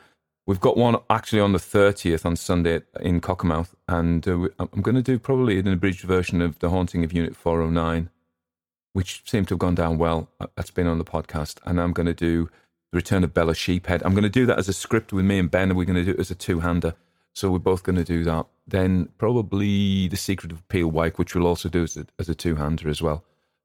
We've 0.47 0.59
got 0.59 0.77
one 0.77 0.97
actually 1.09 1.39
on 1.39 1.53
the 1.53 1.59
30th 1.59 2.23
on 2.23 2.35
Sunday 2.35 2.81
in 2.99 3.19
Cockermouth, 3.19 3.73
and 3.87 4.27
uh, 4.27 4.47
I'm 4.59 4.81
going 4.81 4.95
to 4.95 5.01
do 5.01 5.17
probably 5.17 5.57
an 5.57 5.67
abridged 5.67 6.03
version 6.03 6.39
of 6.39 6.59
The 6.59 6.69
Haunting 6.69 7.03
of 7.03 7.11
Unit 7.11 7.35
409, 7.35 8.11
which 8.93 9.23
seemed 9.25 9.47
to 9.47 9.55
have 9.55 9.59
gone 9.59 9.73
down 9.73 9.97
well. 9.97 10.29
That's 10.55 10.69
been 10.69 10.85
on 10.85 10.99
the 10.99 11.03
podcast. 11.03 11.57
And 11.65 11.81
I'm 11.81 11.93
going 11.93 12.05
to 12.05 12.13
do 12.13 12.45
The 12.91 12.97
Return 12.97 13.23
of 13.23 13.33
Bella 13.33 13.53
Sheephead. 13.53 14.03
I'm 14.05 14.11
going 14.11 14.21
to 14.23 14.29
do 14.29 14.45
that 14.45 14.59
as 14.59 14.69
a 14.69 14.73
script 14.73 15.11
with 15.11 15.25
me 15.25 15.39
and 15.39 15.49
Ben, 15.49 15.69
and 15.69 15.77
we're 15.77 15.85
going 15.85 15.95
to 15.95 16.05
do 16.05 16.11
it 16.11 16.19
as 16.19 16.29
a 16.29 16.35
two 16.35 16.59
hander. 16.59 16.93
So 17.33 17.49
we're 17.49 17.57
both 17.57 17.81
going 17.81 17.97
to 17.97 18.03
do 18.03 18.23
that. 18.25 18.45
Then 18.67 19.09
probably 19.17 20.07
The 20.07 20.15
Secret 20.15 20.51
of 20.51 20.67
Peel 20.67 20.89
Wyke, 20.89 21.17
which 21.17 21.33
we'll 21.33 21.47
also 21.47 21.69
do 21.69 21.81
as 21.81 21.97
a, 21.97 22.05
as 22.19 22.29
a 22.29 22.35
two 22.35 22.53
hander 22.53 22.87
as 22.87 23.01
well. 23.01 23.23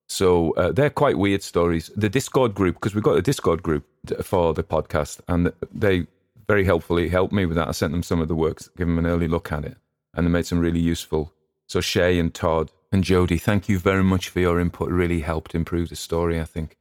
So 0.09 0.53
uh, 0.53 0.73
they're 0.73 0.89
quite 0.89 1.19
weird 1.19 1.43
stories. 1.43 1.91
The 1.95 2.09
Discord 2.09 2.55
group, 2.55 2.77
because 2.77 2.95
we've 2.95 3.05
got 3.05 3.19
a 3.19 3.23
Discord 3.23 3.63
group 3.63 3.87
for 4.23 4.55
the 4.55 4.65
podcast, 4.65 5.21
and 5.29 5.53
they 5.73 6.07
very 6.51 6.65
helpfully 6.65 7.09
helped 7.09 7.33
me 7.33 7.47
with 7.47 7.57
that. 7.57 7.69
I 7.69 7.71
sent 7.71 7.93
them 7.93 8.03
some 8.03 8.21
of 8.21 8.27
the 8.27 8.35
works, 8.35 8.69
give 8.77 8.89
them 8.89 8.99
an 8.99 9.07
early 9.07 9.29
look 9.29 9.53
at 9.53 9.65
it, 9.65 9.77
and 10.15 10.27
they 10.27 10.31
made 10.33 10.47
some 10.47 10.59
really 10.59 10.81
useful. 10.81 11.33
So 11.69 11.81
Shay 11.81 12.19
and 12.19 12.35
Todd 12.35 12.73
and 12.91 13.05
Jody, 13.05 13.39
thank 13.39 13.69
you 13.69 13.79
very 13.79 14.03
much 14.03 14.29
for 14.29 14.41
your 14.41 14.59
input. 14.59 14.89
It 14.89 14.95
really 14.95 15.21
helped 15.21 15.55
improve 15.55 15.91
the 15.91 15.95
story, 15.95 16.41
I 16.41 16.45
think. 16.45 16.77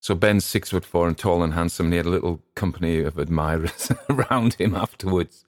So 0.00 0.14
Ben's 0.14 0.44
six 0.44 0.68
foot 0.68 0.84
four 0.84 1.08
and 1.08 1.16
tall 1.16 1.42
and 1.42 1.54
handsome, 1.54 1.86
and 1.86 1.94
he 1.94 1.96
had 1.96 2.04
a 2.04 2.10
little 2.10 2.42
company 2.54 3.00
of 3.00 3.18
admirers 3.18 3.90
around 4.10 4.52
him 4.54 4.74
afterwards. 4.74 5.46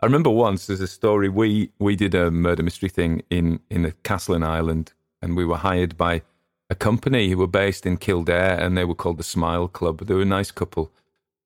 I 0.00 0.06
remember 0.06 0.30
once 0.30 0.66
there's 0.66 0.80
a 0.80 0.86
story 0.86 1.28
we 1.28 1.72
we 1.78 1.96
did 1.96 2.14
a 2.14 2.30
murder 2.30 2.62
mystery 2.62 2.88
thing 2.88 3.24
in 3.28 3.60
in 3.68 3.84
a 3.84 3.92
castle 4.08 4.34
in 4.34 4.42
Ireland, 4.42 4.94
and 5.20 5.36
we 5.36 5.44
were 5.44 5.58
hired 5.58 5.98
by 5.98 6.22
a 6.70 6.74
company 6.74 7.28
who 7.28 7.36
were 7.36 7.46
based 7.46 7.84
in 7.84 7.98
Kildare, 7.98 8.58
and 8.58 8.74
they 8.74 8.86
were 8.86 8.94
called 8.94 9.18
the 9.18 9.32
Smile 9.34 9.68
Club. 9.68 10.06
They 10.06 10.14
were 10.14 10.22
a 10.22 10.36
nice 10.40 10.50
couple. 10.50 10.90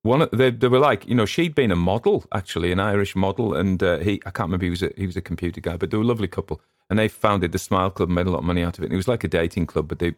One, 0.03 0.29
they 0.33 0.51
they 0.51 0.69
were 0.69 0.79
like, 0.79 1.07
you 1.07 1.15
know, 1.15 1.27
she'd 1.27 1.55
been 1.55 1.71
a 1.71 1.77
model 1.77 2.25
actually, 2.33 2.73
an 2.73 2.81
Irish 2.81 3.15
model, 3.15 3.55
and 3.55 3.83
uh, 3.83 3.99
he 3.99 4.15
I 4.27 4.31
can't 4.31 4.49
remember 4.49 4.65
he 4.65 4.71
was 4.71 4.83
a, 4.83 4.91
he 4.97 5.07
was 5.07 5.17
a 5.17 5.21
computer 5.21 5.61
guy, 5.61 5.77
but 5.77 5.91
they 5.91 5.97
were 5.97 6.05
a 6.05 6.07
lovely 6.07 6.29
couple, 6.29 6.61
and 6.89 6.99
they 6.99 7.09
founded 7.09 7.53
the 7.53 7.59
Smile 7.59 7.91
Club, 7.91 8.09
made 8.09 8.27
a 8.27 8.31
lot 8.31 8.39
of 8.39 8.45
money 8.45 8.63
out 8.63 8.79
of 8.79 8.85
it. 8.85 8.89
And 8.89 8.95
it 8.95 8.97
was 8.97 9.09
like 9.09 9.25
a 9.25 9.29
dating 9.29 9.67
club, 9.67 9.89
but 9.89 9.99
they 9.99 10.15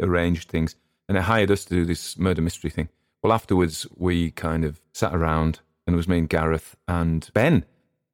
arranged 0.00 0.48
things, 0.48 0.76
and 1.08 1.16
they 1.16 1.22
hired 1.22 1.50
us 1.50 1.64
to 1.66 1.74
do 1.74 1.84
this 1.84 2.18
murder 2.18 2.42
mystery 2.42 2.70
thing. 2.70 2.88
Well, 3.22 3.32
afterwards 3.32 3.86
we 3.96 4.32
kind 4.32 4.64
of 4.64 4.80
sat 4.92 5.14
around, 5.14 5.60
and 5.86 5.94
it 5.94 5.96
was 5.96 6.08
me 6.08 6.18
and 6.18 6.28
Gareth 6.28 6.76
and 6.86 7.30
Ben 7.32 7.64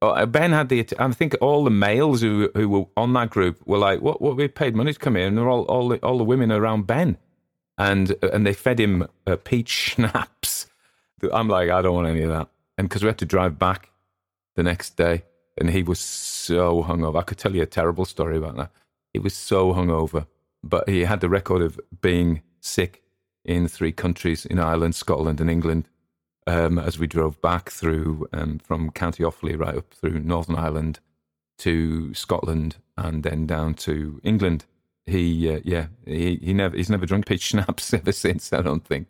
uh, 0.01 0.25
Ben 0.25 0.51
had 0.51 0.69
the. 0.69 0.87
I 0.97 1.11
think 1.11 1.35
all 1.41 1.63
the 1.63 1.69
males 1.69 2.21
who 2.21 2.49
who 2.55 2.69
were 2.69 2.85
on 2.95 3.13
that 3.13 3.29
group 3.29 3.59
were 3.65 3.77
like, 3.77 4.01
"What? 4.01 4.21
What? 4.21 4.37
We 4.37 4.47
paid 4.47 4.75
money 4.75 4.93
to 4.93 4.99
come 4.99 5.15
here," 5.15 5.27
and 5.27 5.37
they're 5.37 5.49
all 5.49 5.63
all 5.63 5.89
the, 5.89 5.97
all 5.97 6.17
the 6.17 6.23
women 6.23 6.51
around 6.51 6.87
Ben, 6.87 7.17
and 7.77 8.15
and 8.23 8.45
they 8.45 8.53
fed 8.53 8.79
him 8.79 9.07
uh, 9.27 9.35
peach 9.35 9.69
schnapps. 9.95 10.67
I'm 11.33 11.47
like, 11.47 11.69
I 11.69 11.81
don't 11.81 11.95
want 11.95 12.07
any 12.07 12.21
of 12.21 12.29
that, 12.29 12.47
and 12.77 12.87
because 12.87 13.03
we 13.03 13.07
had 13.07 13.17
to 13.19 13.25
drive 13.25 13.57
back 13.59 13.89
the 14.55 14.63
next 14.63 14.97
day, 14.97 15.23
and 15.57 15.69
he 15.69 15.83
was 15.83 15.99
so 15.99 16.83
hungover. 16.83 17.19
I 17.19 17.23
could 17.23 17.37
tell 17.37 17.55
you 17.55 17.61
a 17.61 17.67
terrible 17.67 18.05
story 18.05 18.37
about 18.37 18.57
that. 18.57 18.71
He 19.13 19.19
was 19.19 19.35
so 19.35 19.73
hungover, 19.73 20.27
but 20.63 20.87
he 20.87 21.01
had 21.01 21.21
the 21.21 21.29
record 21.29 21.61
of 21.61 21.79
being 22.01 22.41
sick 22.61 23.03
in 23.45 23.67
three 23.67 23.91
countries 23.91 24.45
in 24.45 24.59
Ireland, 24.59 24.95
Scotland, 24.95 25.41
and 25.41 25.49
England 25.49 25.87
um, 26.47 26.79
as 26.79 26.97
we 26.97 27.07
drove 27.07 27.41
back 27.41 27.69
through 27.69 28.27
um, 28.33 28.59
from 28.59 28.91
County 28.91 29.23
Offaly 29.23 29.57
right 29.57 29.77
up 29.77 29.93
through 29.93 30.19
Northern 30.19 30.55
Ireland 30.55 30.99
to 31.59 32.13
Scotland 32.13 32.77
and 32.97 33.23
then 33.23 33.45
down 33.45 33.75
to 33.75 34.19
England. 34.23 34.65
He, 35.05 35.49
uh, 35.49 35.59
yeah, 35.63 35.87
he, 36.05 36.39
he 36.41 36.53
never 36.53 36.75
he's 36.75 36.89
never 36.89 37.05
drunk 37.05 37.27
peach 37.27 37.41
schnapps 37.49 37.93
ever 37.93 38.11
since. 38.11 38.51
I 38.51 38.61
don't 38.61 38.85
think. 38.85 39.09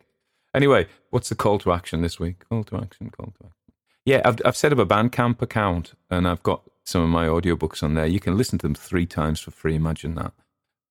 Anyway, 0.54 0.86
what's 1.10 1.28
the 1.28 1.34
call 1.34 1.58
to 1.58 1.72
action 1.72 2.02
this 2.02 2.18
week? 2.18 2.48
Call 2.48 2.64
to 2.64 2.76
action, 2.76 3.10
call 3.10 3.26
to 3.38 3.46
action. 3.46 3.74
Yeah, 4.04 4.22
I've 4.24 4.40
I've 4.44 4.56
set 4.56 4.72
up 4.72 4.78
a 4.78 4.86
Bandcamp 4.86 5.40
account 5.42 5.94
and 6.10 6.26
I've 6.26 6.42
got 6.42 6.62
some 6.84 7.02
of 7.02 7.08
my 7.08 7.26
audiobooks 7.26 7.82
on 7.82 7.94
there. 7.94 8.06
You 8.06 8.20
can 8.20 8.36
listen 8.36 8.58
to 8.58 8.66
them 8.66 8.74
three 8.74 9.06
times 9.06 9.40
for 9.40 9.50
free. 9.50 9.74
Imagine 9.74 10.14
that. 10.16 10.32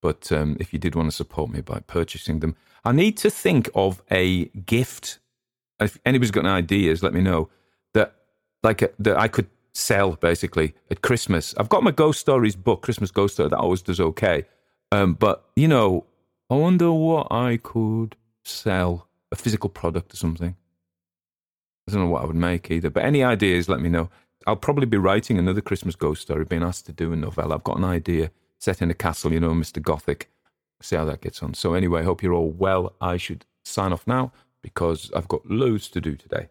But 0.01 0.31
um, 0.31 0.55
if 0.59 0.71
you 0.71 0.79
did 0.79 0.95
want 0.95 1.09
to 1.09 1.15
support 1.15 1.49
me 1.49 1.59
by 1.59 1.79
purchasing 1.79 2.39
them, 2.39 2.55
I 2.85 2.93
need 2.93 3.17
to 3.17 3.29
think 3.29 3.69
of 3.75 4.01
a 4.09 4.45
gift 4.45 5.19
if 5.79 5.97
anybody's 6.05 6.31
got 6.31 6.45
any 6.45 6.53
ideas, 6.53 7.03
let 7.03 7.13
me 7.13 7.21
know. 7.21 7.49
That 7.93 8.15
like 8.63 8.81
a, 8.81 8.89
that 8.99 9.17
I 9.17 9.27
could 9.27 9.47
sell 9.73 10.11
basically 10.15 10.73
at 10.91 11.01
Christmas. 11.01 11.55
I've 11.57 11.69
got 11.69 11.83
my 11.83 11.91
ghost 11.91 12.19
stories 12.19 12.55
book, 12.55 12.81
Christmas 12.81 13.11
ghost 13.11 13.35
story. 13.35 13.49
That 13.49 13.57
always 13.57 13.81
does 13.81 13.99
okay. 13.99 14.45
Um, 14.91 15.13
but 15.13 15.45
you 15.55 15.67
know, 15.67 16.05
I 16.49 16.55
wonder 16.55 16.91
what 16.91 17.27
I 17.31 17.57
could 17.57 18.15
sell 18.43 19.07
a 19.31 19.35
physical 19.35 19.69
product 19.69 20.13
or 20.13 20.17
something. 20.17 20.55
I 21.87 21.91
don't 21.91 22.03
know 22.03 22.09
what 22.09 22.23
I 22.23 22.25
would 22.25 22.35
make 22.35 22.69
either. 22.69 22.89
But 22.89 23.05
any 23.05 23.23
ideas, 23.23 23.69
let 23.69 23.79
me 23.79 23.89
know. 23.89 24.09
I'll 24.47 24.55
probably 24.55 24.85
be 24.85 24.97
writing 24.97 25.37
another 25.37 25.61
Christmas 25.61 25.95
ghost 25.95 26.21
story, 26.21 26.45
being 26.45 26.63
asked 26.63 26.85
to 26.85 26.93
do 26.93 27.11
a 27.11 27.15
novella. 27.15 27.55
I've 27.55 27.63
got 27.63 27.77
an 27.77 27.83
idea 27.83 28.31
set 28.59 28.81
in 28.81 28.91
a 28.91 28.93
castle, 28.93 29.33
you 29.33 29.39
know, 29.39 29.51
Mr. 29.51 29.81
Gothic. 29.81 30.29
See 30.81 30.95
how 30.95 31.05
that 31.05 31.21
gets 31.21 31.43
on. 31.43 31.53
So 31.53 31.73
anyway, 31.73 32.03
hope 32.03 32.23
you're 32.23 32.33
all 32.33 32.51
well. 32.51 32.93
I 33.01 33.17
should 33.17 33.45
sign 33.63 33.91
off 33.91 34.07
now 34.07 34.31
because 34.61 35.11
I've 35.15 35.27
got 35.27 35.49
loads 35.49 35.89
to 35.89 36.01
do 36.01 36.15
today. 36.15 36.49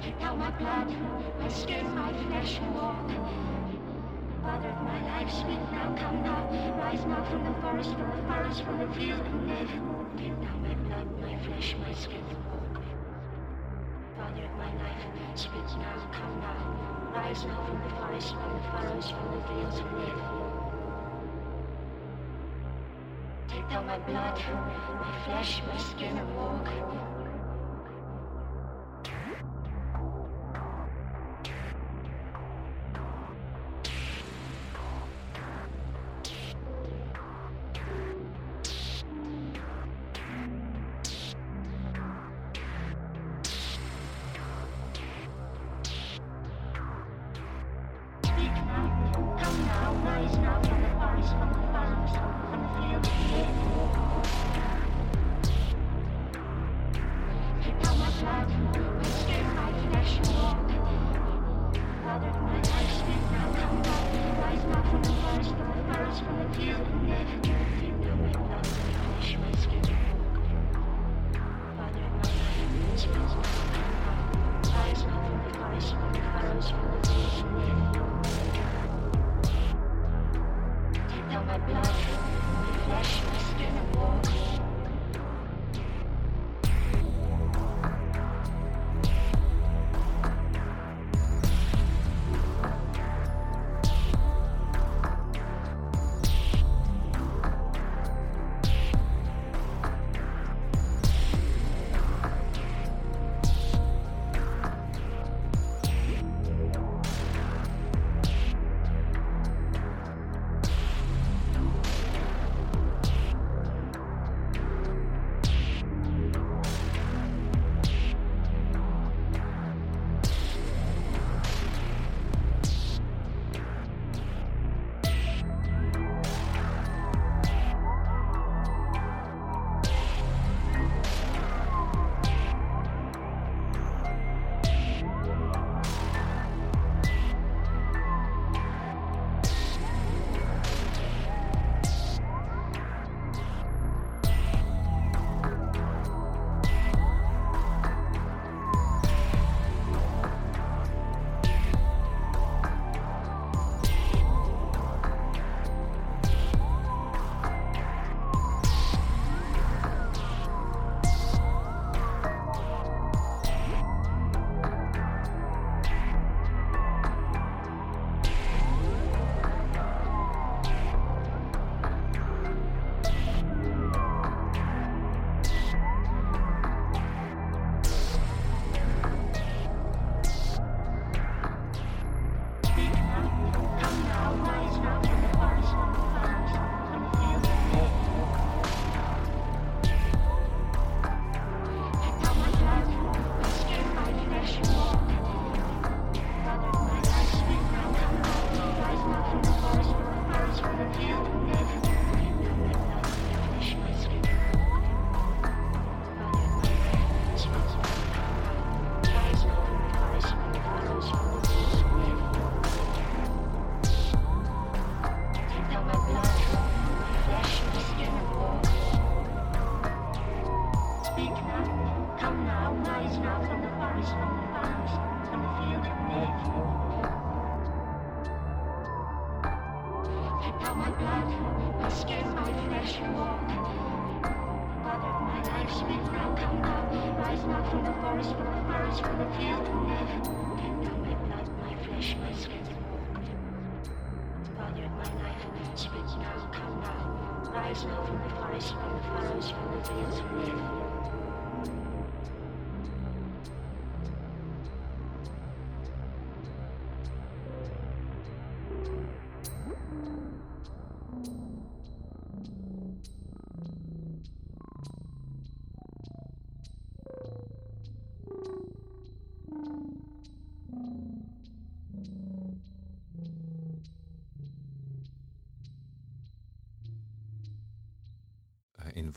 Now 0.00 0.34
my 0.34 0.50
blood, 0.52 0.88
my 1.38 1.48
skin, 1.48 1.94
my 1.94 2.10
flesh 2.24 2.58
walk. 2.74 3.10
Father 4.42 4.68
of 4.70 4.82
my 4.82 5.02
life, 5.04 5.30
speak 5.30 5.60
now, 5.72 5.94
come 5.94 6.22
now, 6.22 6.48
rise 6.78 7.04
now 7.04 7.22
from 7.24 7.44
the 7.44 7.52
forest, 7.60 7.90
from 7.90 8.10
the 8.10 8.22
forest, 8.26 8.62
from 8.62 8.78
the 8.78 8.88
field 8.94 9.20
and 9.20 9.46
live. 9.46 9.70
Now 10.40 10.56
my 10.56 10.74
blood, 10.86 11.20
my 11.20 11.36
flesh, 11.44 11.76
my 11.86 11.92
skin 11.92 12.24
walk. 12.48 12.82
Father 14.16 14.44
of 14.44 14.52
my 14.56 14.72
life, 14.82 15.04
speak 15.34 15.68
now, 15.76 16.08
come 16.12 16.40
now, 16.40 17.12
rise 17.14 17.44
now 17.44 17.62
from 17.66 17.82
the 17.82 17.90
forest, 17.96 18.32
from 18.32 18.52
the 18.54 18.62
forest, 18.72 19.12
from 19.12 19.28
the 19.36 19.48
fields 19.48 19.78
and 19.80 19.98
live. 19.98 20.22
Take 23.48 23.68
thou 23.68 23.82
my 23.82 23.98
blood, 23.98 24.40
my 24.98 25.18
flesh, 25.26 25.62
my 25.68 25.76
skin 25.76 26.16
and 26.16 26.36
walk. 26.36 27.19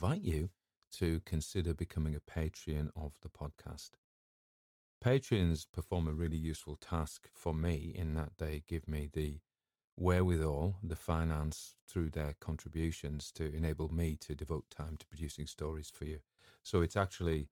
Invite 0.04 0.22
you 0.22 0.50
to 0.92 1.22
consider 1.26 1.74
becoming 1.74 2.14
a 2.14 2.20
Patreon 2.20 2.90
of 2.94 3.14
the 3.22 3.30
podcast. 3.30 3.92
Patreons 5.02 5.66
perform 5.72 6.10
a 6.10 6.14
really 6.14 6.36
useful 6.36 6.76
task 6.76 7.30
for 7.34 7.54
me 7.54 7.94
in 7.96 8.14
that 8.16 8.32
they 8.38 8.64
give 8.68 8.86
me 8.86 9.10
the 9.14 9.40
wherewithal, 9.96 10.76
the 10.84 10.98
finance 10.98 11.76
through 11.88 12.10
their 12.10 12.36
contributions 12.42 13.32
to 13.32 13.46
enable 13.56 13.88
me 13.94 14.18
to 14.20 14.36
devote 14.36 14.66
time 14.70 14.98
to 14.98 15.08
producing 15.08 15.48
stories 15.48 15.90
for 15.90 16.04
you. 16.04 16.20
So 16.64 16.82
it's 16.82 16.98
actually 16.98 17.48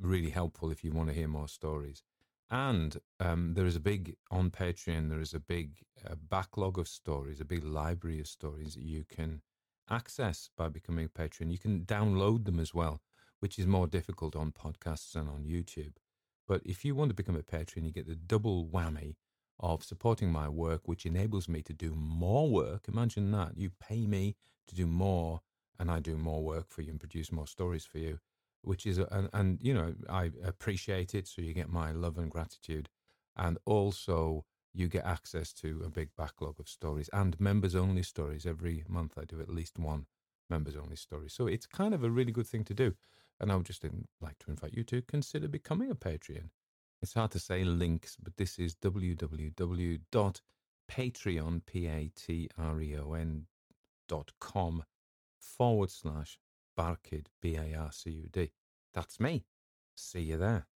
really 0.00 0.30
helpful 0.30 0.72
if 0.72 0.82
you 0.82 0.90
want 0.90 1.08
to 1.10 1.14
hear 1.14 1.28
more 1.28 1.46
stories. 1.46 2.02
And 2.50 2.96
um, 3.20 3.54
there 3.54 3.66
is 3.66 3.76
a 3.76 3.80
big, 3.80 4.16
on 4.28 4.50
Patreon, 4.50 5.08
there 5.08 5.20
is 5.20 5.34
a 5.34 5.40
big 5.40 5.76
uh, 6.04 6.16
backlog 6.28 6.80
of 6.80 6.88
stories, 6.88 7.40
a 7.40 7.44
big 7.44 7.62
library 7.62 8.18
of 8.18 8.26
stories 8.26 8.74
that 8.74 8.82
you 8.82 9.04
can 9.08 9.40
access 9.92 10.48
by 10.56 10.68
becoming 10.68 11.04
a 11.04 11.08
patron. 11.08 11.50
You 11.50 11.58
can 11.58 11.84
download 11.84 12.44
them 12.44 12.58
as 12.58 12.74
well, 12.74 13.00
which 13.40 13.58
is 13.58 13.66
more 13.66 13.86
difficult 13.86 14.34
on 14.34 14.52
podcasts 14.52 15.14
and 15.14 15.28
on 15.28 15.44
YouTube. 15.44 15.92
But 16.48 16.62
if 16.64 16.84
you 16.84 16.94
want 16.94 17.10
to 17.10 17.14
become 17.14 17.36
a 17.36 17.42
patron, 17.42 17.84
you 17.84 17.92
get 17.92 18.08
the 18.08 18.16
double 18.16 18.66
whammy 18.66 19.16
of 19.60 19.84
supporting 19.84 20.32
my 20.32 20.48
work, 20.48 20.82
which 20.86 21.06
enables 21.06 21.48
me 21.48 21.62
to 21.62 21.72
do 21.72 21.94
more 21.94 22.48
work. 22.50 22.88
Imagine 22.88 23.30
that. 23.32 23.56
You 23.56 23.70
pay 23.80 24.06
me 24.06 24.36
to 24.66 24.74
do 24.74 24.86
more, 24.86 25.40
and 25.78 25.90
I 25.90 26.00
do 26.00 26.16
more 26.16 26.42
work 26.42 26.70
for 26.70 26.82
you 26.82 26.90
and 26.90 27.00
produce 27.00 27.30
more 27.30 27.46
stories 27.46 27.84
for 27.84 27.98
you, 27.98 28.18
which 28.62 28.86
is, 28.86 28.98
and, 28.98 29.28
and 29.32 29.58
you 29.62 29.74
know, 29.74 29.94
I 30.08 30.32
appreciate 30.44 31.14
it. 31.14 31.28
So 31.28 31.42
you 31.42 31.52
get 31.52 31.68
my 31.68 31.92
love 31.92 32.18
and 32.18 32.30
gratitude. 32.30 32.88
And 33.36 33.58
also, 33.64 34.44
you 34.74 34.88
get 34.88 35.04
access 35.04 35.52
to 35.52 35.82
a 35.84 35.90
big 35.90 36.08
backlog 36.16 36.58
of 36.58 36.68
stories 36.68 37.10
and 37.12 37.38
members 37.40 37.74
only 37.74 38.02
stories. 38.02 38.46
Every 38.46 38.84
month, 38.88 39.18
I 39.18 39.24
do 39.24 39.40
at 39.40 39.48
least 39.48 39.78
one 39.78 40.06
members 40.48 40.76
only 40.76 40.96
story. 40.96 41.28
So 41.28 41.46
it's 41.46 41.66
kind 41.66 41.94
of 41.94 42.04
a 42.04 42.10
really 42.10 42.32
good 42.32 42.46
thing 42.46 42.64
to 42.64 42.74
do. 42.74 42.94
And 43.40 43.50
I 43.50 43.56
would 43.56 43.66
just 43.66 43.84
like 44.20 44.38
to 44.40 44.50
invite 44.50 44.74
you 44.74 44.84
to 44.84 45.02
consider 45.02 45.48
becoming 45.48 45.90
a 45.90 45.94
Patreon. 45.94 46.50
It's 47.00 47.14
hard 47.14 47.32
to 47.32 47.38
say 47.38 47.64
links, 47.64 48.16
but 48.22 48.36
this 48.36 48.58
is 48.58 48.76
www.patreon, 48.76 50.00
P-A-T-R-E-O-N 51.66 53.46
dot 54.08 54.32
com 54.40 54.84
forward 55.40 55.90
slash 55.90 56.38
Barcud, 56.78 57.26
B-A-R-C-U-D. 57.40 58.52
That's 58.94 59.18
me. 59.18 59.44
See 59.94 60.20
you 60.20 60.36
there. 60.36 60.66